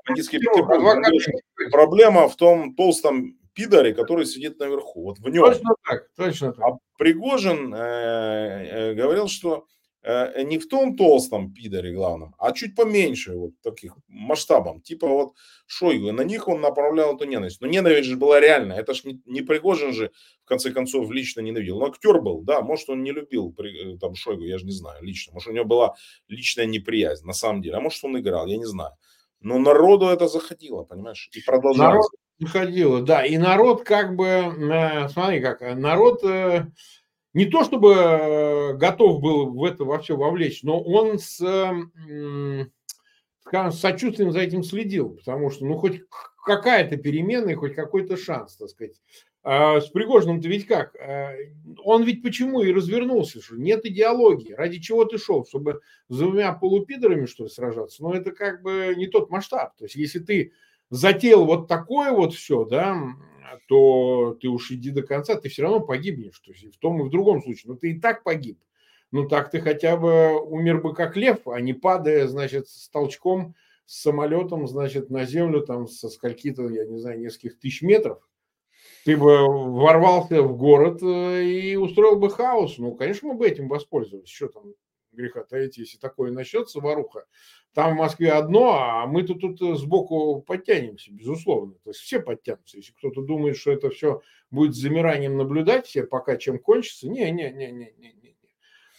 проблема 1.71 2.29
в 2.29 2.37
том 2.37 2.75
толстом 2.75 3.37
пидоре, 3.53 3.93
который 3.93 4.25
сидит 4.25 4.59
наверху. 4.59 5.03
Вот 5.03 5.19
в 5.19 5.29
нем. 5.29 5.45
Точно 5.45 5.75
так, 5.87 6.09
точно 6.17 6.53
так. 6.55 6.65
А 6.65 6.79
Пригожин 6.97 7.75
э, 7.75 7.79
э, 7.79 8.95
говорил, 8.95 9.29
что 9.29 9.67
Э, 9.67 9.82
не 10.05 10.59
в 10.59 10.69
том 10.69 10.97
толстом 10.97 11.53
пидоре 11.53 11.93
главном, 11.93 12.35
а 12.39 12.53
чуть 12.53 12.75
поменьше 12.75 13.37
вот 13.37 13.53
таких 13.63 13.97
масштабом. 14.09 14.81
Типа 14.81 15.07
вот 15.07 15.35
Шойгу, 15.67 16.13
на 16.13 16.23
них 16.23 16.49
он 16.49 16.61
направлял 16.61 17.15
эту 17.15 17.25
ненависть. 17.25 17.61
Но 17.61 17.69
ненависть 17.69 18.09
же 18.09 18.17
была 18.17 18.41
реальная. 18.41 18.79
Это 18.79 18.95
ж 18.95 19.05
не, 19.05 19.23
не 19.27 19.43
Пригожин 19.43 19.93
же, 19.93 20.11
в 20.45 20.49
конце 20.49 20.73
концов, 20.73 21.11
лично 21.11 21.41
ненавидел. 21.41 21.79
Но 21.79 21.87
актер 21.87 22.21
был, 22.21 22.43
да, 22.43 22.63
может, 22.63 22.89
он 22.91 23.03
не 23.03 23.13
любил 23.13 23.55
э, 23.59 23.97
там 23.99 24.15
Шойгу, 24.15 24.43
я 24.43 24.59
же 24.59 24.67
не 24.67 24.73
знаю, 24.73 25.05
лично. 25.05 25.33
Может, 25.35 25.51
у 25.51 25.53
него 25.53 25.65
была 25.65 25.95
личная 26.29 26.67
неприязнь, 26.67 27.25
на 27.25 27.33
самом 27.33 27.63
деле. 27.63 27.77
А 27.77 27.81
может, 27.81 28.03
он 28.03 28.19
играл, 28.19 28.47
я 28.47 28.57
не 28.57 28.67
знаю. 28.67 28.93
Но 29.41 29.59
народу 29.59 30.07
это 30.07 30.27
заходило, 30.27 30.83
понимаешь, 30.83 31.29
и 31.33 31.41
продолжалось. 31.43 31.95
Народ 31.95 32.11
заходило, 32.41 33.03
да. 33.03 33.25
И 33.25 33.37
народ 33.39 33.85
как 33.85 34.17
бы, 34.17 34.27
э, 34.27 35.09
смотри, 35.09 35.41
как 35.41 35.61
народ 35.77 36.25
не 37.35 37.47
то 37.47 37.65
чтобы 37.65 37.95
э, 37.95 38.73
готов 38.75 39.21
был 39.21 39.53
в 39.53 39.65
это 39.65 39.85
во 39.85 39.99
все 39.99 40.17
вовлечь, 40.17 40.63
но 40.63 40.81
он 40.81 41.19
с, 41.19 41.37
скажем, 43.41 43.73
с 43.73 43.81
сочувствием 43.81 44.33
за 44.33 44.41
этим 44.41 44.63
следил, 44.63 45.11
потому 45.11 45.51
что, 45.51 45.65
ну, 45.67 45.77
хоть 45.77 46.03
какая-то 46.45 46.97
перемена 46.97 47.51
и 47.51 47.55
хоть 47.55 47.75
какой-то 47.75 48.17
шанс, 48.17 48.57
так 48.57 48.69
сказать. 48.69 49.01
А 49.45 49.81
с 49.81 49.89
Пригожиным-то 49.89 50.49
ведь 50.49 50.67
как? 50.67 50.95
А, 51.01 51.33
он 51.83 52.05
ведь 52.05 52.23
почему 52.23 52.63
и 52.63 52.73
развернулся, 52.73 53.43
что 53.43 53.57
нет 53.57 53.85
идеологии. 53.85 54.53
Ради 54.53 54.79
чего 54.79 55.05
ты 55.05 55.19
шел? 55.19 55.45
Чтобы 55.45 55.81
с 56.09 56.17
двумя 56.17 56.53
полупидорами, 56.53 57.27
что 57.27 57.45
ли, 57.45 57.51
сражаться? 57.51 58.03
Но 58.05 58.15
это 58.15 58.31
как 58.31 58.63
бы 58.63 58.95
не 58.97 59.09
тот 59.09 59.31
масштаб. 59.31 59.77
То 59.77 59.85
есть, 59.85 59.97
если 59.97 60.21
ты 60.21 60.53
затеял 60.91 61.45
вот 61.45 61.67
такое 61.67 62.13
вот 62.13 62.35
все, 62.35 62.65
да, 62.65 62.97
то 63.69 64.37
ты 64.41 64.49
уж 64.49 64.71
иди 64.71 64.91
до 64.91 65.03
конца, 65.03 65.37
ты 65.37 65.49
все 65.49 65.63
равно 65.63 65.81
погибнешь. 65.81 66.39
То 66.41 66.53
есть 66.53 66.75
в 66.75 66.79
том 66.79 67.01
и 67.01 67.05
в 67.05 67.11
другом 67.11 67.43
случае. 67.43 67.73
Но 67.73 67.79
ты 67.79 67.93
и 67.93 68.01
так 68.01 68.23
погиб. 68.23 68.59
Ну 69.11 69.29
так 69.29 69.51
ты 69.51 69.61
хотя 69.61 69.97
бы 69.97 70.41
умер 70.41 70.81
бы 70.81 70.95
как 70.95 71.17
лев, 71.17 71.47
а 71.47 71.61
не 71.61 71.75
падая, 71.75 72.27
значит, 72.27 72.69
с 72.69 72.89
толчком, 72.89 73.55
с 73.85 74.01
самолетом, 74.03 74.67
значит, 74.67 75.11
на 75.11 75.27
землю 75.27 75.61
там 75.61 75.87
со 75.87 76.09
скольки-то, 76.09 76.69
я 76.71 76.87
не 76.87 76.99
знаю, 76.99 77.21
нескольких 77.21 77.59
тысяч 77.59 77.83
метров. 77.83 78.27
Ты 79.05 79.17
бы 79.17 79.47
ворвался 79.47 80.43
в 80.43 80.57
город 80.57 81.03
э, 81.03 81.45
и 81.45 81.77
устроил 81.77 82.17
бы 82.17 82.31
хаос. 82.31 82.79
Ну, 82.79 82.95
конечно, 82.95 83.29
мы 83.29 83.35
бы 83.35 83.47
этим 83.47 83.69
воспользовались. 83.69 84.29
Что 84.29 84.49
там 84.49 84.75
греха 85.13 85.45
таить, 85.45 85.79
если 85.79 85.99
такое 85.99 86.33
начнется, 86.33 86.81
воруха. 86.81 87.27
Там 87.75 87.95
в 87.95 87.99
Москве 87.99 88.33
одно, 88.33 88.75
а 88.75 89.07
мы 89.07 89.23
тут, 89.23 89.41
тут 89.41 89.63
э, 89.63 89.77
сбоку 89.77 90.43
подтянемся, 90.43 91.13
безусловно. 91.13 91.75
То 91.85 91.91
есть 91.91 92.01
все 92.01 92.21
подтянутся. 92.21 92.77
Если 92.77 92.93
кто-то 92.93 93.23
думает, 93.23 93.57
что 93.57 93.73
это 93.73 93.91
все 93.91 94.21
будет 94.51 94.75
с 94.75 94.79
замиранием 94.79 95.37
наблюдать, 95.37 95.87
все 95.87 96.05
пока 96.05 96.37
чем 96.37 96.59
кончится, 96.59 97.09
не, 97.09 97.31
не, 97.31 97.51
не, 97.51 97.73
не, 97.73 97.93
не, 97.99 98.13
не. 98.21 98.37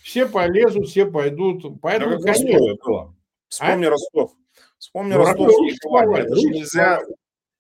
Все 0.02 0.28
полезут, 0.28 0.88
все 0.88 1.06
пойдут. 1.06 1.80
Поэтому, 1.82 2.18
да, 2.20 2.34
конечно... 2.34 2.60
было. 2.60 3.16
Вспомни 3.48 3.86
а? 3.86 3.90
Ростов. 3.92 4.32
Вспомни 4.78 5.14
ну, 5.14 5.20
Ростов. 5.20 5.48
Ростов 5.48 6.18
это 6.18 6.36
же 6.36 6.50
нельзя, 6.50 7.02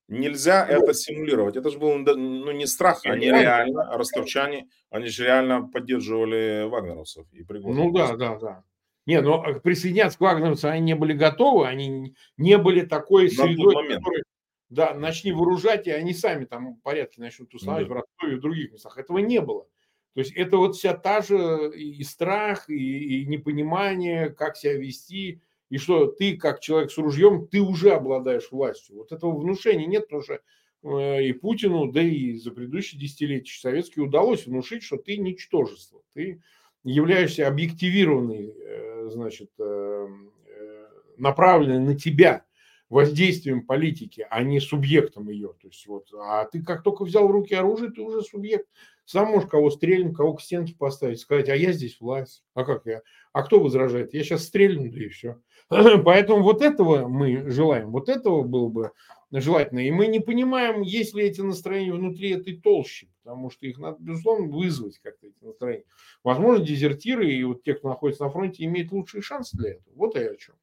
нельзя 0.07 0.65
это 0.67 0.93
симулировать. 0.93 1.55
Это 1.55 1.69
же 1.69 1.79
был 1.79 1.97
ну, 1.97 2.51
не 2.51 2.65
страх, 2.65 3.01
они 3.05 3.27
реально, 3.27 3.97
ростовчане, 3.97 4.67
они 4.89 5.07
же 5.07 5.23
реально 5.23 5.67
поддерживали 5.67 6.67
вагнеровцев 6.67 7.25
и 7.31 7.45
Ну 7.49 7.91
да, 7.91 8.15
да, 8.15 8.37
да. 8.37 8.63
Не, 9.05 9.21
но 9.21 9.43
э, 9.45 9.59
присоединяться 9.59 10.17
к 10.17 10.21
вагнеровцам 10.21 10.71
они 10.71 10.81
не 10.81 10.95
были 10.95 11.13
готовы, 11.13 11.67
они 11.67 12.15
не 12.37 12.57
были 12.57 12.85
такой 12.85 13.29
средой, 13.29 13.73
которой, 13.73 14.23
да, 14.69 14.93
начни 14.93 15.33
вооружать, 15.33 15.87
и 15.87 15.91
они 15.91 16.13
сами 16.13 16.45
там 16.45 16.77
порядки 16.77 17.19
начнут 17.19 17.53
устанавливать 17.53 17.89
да. 17.89 17.93
в 17.93 17.97
Ростове 17.97 18.33
и 18.33 18.37
в 18.37 18.41
других 18.41 18.71
местах. 18.71 18.97
Этого 18.97 19.17
не 19.17 19.41
было. 19.41 19.67
То 20.13 20.19
есть 20.19 20.31
это 20.33 20.57
вот 20.57 20.75
вся 20.75 20.93
та 20.93 21.21
же 21.21 21.71
и 21.75 22.01
страх, 22.03 22.69
и, 22.69 23.21
и 23.21 23.25
непонимание, 23.25 24.29
как 24.29 24.55
себя 24.55 24.77
вести, 24.77 25.41
и 25.73 25.79
что 25.79 26.05
ты, 26.05 26.37
как 26.37 26.59
человек 26.59 26.91
с 26.91 26.99
ружьем, 26.99 27.47
ты 27.47 27.59
уже 27.59 27.93
обладаешь 27.93 28.51
властью. 28.51 28.97
Вот 28.97 29.11
этого 29.11 29.35
внушения 29.35 29.87
нет, 29.87 30.03
потому 30.03 30.21
что 30.21 30.39
э, 30.83 31.23
и 31.23 31.33
Путину, 31.33 31.91
да 31.91 31.99
и 31.99 32.35
за 32.35 32.51
предыдущие 32.51 33.01
десятилетия 33.01 33.59
советские 33.59 34.05
удалось 34.05 34.45
внушить, 34.45 34.83
что 34.83 34.97
ты 34.97 35.17
ничтожество, 35.17 36.03
ты 36.13 36.43
являешься 36.83 37.47
объективированной, 37.47 38.53
э, 38.55 39.09
значит, 39.09 39.49
э, 39.57 40.07
э, 40.45 40.87
направленной 41.17 41.79
на 41.79 41.97
тебя 41.97 42.45
воздействием 42.89 43.65
политики, 43.65 44.25
а 44.29 44.43
не 44.43 44.59
субъектом 44.59 45.29
ее. 45.29 45.53
То 45.61 45.67
есть 45.67 45.85
вот, 45.87 46.07
а 46.13 46.45
ты 46.45 46.61
как 46.61 46.83
только 46.83 47.03
взял 47.03 47.27
в 47.27 47.31
руки 47.31 47.53
оружие, 47.55 47.91
ты 47.91 48.01
уже 48.01 48.21
субъект. 48.21 48.67
Сам 49.05 49.31
можешь 49.31 49.49
кого 49.49 49.69
стрельнуть, 49.69 50.15
кого 50.15 50.35
к 50.35 50.41
стенке 50.41 50.75
поставить, 50.75 51.19
сказать, 51.19 51.49
а 51.49 51.55
я 51.55 51.73
здесь 51.73 51.99
власть. 51.99 52.43
А 52.53 52.63
как 52.63 52.85
я? 52.85 53.01
А 53.33 53.43
кто 53.43 53.59
возражает? 53.59 54.13
Я 54.13 54.23
сейчас 54.23 54.45
стрельну, 54.45 54.89
да 54.89 55.03
и 55.03 55.09
все. 55.09 55.41
Поэтому 55.69 56.41
вот 56.43 56.61
этого 56.61 57.07
мы 57.07 57.49
желаем, 57.49 57.91
вот 57.91 58.07
этого 58.07 58.43
было 58.43 58.69
бы 58.69 58.91
желательно. 59.31 59.79
И 59.79 59.91
мы 59.91 60.07
не 60.07 60.19
понимаем, 60.19 60.81
есть 60.81 61.13
ли 61.13 61.25
эти 61.25 61.41
настроения 61.41 61.93
внутри 61.93 62.31
этой 62.31 62.55
толщи, 62.57 63.09
потому 63.23 63.49
что 63.49 63.65
их 63.65 63.77
надо, 63.77 63.97
безусловно, 63.99 64.47
вызвать 64.47 64.99
как-то 64.99 65.27
эти 65.27 65.43
настроения. 65.43 65.85
Возможно, 66.23 66.65
дезертиры 66.65 67.29
и 67.29 67.43
вот 67.43 67.63
те, 67.63 67.73
кто 67.73 67.89
находится 67.89 68.23
на 68.23 68.29
фронте, 68.29 68.63
имеют 68.63 68.91
лучшие 68.91 69.21
шансы 69.21 69.57
для 69.57 69.71
этого. 69.71 69.95
Вот 69.95 70.15
я 70.15 70.29
о 70.29 70.35
чем. 70.35 70.55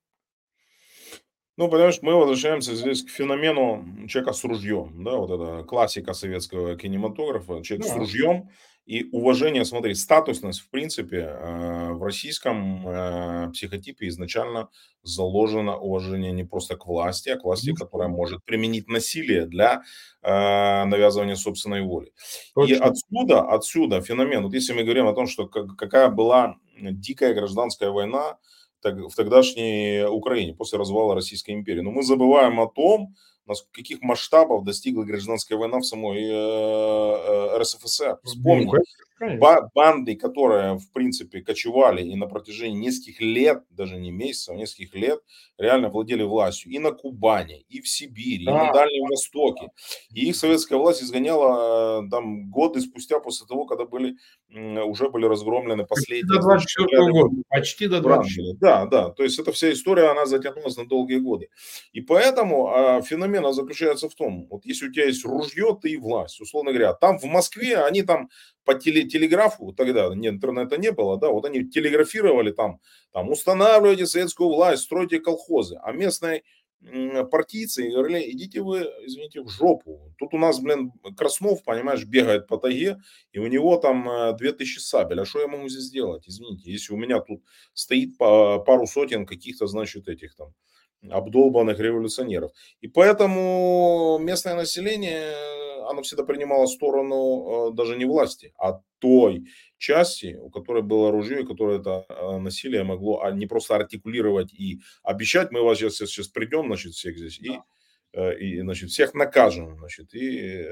Ну, 1.61 1.69
понимаешь, 1.69 1.99
мы 2.01 2.15
возвращаемся 2.15 2.75
здесь 2.75 3.03
к 3.03 3.11
феномену 3.11 3.85
человека 4.09 4.33
с 4.33 4.45
ружьем, 4.45 5.05
да, 5.05 5.17
вот 5.17 5.31
это 5.31 5.63
классика 5.63 6.15
советского 6.15 6.75
кинематографа, 6.75 7.63
человек 7.63 7.87
да. 7.87 7.93
с 7.93 7.97
ружьем 7.99 8.49
и 8.87 9.11
уважение, 9.13 9.67
смотри, 9.67 9.93
статусность, 9.93 10.61
в 10.61 10.71
принципе, 10.71 11.19
э, 11.19 11.93
в 11.93 12.03
российском 12.03 12.89
э, 12.89 13.51
психотипе 13.53 14.09
изначально 14.09 14.71
заложено 15.03 15.77
уважение 15.77 16.33
не 16.33 16.45
просто 16.45 16.77
к 16.77 16.87
власти, 16.87 17.29
а 17.29 17.37
к 17.37 17.45
власти, 17.45 17.75
которая 17.75 18.09
может 18.09 18.43
применить 18.47 18.89
насилие 18.89 19.45
для 19.45 19.83
э, 20.23 20.85
навязывания 20.87 21.35
собственной 21.35 21.83
воли. 21.83 22.11
Точно. 22.55 22.73
И 22.73 22.79
отсюда, 22.79 23.43
отсюда 23.43 24.01
феномен, 24.01 24.45
вот 24.45 24.55
если 24.55 24.73
мы 24.73 24.83
говорим 24.83 25.09
о 25.09 25.13
том, 25.13 25.27
что 25.27 25.47
какая 25.47 26.09
была 26.09 26.57
дикая 26.81 27.35
гражданская 27.35 27.91
война, 27.91 28.39
в 28.83 29.15
тогдашней 29.15 30.05
Украине 30.05 30.55
после 30.55 30.79
развала 30.79 31.15
Российской 31.15 31.53
империи. 31.53 31.81
Но 31.81 31.91
мы 31.91 32.03
забываем 32.03 32.61
о 32.61 32.69
том, 32.69 33.15
каких 33.73 34.03
масштабов 34.03 34.65
достигла 34.65 35.05
гражданская 35.05 35.59
война 35.59 35.79
в 35.79 35.85
самой 35.85 36.23
э, 36.23 36.31
э, 36.31 37.59
РСФСР. 37.59 38.19
Вспомни, 38.25 38.71
банды, 39.75 40.17
которые, 40.17 40.79
в 40.79 40.91
принципе, 40.93 41.43
кочевали 41.43 42.03
и 42.03 42.17
на 42.17 42.27
протяжении 42.27 42.87
нескольких 42.87 43.21
лет, 43.21 43.63
даже 43.71 43.97
не 43.97 44.11
месяцев, 44.11 44.55
а 44.55 44.57
нескольких 44.57 44.95
лет, 44.95 45.21
реально 45.59 45.91
владели 45.91 46.23
властью 46.23 46.73
и 46.73 46.79
на 46.79 46.93
Кубани, 46.93 47.65
и 47.69 47.81
в 47.81 47.89
Сибири, 47.89 48.47
да. 48.47 48.53
и 48.53 48.55
на 48.55 48.73
Дальнем 48.73 49.09
Востоке. 49.11 49.69
И 50.15 50.29
их 50.29 50.37
советская 50.37 50.79
власть 50.79 51.03
изгоняла 51.03 52.03
э, 52.03 52.11
там 52.11 52.51
годы 52.51 52.81
спустя 52.81 53.21
после 53.21 53.47
того, 53.47 53.67
когда 53.67 53.85
были, 53.85 54.17
уже 54.49 55.11
были 55.11 55.27
разгромлены 55.27 55.85
последние... 55.85 56.41
Почти 56.41 56.79
до 56.79 56.89
24 56.89 57.13
года. 57.13 57.43
Почти 57.49 57.87
до 57.89 58.01
24 58.01 58.55
Да, 58.61 58.87
да. 58.87 59.11
То 59.11 59.23
есть 59.23 59.39
эта 59.39 59.53
вся 59.53 59.71
история, 59.73 60.11
она 60.11 60.25
затянулась 60.27 60.77
на 60.77 60.87
долгие 60.87 61.19
годы. 61.19 61.49
И 61.93 62.01
поэтому 62.01 62.69
а, 62.69 63.03
феномен 63.41 63.55
заключается 63.55 64.09
в 64.09 64.15
том, 64.15 64.47
вот 64.51 64.65
если 64.65 64.89
у 64.89 64.93
тебя 64.93 65.07
есть 65.07 65.25
ружье, 65.25 65.79
ты 65.81 65.91
и 65.91 65.97
власть, 65.97 66.41
условно 66.41 66.73
говоря. 66.73 66.95
Там 66.95 67.19
в 67.19 67.25
Москве 67.25 67.79
они 67.79 68.03
там 68.03 68.31
по 68.65 68.75
теле, 68.75 69.05
телеграфу, 69.05 69.73
тогда 69.73 70.15
не, 70.15 70.29
интернета 70.29 70.77
не 70.77 70.93
было, 70.93 71.19
да, 71.19 71.29
вот 71.29 71.45
они 71.45 71.65
телеграфировали 71.65 72.53
там, 72.53 72.81
там, 73.13 73.31
устанавливайте 73.31 74.07
советскую 74.07 74.51
власть, 74.51 74.83
стройте 74.83 75.21
колхозы, 75.21 75.79
а 75.83 75.93
местные 75.93 76.43
партийцы 77.31 77.91
говорили, 77.91 78.31
идите 78.31 78.63
вы, 78.63 78.91
извините, 79.05 79.43
в 79.43 79.51
жопу. 79.51 80.15
Тут 80.19 80.33
у 80.33 80.39
нас, 80.39 80.61
блин, 80.61 80.93
Краснов, 81.15 81.63
понимаешь, 81.63 82.07
бегает 82.07 82.47
по 82.47 82.57
тайге, 82.57 82.97
и 83.33 83.39
у 83.39 83.47
него 83.49 83.77
там 83.77 84.35
2000 84.39 84.79
э, 84.79 84.81
сабель. 84.81 85.21
А 85.21 85.27
что 85.27 85.41
я 85.41 85.47
могу 85.47 85.69
здесь 85.69 85.83
сделать? 85.83 86.27
Извините, 86.27 86.73
если 86.73 86.95
у 86.95 86.97
меня 86.97 87.21
тут 87.21 87.43
стоит 87.75 88.17
пару 88.17 88.87
сотен 88.87 89.27
каких-то, 89.27 89.67
значит, 89.67 90.09
этих 90.09 90.35
там 90.35 90.55
обдолбанных 91.09 91.79
революционеров. 91.79 92.53
И 92.81 92.89
поэтому 92.89 94.19
местное 94.21 94.55
население, 94.55 95.35
оно 95.89 96.03
всегда 96.03 96.25
принимало 96.25 96.67
сторону 96.67 97.71
э, 97.71 97.75
даже 97.75 97.97
не 97.97 98.05
власти, 98.05 98.53
а 98.59 98.81
той 98.99 99.47
части, 99.79 100.37
у 100.41 100.51
которой 100.51 100.83
было 100.83 101.09
оружие, 101.09 101.47
которое 101.47 101.79
это 101.79 102.05
э, 102.09 102.39
насилие 102.39 102.85
могло 102.85 103.23
а 103.23 103.31
не 103.31 103.47
просто 103.47 103.77
артикулировать 103.77 104.53
и 104.53 104.81
обещать, 105.03 105.53
мы 105.53 105.63
вас 105.63 105.79
сейчас, 105.79 105.97
сейчас 105.97 106.29
придем, 106.29 106.67
значит, 106.67 106.93
всех 106.93 107.17
здесь, 107.17 107.39
и, 107.41 107.59
э, 108.13 108.39
и 108.39 108.61
значит, 108.61 108.91
всех 108.91 109.15
накажем, 109.15 109.79
значит, 109.79 110.15
и 110.15 110.67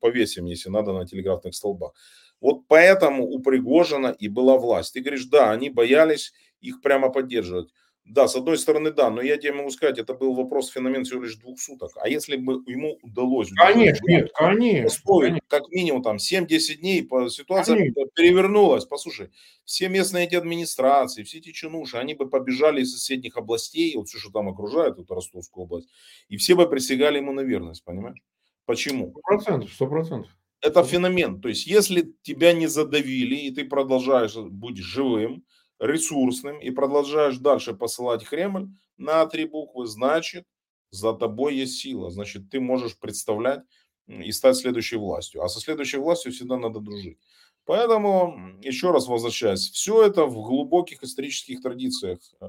повесим, 0.00 0.46
если 0.46 0.70
надо, 0.70 0.92
на 0.92 1.06
телеграфных 1.06 1.54
столбах. 1.54 1.92
Вот 2.40 2.66
поэтому 2.66 3.24
у 3.24 3.38
Пригожина 3.38 4.08
и 4.08 4.26
была 4.26 4.58
власть. 4.58 4.94
Ты 4.94 5.00
говоришь, 5.00 5.26
да, 5.26 5.52
они 5.52 5.70
боялись 5.70 6.32
их 6.60 6.80
прямо 6.80 7.08
поддерживать. 7.08 7.68
Да, 8.04 8.26
с 8.26 8.34
одной 8.34 8.58
стороны, 8.58 8.90
да, 8.90 9.10
но 9.10 9.22
я 9.22 9.36
тебе 9.36 9.52
могу 9.52 9.70
сказать, 9.70 9.98
это 9.98 10.12
был 10.14 10.34
вопрос 10.34 10.70
феномен 10.70 11.04
всего 11.04 11.22
лишь 11.22 11.36
двух 11.36 11.60
суток. 11.60 11.92
А 11.94 12.08
если 12.08 12.36
бы 12.36 12.54
ему 12.66 12.98
удалось... 13.02 13.50
Конечно, 13.52 14.04
нет, 14.06 14.32
конечно, 14.34 15.00
конечно. 15.14 15.40
как 15.46 15.68
минимум 15.68 16.02
там 16.02 16.16
7-10 16.16 16.74
дней, 16.80 17.08
ситуация 17.30 17.76
конечно. 17.76 18.04
перевернулась. 18.14 18.86
Послушай, 18.86 19.30
все 19.64 19.88
местные 19.88 20.26
эти 20.26 20.34
администрации, 20.34 21.22
все 21.22 21.38
эти 21.38 21.52
чинуши, 21.52 21.96
они 21.96 22.14
бы 22.14 22.28
побежали 22.28 22.82
из 22.82 22.92
соседних 22.92 23.36
областей, 23.36 23.96
вот 23.96 24.08
все, 24.08 24.18
что 24.18 24.30
там 24.30 24.48
окружает, 24.48 24.98
эту 24.98 25.14
Ростовскую 25.14 25.64
область, 25.64 25.88
и 26.28 26.36
все 26.36 26.56
бы 26.56 26.68
присягали 26.68 27.18
ему 27.18 27.32
на 27.32 27.42
верность, 27.42 27.84
понимаешь? 27.84 28.18
Почему? 28.66 29.10
Сто 29.10 29.20
процентов, 29.20 29.72
сто 29.72 29.86
процентов. 29.86 30.30
Это 30.60 30.84
феномен. 30.84 31.40
То 31.40 31.48
есть, 31.48 31.66
если 31.66 32.14
тебя 32.22 32.52
не 32.52 32.66
задавили, 32.66 33.36
и 33.36 33.50
ты 33.52 33.64
продолжаешь 33.64 34.36
быть 34.36 34.78
живым, 34.78 35.44
ресурсным 35.82 36.60
и 36.60 36.70
продолжаешь 36.70 37.38
дальше 37.38 37.74
посылать 37.74 38.24
Кремль 38.24 38.68
на 38.96 39.26
три 39.26 39.46
буквы, 39.46 39.86
значит, 39.86 40.46
за 40.90 41.12
тобой 41.12 41.56
есть 41.56 41.80
сила. 41.80 42.10
Значит, 42.10 42.50
ты 42.50 42.60
можешь 42.60 42.96
представлять 42.98 43.62
и 44.06 44.30
стать 44.30 44.56
следующей 44.56 44.96
властью. 44.96 45.42
А 45.42 45.48
со 45.48 45.60
следующей 45.60 45.98
властью 45.98 46.32
всегда 46.32 46.56
надо 46.56 46.80
дружить. 46.80 47.18
Поэтому, 47.64 48.58
еще 48.60 48.90
раз 48.92 49.08
возвращаясь, 49.08 49.70
все 49.70 50.04
это 50.04 50.26
в 50.26 50.34
глубоких 50.34 51.02
исторических 51.02 51.62
традициях 51.62 52.18
э, 52.40 52.48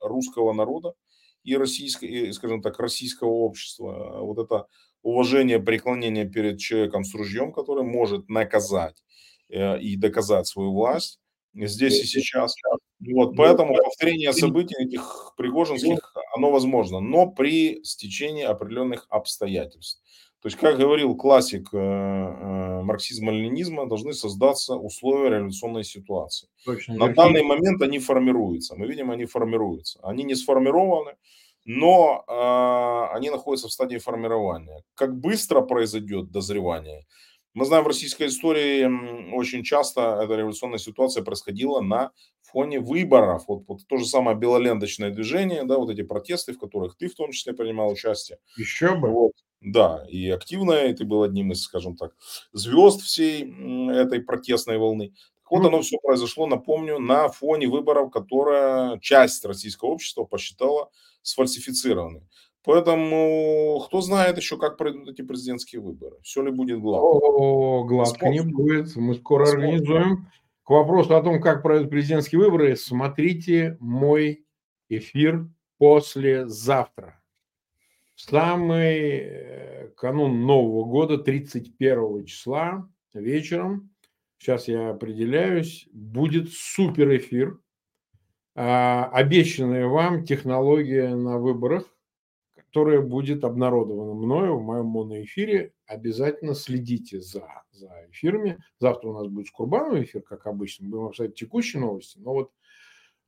русского 0.00 0.52
народа 0.52 0.94
и, 1.42 1.56
российского, 1.56 2.08
и, 2.08 2.32
скажем 2.32 2.62
так, 2.62 2.78
российского 2.78 3.28
общества. 3.28 4.20
Вот 4.20 4.38
это 4.38 4.66
уважение, 5.02 5.60
преклонение 5.60 6.28
перед 6.28 6.58
человеком 6.58 7.04
с 7.04 7.14
ружьем, 7.14 7.52
который 7.52 7.84
может 7.84 8.28
наказать 8.28 9.02
э, 9.48 9.80
и 9.80 9.96
доказать 9.96 10.46
свою 10.46 10.72
власть, 10.72 11.20
здесь 11.54 12.02
и 12.02 12.06
сейчас. 12.06 12.54
Вот, 13.00 13.30
ну, 13.30 13.34
поэтому 13.36 13.74
повторение 13.76 14.32
событий 14.32 14.76
этих 14.78 15.34
пригожинских, 15.36 16.14
оно 16.34 16.50
возможно, 16.50 17.00
но 17.00 17.26
при 17.26 17.82
стечении 17.84 18.44
определенных 18.44 19.06
обстоятельств. 19.10 20.00
То 20.40 20.48
есть, 20.48 20.58
как 20.58 20.76
говорил 20.76 21.16
классик 21.16 21.70
э, 21.72 21.78
э, 21.78 22.82
марксизма-ленинизма, 22.82 23.86
должны 23.88 24.12
создаться 24.12 24.74
условия 24.74 25.30
революционной 25.30 25.84
ситуации. 25.84 26.48
Точно, 26.66 26.96
На 26.96 27.14
данный 27.14 27.42
момент 27.42 27.80
они 27.80 27.98
формируются. 27.98 28.74
Мы 28.76 28.86
видим, 28.86 29.10
они 29.10 29.24
формируются. 29.24 30.00
Они 30.02 30.22
не 30.22 30.34
сформированы, 30.34 31.14
но 31.64 32.24
э, 32.28 33.16
они 33.16 33.30
находятся 33.30 33.68
в 33.68 33.72
стадии 33.72 33.96
формирования. 33.96 34.82
Как 34.94 35.16
быстро 35.18 35.62
произойдет 35.62 36.30
дозревание– 36.30 37.06
мы 37.54 37.64
знаем, 37.64 37.84
в 37.84 37.86
российской 37.86 38.26
истории 38.26 39.32
очень 39.32 39.62
часто 39.62 40.20
эта 40.22 40.34
революционная 40.34 40.78
ситуация 40.78 41.22
происходила 41.22 41.80
на 41.80 42.10
фоне 42.42 42.80
выборов. 42.80 43.44
Вот, 43.46 43.64
вот 43.68 43.86
то 43.86 43.96
же 43.96 44.04
самое 44.04 44.36
белоленточное 44.36 45.10
движение, 45.10 45.64
да, 45.64 45.78
вот 45.78 45.90
эти 45.90 46.02
протесты, 46.02 46.52
в 46.52 46.58
которых 46.58 46.96
ты 46.96 47.08
в 47.08 47.14
том 47.14 47.32
числе 47.32 47.52
принимал 47.52 47.90
участие. 47.90 48.38
Еще 48.56 48.96
бы. 48.96 49.08
Вот, 49.08 49.32
да, 49.60 50.04
и 50.08 50.28
активно, 50.30 50.72
и 50.72 50.92
ты 50.94 51.04
был 51.04 51.22
одним 51.22 51.52
из, 51.52 51.62
скажем 51.62 51.96
так, 51.96 52.12
звезд 52.52 53.00
всей 53.00 53.42
этой 53.92 54.20
протестной 54.20 54.78
волны. 54.78 55.14
Вот 55.50 55.62
ну, 55.62 55.68
оно 55.68 55.82
все 55.82 55.98
произошло, 56.02 56.46
напомню, 56.46 56.98
на 56.98 57.28
фоне 57.28 57.68
выборов, 57.68 58.10
которые 58.10 58.98
часть 59.00 59.44
российского 59.44 59.90
общества 59.90 60.24
посчитала 60.24 60.90
сфальсифицированными. 61.22 62.28
Поэтому 62.64 63.84
кто 63.86 64.00
знает 64.00 64.38
еще, 64.38 64.56
как 64.56 64.78
пройдут 64.78 65.08
эти 65.08 65.20
президентские 65.20 65.82
выборы. 65.82 66.16
Все 66.22 66.42
ли 66.42 66.50
будет 66.50 66.80
гладко? 66.80 67.04
О, 67.04 67.84
гладко 67.84 68.28
не 68.30 68.40
будет. 68.40 68.96
Мы 68.96 69.14
скоро 69.14 69.44
Смотрим. 69.44 69.64
организуем. 69.64 70.28
К 70.62 70.70
вопросу 70.70 71.14
о 71.14 71.22
том, 71.22 71.42
как 71.42 71.62
пройдут 71.62 71.90
президентские 71.90 72.40
выборы, 72.40 72.74
смотрите 72.74 73.76
мой 73.80 74.46
эфир 74.88 75.46
послезавтра. 75.76 77.20
Самый 78.16 78.98
э, 78.98 79.88
канун 79.96 80.46
Нового 80.46 80.86
года, 80.86 81.18
31 81.18 82.24
числа 82.24 82.88
вечером, 83.12 83.90
сейчас 84.38 84.68
я 84.68 84.88
определяюсь, 84.90 85.86
будет 85.92 86.50
супер 86.50 87.14
эфир. 87.14 87.58
А, 88.54 89.10
обещанная 89.12 89.86
вам 89.86 90.24
технология 90.24 91.14
на 91.14 91.38
выборах 91.38 91.93
которая 92.74 93.02
будет 93.02 93.44
обнародована 93.44 94.14
мною 94.14 94.56
в 94.56 94.62
моем 94.64 94.86
моноэфире. 94.86 95.70
Обязательно 95.86 96.56
следите 96.56 97.20
за, 97.20 97.46
за 97.70 97.88
эфирами. 98.10 98.58
Завтра 98.80 99.10
у 99.10 99.12
нас 99.12 99.28
будет 99.28 99.46
с 99.46 99.50
эфир, 99.50 100.22
как 100.22 100.48
обычно. 100.48 100.88
Будем 100.88 101.04
обсуждать 101.04 101.36
текущие 101.36 101.80
новости. 101.80 102.18
Но 102.18 102.32
вот 102.32 102.50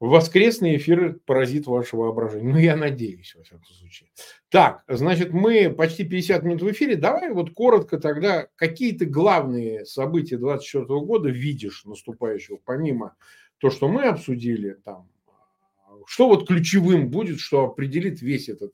воскресный 0.01 0.76
эфир 0.78 1.20
поразит 1.26 1.68
ваше 1.68 1.97
воображение. 1.97 2.53
Ну, 2.53 2.59
я 2.59 2.74
надеюсь, 2.74 3.36
во 3.36 3.44
всяком 3.44 3.64
случае. 3.66 4.09
Так, 4.49 4.82
значит, 4.88 5.32
мы 5.32 5.70
почти 5.70 6.03
50 6.03 6.42
минут 6.42 6.62
в 6.62 6.70
эфире. 6.72 6.97
Давай 6.97 7.32
вот 7.32 7.53
коротко 7.53 8.01
тогда, 8.01 8.49
какие 8.57 8.99
то 8.99 9.07
главные 9.07 9.84
события 9.84 10.38
2024 10.38 11.01
года 11.03 11.28
видишь 11.28 11.84
наступающего, 11.84 12.59
помимо 12.64 13.14
то, 13.59 13.70
что 13.70 13.86
мы 13.86 14.07
обсудили, 14.07 14.72
там, 14.84 15.09
что 16.09 16.26
вот 16.26 16.49
ключевым 16.49 17.11
будет, 17.11 17.38
что 17.38 17.64
определит 17.64 18.20
весь 18.20 18.49
этот 18.49 18.72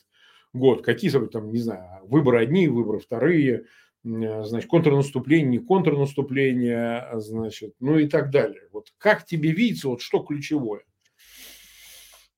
год? 0.53 0.83
Какие, 0.83 1.11
там, 1.29 1.51
не 1.51 1.59
знаю, 1.59 2.01
выборы 2.05 2.43
одни, 2.43 2.69
выборы 2.69 2.99
вторые, 2.99 3.65
значит, 4.05 4.69
контрнаступление, 4.69 5.49
не 5.49 5.59
контрнаступление, 5.59 7.09
значит, 7.15 7.75
ну 7.81 7.99
и 7.99 8.09
так 8.09 8.31
далее. 8.31 8.69
Вот 8.73 8.89
как 8.99 9.25
тебе 9.25 9.53
видится, 9.53 9.89
вот 9.89 10.01
что 10.01 10.21
ключевое? 10.21 10.83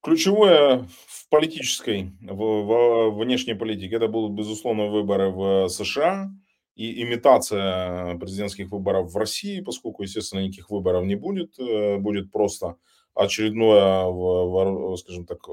Ключевое 0.03 0.87
в 1.07 1.29
политической, 1.31 2.13
в, 2.21 2.37
в 2.37 3.19
внешней 3.19 3.55
политике, 3.55 3.97
это 3.97 4.09
будут, 4.09 4.37
безусловно, 4.37 4.89
выборы 4.89 5.31
в 5.31 5.69
США 5.69 6.31
и 6.77 7.03
имитация 7.03 8.17
президентских 8.19 8.71
выборов 8.71 9.13
в 9.13 9.17
России, 9.17 9.61
поскольку, 9.61 10.03
естественно, 10.03 10.41
никаких 10.41 10.71
выборов 10.71 11.07
не 11.07 11.15
будет, 11.15 11.59
э, 11.59 11.97
будет 11.97 12.31
просто 12.31 12.77
очередное, 13.15 14.97
скажем 14.97 15.25
так, 15.27 15.47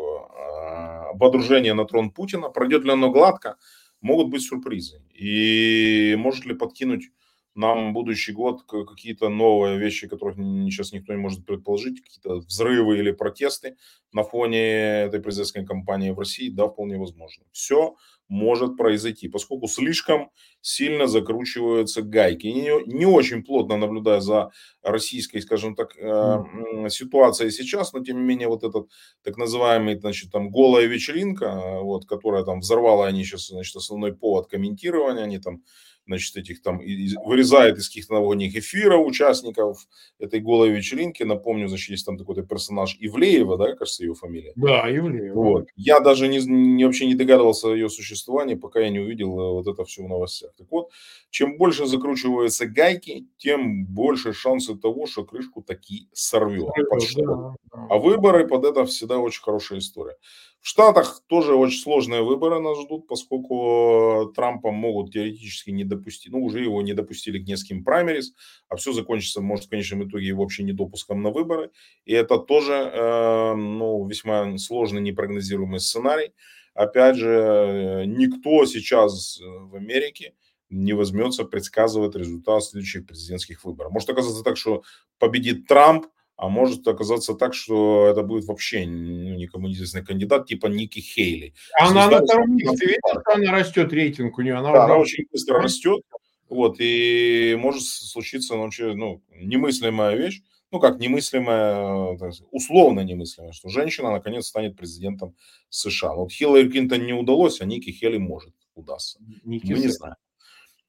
водружение 1.14 1.74
на 1.74 1.86
трон 1.86 2.12
Путина. 2.12 2.50
Пройдет 2.50 2.84
ли 2.84 2.92
оно 2.92 3.12
гладко, 3.12 3.58
могут 4.02 4.30
быть 4.30 4.44
сюрпризы. 4.44 5.02
И 5.14 6.16
может 6.18 6.46
ли 6.46 6.54
подкинуть 6.56 7.12
нам 7.56 7.94
будущий 7.94 8.32
год 8.32 8.64
какие-то 8.64 9.30
новые 9.30 9.78
вещи, 9.78 10.08
которых 10.08 10.38
сейчас 10.38 10.94
никто 10.94 11.14
не 11.14 11.20
может 11.20 11.46
предположить, 11.46 12.02
какие-то 12.02 12.36
взрывы 12.40 12.98
или 13.00 13.12
протесты 13.12 13.76
на 14.14 14.24
фоне 14.24 14.60
этой 15.04 15.22
президентской 15.22 15.66
кампании 15.66 16.12
в 16.12 16.20
России, 16.20 16.50
да, 16.50 16.68
вполне 16.68 16.98
возможно. 16.98 17.44
Все 17.52 17.96
может 18.32 18.78
произойти, 18.78 19.28
поскольку 19.28 19.68
слишком 19.68 20.32
сильно 20.62 21.08
закручиваются 21.08 22.02
гайки. 22.02 22.48
И 22.48 22.54
не, 22.54 22.72
не 22.86 23.06
очень 23.06 23.44
плотно 23.44 23.76
наблюдая 23.76 24.22
за 24.22 24.52
российской, 24.82 25.42
скажем 25.42 25.76
так, 25.76 25.98
э, 25.98 26.90
ситуацией 26.90 27.52
сейчас, 27.52 27.92
но 27.92 28.00
тем 28.02 28.18
не 28.18 28.24
менее 28.24 28.48
вот 28.48 28.64
этот 28.64 28.88
так 29.22 29.36
называемый, 29.38 30.00
значит, 30.00 30.32
там 30.32 30.50
голая 30.50 30.86
вечеринка, 30.86 31.80
вот, 31.82 32.06
которая 32.06 32.46
там 32.46 32.62
взорвала 32.62 33.08
они 33.08 33.26
сейчас, 33.26 33.48
значит, 33.48 33.76
основной 33.76 34.16
повод 34.16 34.48
комментирования, 34.48 35.24
они 35.24 35.40
там 35.40 35.64
значит, 36.06 36.36
этих 36.36 36.62
там, 36.62 36.80
вырезает 37.26 37.78
из 37.78 37.88
каких-то 37.88 38.14
новогодних 38.14 38.56
эфиров 38.56 39.06
участников 39.06 39.88
этой 40.20 40.40
голой 40.40 40.70
вечеринки. 40.70 41.24
Напомню, 41.24 41.68
значит, 41.68 41.90
есть 41.90 42.06
там 42.06 42.18
такой 42.18 42.46
персонаж 42.46 42.98
Ивлеева, 43.00 43.58
да, 43.58 43.76
кажется, 43.76 44.04
ее 44.04 44.14
фамилия. 44.14 44.54
Да, 44.56 44.90
Ивлеева. 44.90 45.34
Вот. 45.34 45.68
Я 45.76 46.00
даже 46.00 46.28
не, 46.28 46.40
не, 46.40 46.86
вообще 46.86 47.06
не 47.06 47.16
догадывался 47.16 47.70
о 47.70 47.74
ее 47.74 47.90
существовании, 47.90 48.56
пока 48.56 48.80
я 48.80 48.90
не 48.90 49.00
увидел 49.00 49.40
э, 49.40 49.52
вот 49.52 49.68
это 49.68 49.84
все 49.86 50.04
в 50.04 50.10
новостях. 50.10 50.52
Так 50.58 50.68
вот, 50.72 50.92
чем 51.30 51.58
больше 51.58 51.86
закручиваются 51.86 52.66
гайки, 52.66 53.28
тем 53.38 53.86
больше 53.86 54.34
шансы 54.34 54.76
того, 54.76 55.06
что 55.08 55.24
крышку 55.24 55.62
таки 55.62 56.10
сорвет. 56.14 56.70
Да, 57.16 57.56
да. 57.72 57.88
А 57.90 57.98
выборы 57.98 58.48
под 58.48 58.66
это 58.66 58.86
всегда 58.86 59.18
очень 59.18 59.42
хорошая 59.42 59.80
история. 59.80 60.16
В 60.62 60.68
Штатах 60.68 61.24
тоже 61.26 61.56
очень 61.56 61.80
сложные 61.80 62.22
выборы 62.22 62.60
нас 62.60 62.80
ждут, 62.80 63.08
поскольку 63.08 64.32
Трампа 64.36 64.70
могут 64.70 65.12
теоретически 65.12 65.72
не 65.72 65.84
допустить, 65.84 66.32
ну, 66.32 66.44
уже 66.44 66.62
его 66.62 66.84
не 66.84 66.94
допустили 66.94 67.44
к 67.44 67.48
нескольким 67.48 67.84
праймерис, 67.84 68.34
а 68.70 68.76
все 68.76 68.94
закончится, 68.94 69.42
может, 69.42 69.66
в 69.66 69.70
конечном 69.70 70.08
итоге 70.08 70.28
его 70.28 70.44
вообще 70.44 70.62
недопуском 70.62 71.24
на 71.24 71.32
выборы. 71.32 71.72
И 72.06 72.14
это 72.14 72.38
тоже, 72.38 72.74
э, 72.74 73.56
ну, 73.56 74.08
весьма 74.08 74.56
сложный, 74.60 75.02
непрогнозируемый 75.02 75.80
сценарий. 75.80 76.32
Опять 76.76 77.16
же, 77.16 77.30
э, 77.30 78.06
никто 78.06 78.64
сейчас 78.66 79.40
в 79.42 79.76
Америке 79.76 80.36
не 80.70 80.94
возьмется 80.94 81.44
предсказывать 81.44 82.16
результат 82.16 82.64
следующих 82.64 83.08
президентских 83.08 83.64
выборов. 83.66 83.92
Может 83.92 84.12
оказаться 84.12 84.44
так, 84.44 84.58
что 84.58 84.84
победит 85.18 85.66
Трамп, 85.68 86.06
а 86.42 86.50
может 86.50 86.88
оказаться 86.88 87.36
так, 87.36 87.54
что 87.54 88.08
это 88.08 88.24
будет 88.24 88.46
вообще 88.46 88.88
ну, 88.88 89.36
никому 89.36 89.68
неизвестный 89.68 90.04
кандидат, 90.04 90.48
типа 90.48 90.66
Ники 90.66 91.00
Хейли. 91.00 91.54
Она 91.80 92.10
на 92.10 92.24
втором 92.24 92.56
месте, 92.56 92.84
видишь, 92.88 93.24
она 93.26 93.52
растет 93.52 93.94
рейтинг 93.94 94.40
у 94.40 94.42
нее, 94.42 94.56
она, 94.56 94.72
да, 94.72 94.86
она 94.86 94.98
очень 94.98 95.26
быстро 95.32 95.62
растет, 95.62 96.02
вот, 96.50 96.78
и 96.80 97.56
может 97.60 97.84
случиться 97.84 98.56
ну, 98.56 98.70
ну, 98.96 99.22
немыслимая 99.36 100.16
вещь, 100.16 100.42
ну 100.72 100.80
как 100.80 100.98
немыслимая, 100.98 102.18
условно 102.50 103.02
немыслимая, 103.02 103.52
что 103.52 103.70
женщина 103.70 104.10
наконец 104.10 104.48
станет 104.48 104.76
президентом 104.76 105.36
США. 105.70 106.16
Вот 106.16 106.32
Хиллари 106.32 106.68
Клинтон 106.68 107.06
не 107.06 107.14
удалось, 107.14 107.62
а 107.62 107.66
Ники 107.66 107.92
Хейли 107.92 108.18
может 108.18 108.56
удастся. 108.74 109.20
Ники 109.44 109.74
Мы 109.74 109.78
не 109.78 109.90
знаем. 109.90 110.16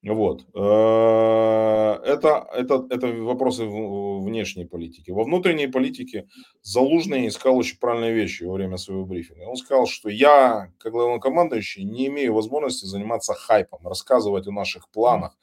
Вот. 0.05 0.45
Э, 0.53 2.01
это, 2.05 2.49
это, 2.53 2.87
это 2.91 3.07
вопросы 3.07 3.65
внешней 3.65 4.65
политики. 4.65 5.13
Во 5.13 5.23
внутренней 5.23 5.69
политике 5.69 6.29
Залужный 6.63 7.29
искал 7.29 7.57
очень 7.57 7.79
правильные 7.79 8.13
вещи 8.13 8.43
во 8.43 8.55
время 8.55 8.79
своего 8.79 9.05
брифинга. 9.05 9.45
Он 9.45 9.57
сказал, 9.57 9.87
что 9.87 10.09
я, 10.09 10.73
как 10.79 10.93
главнокомандующий, 10.93 11.85
не 11.85 12.09
имею 12.09 12.35
возможности 12.35 12.85
заниматься 12.87 13.35
хайпом, 13.35 13.87
рассказывать 13.87 14.49
о 14.49 14.53
наших 14.53 14.89
планах, 14.91 15.37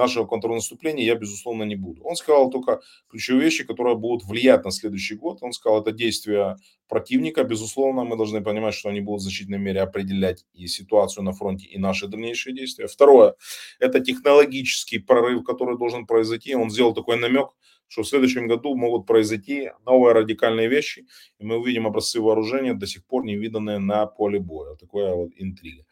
нашего 0.00 0.26
контрнаступления 0.26 1.04
я, 1.04 1.14
безусловно, 1.14 1.64
не 1.64 1.76
буду. 1.76 2.02
Он 2.02 2.16
сказал 2.16 2.50
только 2.50 2.80
ключевые 3.08 3.44
вещи, 3.44 3.64
которые 3.64 3.96
будут 3.96 4.26
влиять 4.26 4.64
на 4.64 4.70
следующий 4.70 5.14
год. 5.14 5.38
Он 5.42 5.52
сказал, 5.52 5.80
это 5.80 5.92
действия 5.92 6.56
противника. 6.88 7.44
Безусловно, 7.44 8.04
мы 8.04 8.16
должны 8.16 8.42
понимать, 8.42 8.74
что 8.74 8.88
они 8.88 9.00
будут 9.00 9.20
в 9.20 9.22
значительной 9.24 9.58
мере 9.58 9.80
определять 9.80 10.46
и 10.54 10.66
ситуацию 10.66 11.24
на 11.24 11.32
фронте, 11.32 11.66
и 11.66 11.78
наши 11.78 12.08
дальнейшие 12.08 12.54
действия. 12.54 12.86
Второе, 12.86 13.34
это 13.78 14.00
технологический 14.00 14.98
прорыв, 14.98 15.44
который 15.44 15.78
должен 15.78 16.06
произойти. 16.06 16.54
Он 16.54 16.70
сделал 16.70 16.94
такой 16.94 17.16
намек, 17.16 17.50
что 17.88 18.02
в 18.02 18.08
следующем 18.08 18.46
году 18.46 18.74
могут 18.76 19.06
произойти 19.06 19.70
новые 19.84 20.14
радикальные 20.14 20.68
вещи, 20.68 21.06
и 21.38 21.44
мы 21.44 21.58
увидим 21.58 21.86
образцы 21.86 22.20
вооружения, 22.20 22.74
до 22.74 22.86
сих 22.86 23.04
пор 23.04 23.24
не 23.24 23.36
виданные 23.36 23.78
на 23.78 24.06
поле 24.06 24.38
боя. 24.38 24.76
Такая 24.76 25.14
вот 25.14 25.30
интрига. 25.36 25.84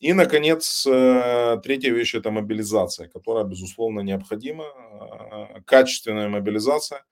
И, 0.00 0.12
наконец, 0.12 0.86
э, 0.86 1.56
третья 1.62 1.92
вещь– 1.92 2.14
это 2.18 2.30
мобилизация, 2.30 3.08
которая, 3.08 3.44
безусловно, 3.44 4.00
необходима. 4.00 4.64
Э, 4.64 5.60
качественная 5.64 6.28
мобилизация, 6.28 7.04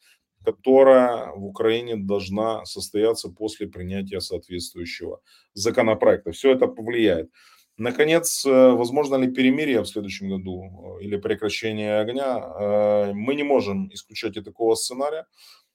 которая 0.44 1.32
в 1.36 1.44
Украине 1.44 1.96
должна 1.96 2.64
состояться 2.64 3.28
после 3.28 3.68
принятия 3.68 4.20
соответствующего 4.20 5.20
законопроекта. 5.54 6.32
Все 6.32 6.52
это 6.52 6.66
повлияет. 6.66 7.30
Наконец, 7.78 8.44
э, 8.44 8.70
возможно 8.72 9.14
ли 9.14 9.28
перемирие 9.28 9.80
в 9.80 9.86
следующем 9.86 10.28
году 10.28 10.98
или 11.00 11.16
прекращение 11.16 12.00
огня? 12.00 13.12
Мы 13.14 13.34
не 13.36 13.44
можем 13.44 13.88
исключать 13.94 14.36
и 14.36 14.42
такого 14.42 14.74
сценария, 14.74 15.26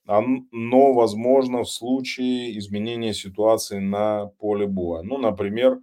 но 0.05 0.93
возможно 0.93 1.64
в 1.64 1.70
случае 1.70 2.58
изменения 2.60 3.14
ситуации 3.14 3.80
на 3.80 4.28
поле 4.39 4.68
боя. 4.68 5.01
Ну, 5.03 5.18
например, 5.18 5.80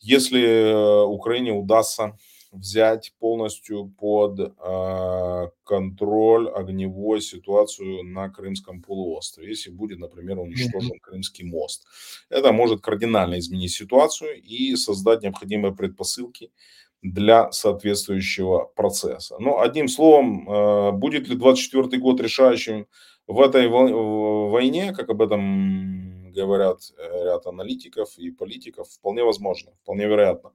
если 0.00 0.42
э, 0.42 1.04
Украине 1.04 1.52
удастся 1.52 2.16
взять 2.52 3.12
полностью 3.20 3.92
под 3.98 4.40
э, 4.40 5.48
контроль 5.64 6.48
огневой 6.48 7.20
ситуацию 7.20 8.02
на 8.04 8.28
Крымском 8.28 8.82
полуострове, 8.82 9.50
если 9.50 9.70
будет, 9.70 9.98
например, 9.98 10.38
уничтожен 10.38 10.98
Крымский 11.00 11.44
мост. 11.44 11.86
Это 12.28 12.52
может 12.52 12.80
кардинально 12.80 13.38
изменить 13.38 13.72
ситуацию 13.72 14.42
и 14.42 14.74
создать 14.74 15.22
необходимые 15.22 15.74
предпосылки 15.74 16.50
для 17.02 17.50
соответствующего 17.52 18.70
процесса. 18.74 19.36
Но 19.38 19.60
одним 19.60 19.88
словом, 19.88 20.48
э, 20.50 20.92
будет 20.92 21.28
ли 21.28 21.36
24 21.36 21.98
год 22.02 22.20
решающим 22.20 22.86
в 23.26 23.40
этой 23.40 23.68
войне, 23.68 24.92
как 24.92 25.08
об 25.08 25.22
этом 25.22 26.09
говорят 26.30 26.78
э, 26.96 27.24
ряд 27.24 27.46
аналитиков 27.46 28.18
и 28.18 28.30
политиков, 28.30 28.88
вполне 28.88 29.24
возможно, 29.24 29.72
вполне 29.82 30.06
вероятно. 30.06 30.52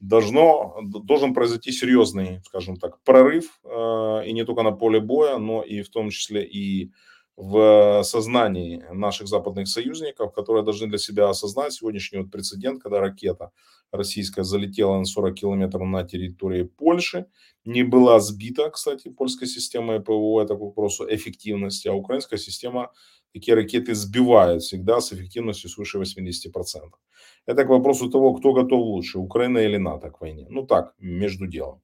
Должно, 0.00 0.80
должен 0.82 1.34
произойти 1.34 1.72
серьезный, 1.72 2.40
скажем 2.44 2.76
так, 2.76 3.02
прорыв, 3.04 3.60
э, 3.64 4.26
и 4.26 4.32
не 4.32 4.44
только 4.44 4.62
на 4.62 4.72
поле 4.72 5.00
боя, 5.00 5.38
но 5.38 5.62
и 5.62 5.82
в 5.82 5.88
том 5.88 6.10
числе 6.10 6.44
и 6.44 6.92
в 7.36 8.02
сознании 8.04 8.84
наших 8.92 9.26
западных 9.26 9.66
союзников, 9.68 10.32
которые 10.32 10.64
должны 10.64 10.86
для 10.86 10.98
себя 10.98 11.28
осознать 11.28 11.72
сегодняшний 11.72 12.20
вот 12.20 12.30
прецедент, 12.30 12.82
когда 12.82 13.00
ракета 13.00 13.50
российская 13.90 14.44
залетела 14.44 14.98
на 14.98 15.04
40 15.04 15.34
километров 15.34 15.82
на 15.86 16.04
территории 16.04 16.62
Польши, 16.62 17.26
не 17.64 17.82
была 17.82 18.20
сбита, 18.20 18.70
кстати, 18.70 19.08
польская 19.08 19.46
система 19.46 19.98
ПВО, 20.00 20.42
это 20.42 20.54
к 20.54 20.60
вопросу 20.60 21.06
эффективности, 21.08 21.88
а 21.88 21.92
украинская 21.94 22.38
система 22.38 22.92
такие 23.32 23.54
ракеты 23.54 23.94
сбивают 23.94 24.62
всегда 24.62 25.00
с 25.00 25.12
эффективностью 25.12 25.70
свыше 25.70 25.98
80%. 25.98 26.98
Это 27.46 27.64
к 27.64 27.68
вопросу 27.68 28.10
того, 28.10 28.34
кто 28.34 28.52
готов 28.52 28.80
лучше, 28.80 29.18
Украина 29.18 29.58
или 29.58 29.76
НАТО 29.76 30.10
к 30.10 30.20
войне. 30.20 30.46
Ну 30.50 30.66
так, 30.66 30.94
между 30.98 31.46
делом. 31.46 31.82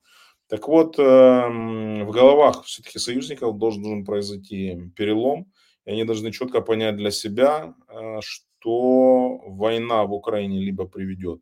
Так 0.50 0.66
вот, 0.66 0.98
эм, 0.98 2.04
в 2.06 2.10
головах 2.10 2.64
все-таки 2.64 2.98
союзников 2.98 3.56
должен, 3.56 4.04
произойти 4.04 4.90
перелом, 4.96 5.52
и 5.84 5.92
они 5.92 6.02
должны 6.02 6.32
четко 6.32 6.60
понять 6.60 6.96
для 6.96 7.12
себя, 7.12 7.76
э, 7.88 8.18
что 8.20 9.38
война 9.46 10.02
в 10.02 10.12
Украине 10.12 10.58
либо 10.58 10.86
приведет 10.86 11.40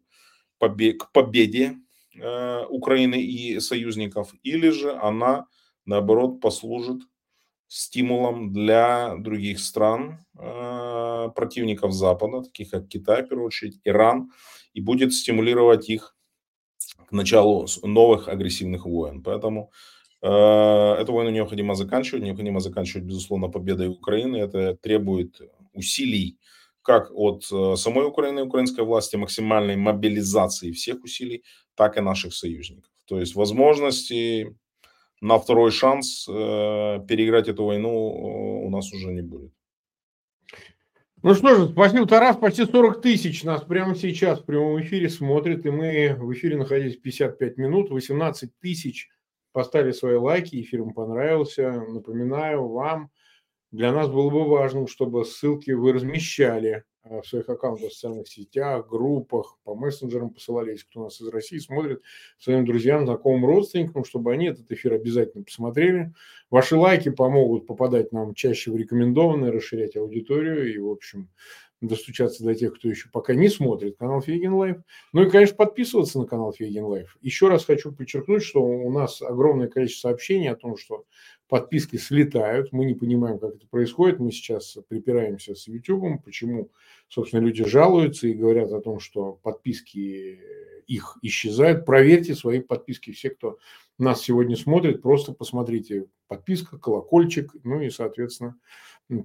к 0.61 1.13
победе 1.13 1.79
э, 2.21 2.65
Украины 2.69 3.23
и 3.23 3.61
союзников, 3.61 4.35
или 4.43 4.69
же 4.69 4.93
она, 4.93 5.47
наоборот, 5.87 6.43
послужит 6.43 7.01
стимулом 7.67 8.53
для 8.53 9.17
других 9.17 9.59
стран, 9.59 10.19
э, 10.39 11.29
противников 11.35 11.95
Запада, 11.95 12.43
таких 12.43 12.71
как 12.71 12.89
Китай, 12.89 13.23
в 13.23 13.29
первую 13.29 13.47
очередь, 13.47 13.81
Иран, 13.85 14.33
и 14.75 14.83
будет 14.83 15.15
стимулировать 15.15 15.89
их 15.89 16.18
к 17.09 17.13
началу 17.13 17.67
новых 17.83 18.29
агрессивных 18.29 18.87
войн. 18.87 19.23
Поэтому 19.23 19.71
э, 20.23 20.29
эту 20.29 21.13
войну 21.13 21.31
необходимо 21.31 21.75
заканчивать, 21.75 22.25
необходимо 22.25 22.61
заканчивать, 22.61 23.05
безусловно, 23.05 23.49
победой 23.49 23.89
Украины. 23.89 24.37
Это 24.37 24.77
требует 24.77 25.41
усилий 25.73 26.39
как 26.83 27.11
от 27.15 27.45
э, 27.53 27.77
самой 27.77 28.07
Украины 28.07 28.43
украинской 28.43 28.85
власти, 28.85 29.17
максимальной 29.17 29.77
мобилизации 29.77 30.73
всех 30.73 31.05
усилий, 31.05 31.45
так 31.75 31.99
и 31.99 32.01
наших 32.01 32.33
союзников. 32.33 32.91
То 33.07 33.21
есть 33.21 33.35
возможности 33.35 34.57
на 35.21 35.39
второй 35.39 35.71
шанс 35.71 36.27
э, 36.29 37.01
переиграть 37.07 37.49
эту 37.49 37.65
войну 37.65 37.91
э, 37.91 38.67
у 38.67 38.71
нас 38.71 38.93
уже 38.93 39.13
не 39.13 39.23
будет. 39.23 39.53
Ну 41.21 41.35
что 41.35 41.57
же, 41.57 41.69
спасибо, 41.69 42.07
Тарас. 42.07 42.37
Почти 42.37 42.65
40 42.65 43.03
тысяч 43.03 43.43
нас 43.43 43.63
прямо 43.63 43.97
сейчас 43.97 44.41
в 44.41 44.45
прямом 44.45 44.81
эфире 44.83 45.09
смотрит. 45.09 45.67
И 45.67 45.71
мы 45.71 46.15
в 46.17 46.33
эфире 46.33 46.57
находились 46.57 46.97
55 46.97 47.57
минут. 47.57 47.91
18 47.91 48.57
тысяч 48.61 49.09
поставили 49.53 49.91
свои 49.91 50.15
лайки. 50.15 50.61
Эфир 50.61 50.83
им 50.83 50.93
понравился. 50.93 51.73
Напоминаю 51.89 52.69
вам, 52.69 53.11
для 53.73 53.93
нас 53.93 54.09
было 54.09 54.31
бы 54.31 54.49
важно, 54.49 54.87
чтобы 54.87 55.25
ссылки 55.25 55.73
вы 55.73 55.93
размещали 55.93 56.85
в 57.09 57.27
своих 57.27 57.49
аккаунтах 57.49 57.91
в 57.91 57.95
социальных 57.95 58.29
сетях, 58.29 58.89
группах, 58.89 59.59
по 59.65 59.75
мессенджерам 59.75 60.31
посылали, 60.31 60.73
если 60.73 60.87
кто 60.87 61.05
нас 61.05 61.21
из 61.21 61.29
России 61.29 61.59
смотрит, 61.59 62.03
своим 62.39 62.65
друзьям, 62.65 63.05
знакомым, 63.07 63.47
родственникам, 63.47 64.05
чтобы 64.05 64.33
они 64.33 64.47
этот 64.47 64.71
эфир 64.71 64.95
обязательно 64.95 65.45
посмотрели. 65.45 66.13
Ваши 66.51 66.77
лайки 66.77 67.11
помогут 67.11 67.67
попадать 67.67 68.13
нам 68.13 68.35
чаще 68.35 68.71
в 68.71 68.77
рекомендованные, 68.77 69.51
расширять 69.51 69.97
аудиторию 69.97 70.73
и, 70.73 70.79
в 70.79 70.89
общем, 70.89 71.29
достучаться 71.81 72.45
до 72.45 72.55
тех, 72.55 72.75
кто 72.75 72.89
еще 72.89 73.09
пока 73.11 73.35
не 73.35 73.49
смотрит 73.49 73.97
канал 73.97 74.21
Фейгин 74.21 74.53
Live. 74.55 74.79
Ну 75.13 75.23
и, 75.23 75.31
конечно, 75.31 75.57
подписываться 75.57 76.19
на 76.19 76.27
канал 76.27 76.53
Фейгин 76.53 76.85
Live. 76.85 77.17
Еще 77.21 77.49
раз 77.49 77.65
хочу 77.65 77.93
подчеркнуть, 77.93 78.43
что 78.43 78.61
у 78.63 78.91
нас 78.91 79.23
огромное 79.23 79.69
количество 79.69 80.09
сообщений 80.09 80.51
о 80.51 80.57
том, 80.57 80.77
что 80.77 81.05
подписки 81.49 81.97
слетают. 81.97 82.73
Мы 82.73 82.85
не 82.85 82.95
понимаем, 82.95 83.39
как 83.39 83.55
это 83.55 83.67
происходит. 83.69 84.19
Мы 84.19 84.33
сейчас 84.33 84.77
препираемся 84.89 85.55
с 85.55 85.69
YouTube, 85.69 86.23
почему, 86.25 86.71
собственно, 87.09 87.41
люди 87.41 87.65
жалуются 87.65 88.27
и 88.27 88.35
говорят 88.35 88.73
о 88.73 88.81
том, 88.81 88.99
что 88.99 89.39
подписки 89.43 90.41
их 90.89 91.19
исчезают. 91.23 91.85
Проверьте 91.85 92.35
свои 92.35 92.61
подписки. 92.61 93.13
Все, 93.13 93.31
кто 93.31 93.59
нас 93.99 94.23
сегодня 94.23 94.57
смотрит, 94.57 95.03
просто 95.03 95.33
посмотрите 95.33 96.07
подписка, 96.29 96.79
колокольчик, 96.79 97.53
ну 97.65 97.81
и, 97.81 97.91
соответственно, 97.91 98.57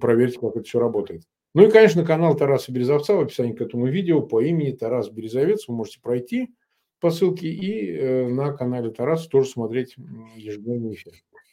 проверьте, 0.00 0.38
как 0.38 0.56
это 0.56 0.64
все 0.64 0.78
работает. 0.78 1.22
Ну 1.54 1.66
и, 1.66 1.70
конечно, 1.70 2.04
канал 2.04 2.36
Тараса 2.36 2.72
Березовца 2.72 3.14
в 3.14 3.20
описании 3.20 3.52
к 3.52 3.60
этому 3.60 3.86
видео 3.86 4.20
по 4.20 4.42
имени 4.42 4.72
Тарас 4.72 5.08
Березовец. 5.08 5.68
Вы 5.68 5.74
можете 5.74 6.00
пройти 6.00 6.50
по 6.98 7.10
ссылке 7.10 7.48
и 7.48 7.96
э, 7.96 8.28
на 8.28 8.52
канале 8.52 8.90
Тараса 8.90 9.28
тоже 9.28 9.50
смотреть 9.50 9.94
ежедневный 10.34 10.94
эфир. 10.94 11.12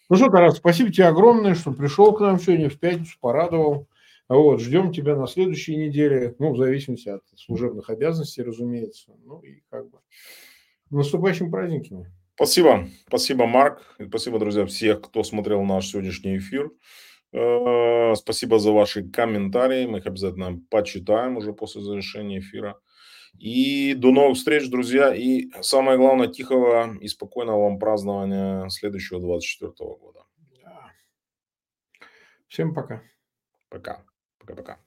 Ну 0.10 0.16
что, 0.16 0.30
Тарас, 0.30 0.58
спасибо 0.58 0.92
тебе 0.92 1.06
огромное, 1.06 1.54
что 1.54 1.72
пришел 1.72 2.14
к 2.14 2.20
нам 2.20 2.40
сегодня 2.40 2.70
в 2.70 2.80
пятницу, 2.80 3.16
порадовал. 3.22 3.88
Вот, 4.28 4.62
ждем 4.62 4.92
тебя 4.92 5.16
на 5.16 5.28
следующей 5.28 5.76
неделе, 5.76 6.36
ну, 6.40 6.54
в 6.54 6.58
зависимости 6.58 7.10
от 7.10 7.22
служебных 7.36 7.90
обязанностей, 7.90 8.44
разумеется. 8.44 9.12
Ну 9.26 9.40
и 9.42 9.62
как 9.70 9.90
бы 9.90 10.00
наступающими 10.90 11.50
праздниками. 11.50 12.12
Спасибо. 12.36 12.88
Спасибо, 13.08 13.46
Марк. 13.46 13.96
И 14.00 14.06
спасибо, 14.06 14.40
друзья, 14.40 14.66
всех, 14.66 15.02
кто 15.02 15.24
смотрел 15.24 15.62
наш 15.64 15.88
сегодняшний 15.88 16.38
эфир. 16.38 16.72
Э, 17.34 18.14
спасибо 18.16 18.60
за 18.60 18.72
ваши 18.72 19.08
комментарии. 19.08 19.86
Мы 19.86 20.00
их 20.00 20.06
обязательно 20.06 20.60
почитаем 20.70 21.38
уже 21.38 21.54
после 21.54 21.82
завершения 21.82 22.40
эфира. 22.40 22.80
И 23.40 23.94
до 23.94 24.12
новых 24.12 24.38
встреч, 24.38 24.70
друзья. 24.70 25.16
И 25.16 25.50
самое 25.62 25.98
главное, 25.98 26.28
тихого 26.28 26.98
и 27.00 27.08
спокойного 27.08 27.64
вам 27.64 27.80
празднования 27.80 28.68
следующего 28.70 29.20
24 29.20 29.72
года. 29.78 30.26
Всем 32.48 32.74
пока. 32.74 33.02
Пока. 33.70 34.04
Пока-пока. 34.38 34.80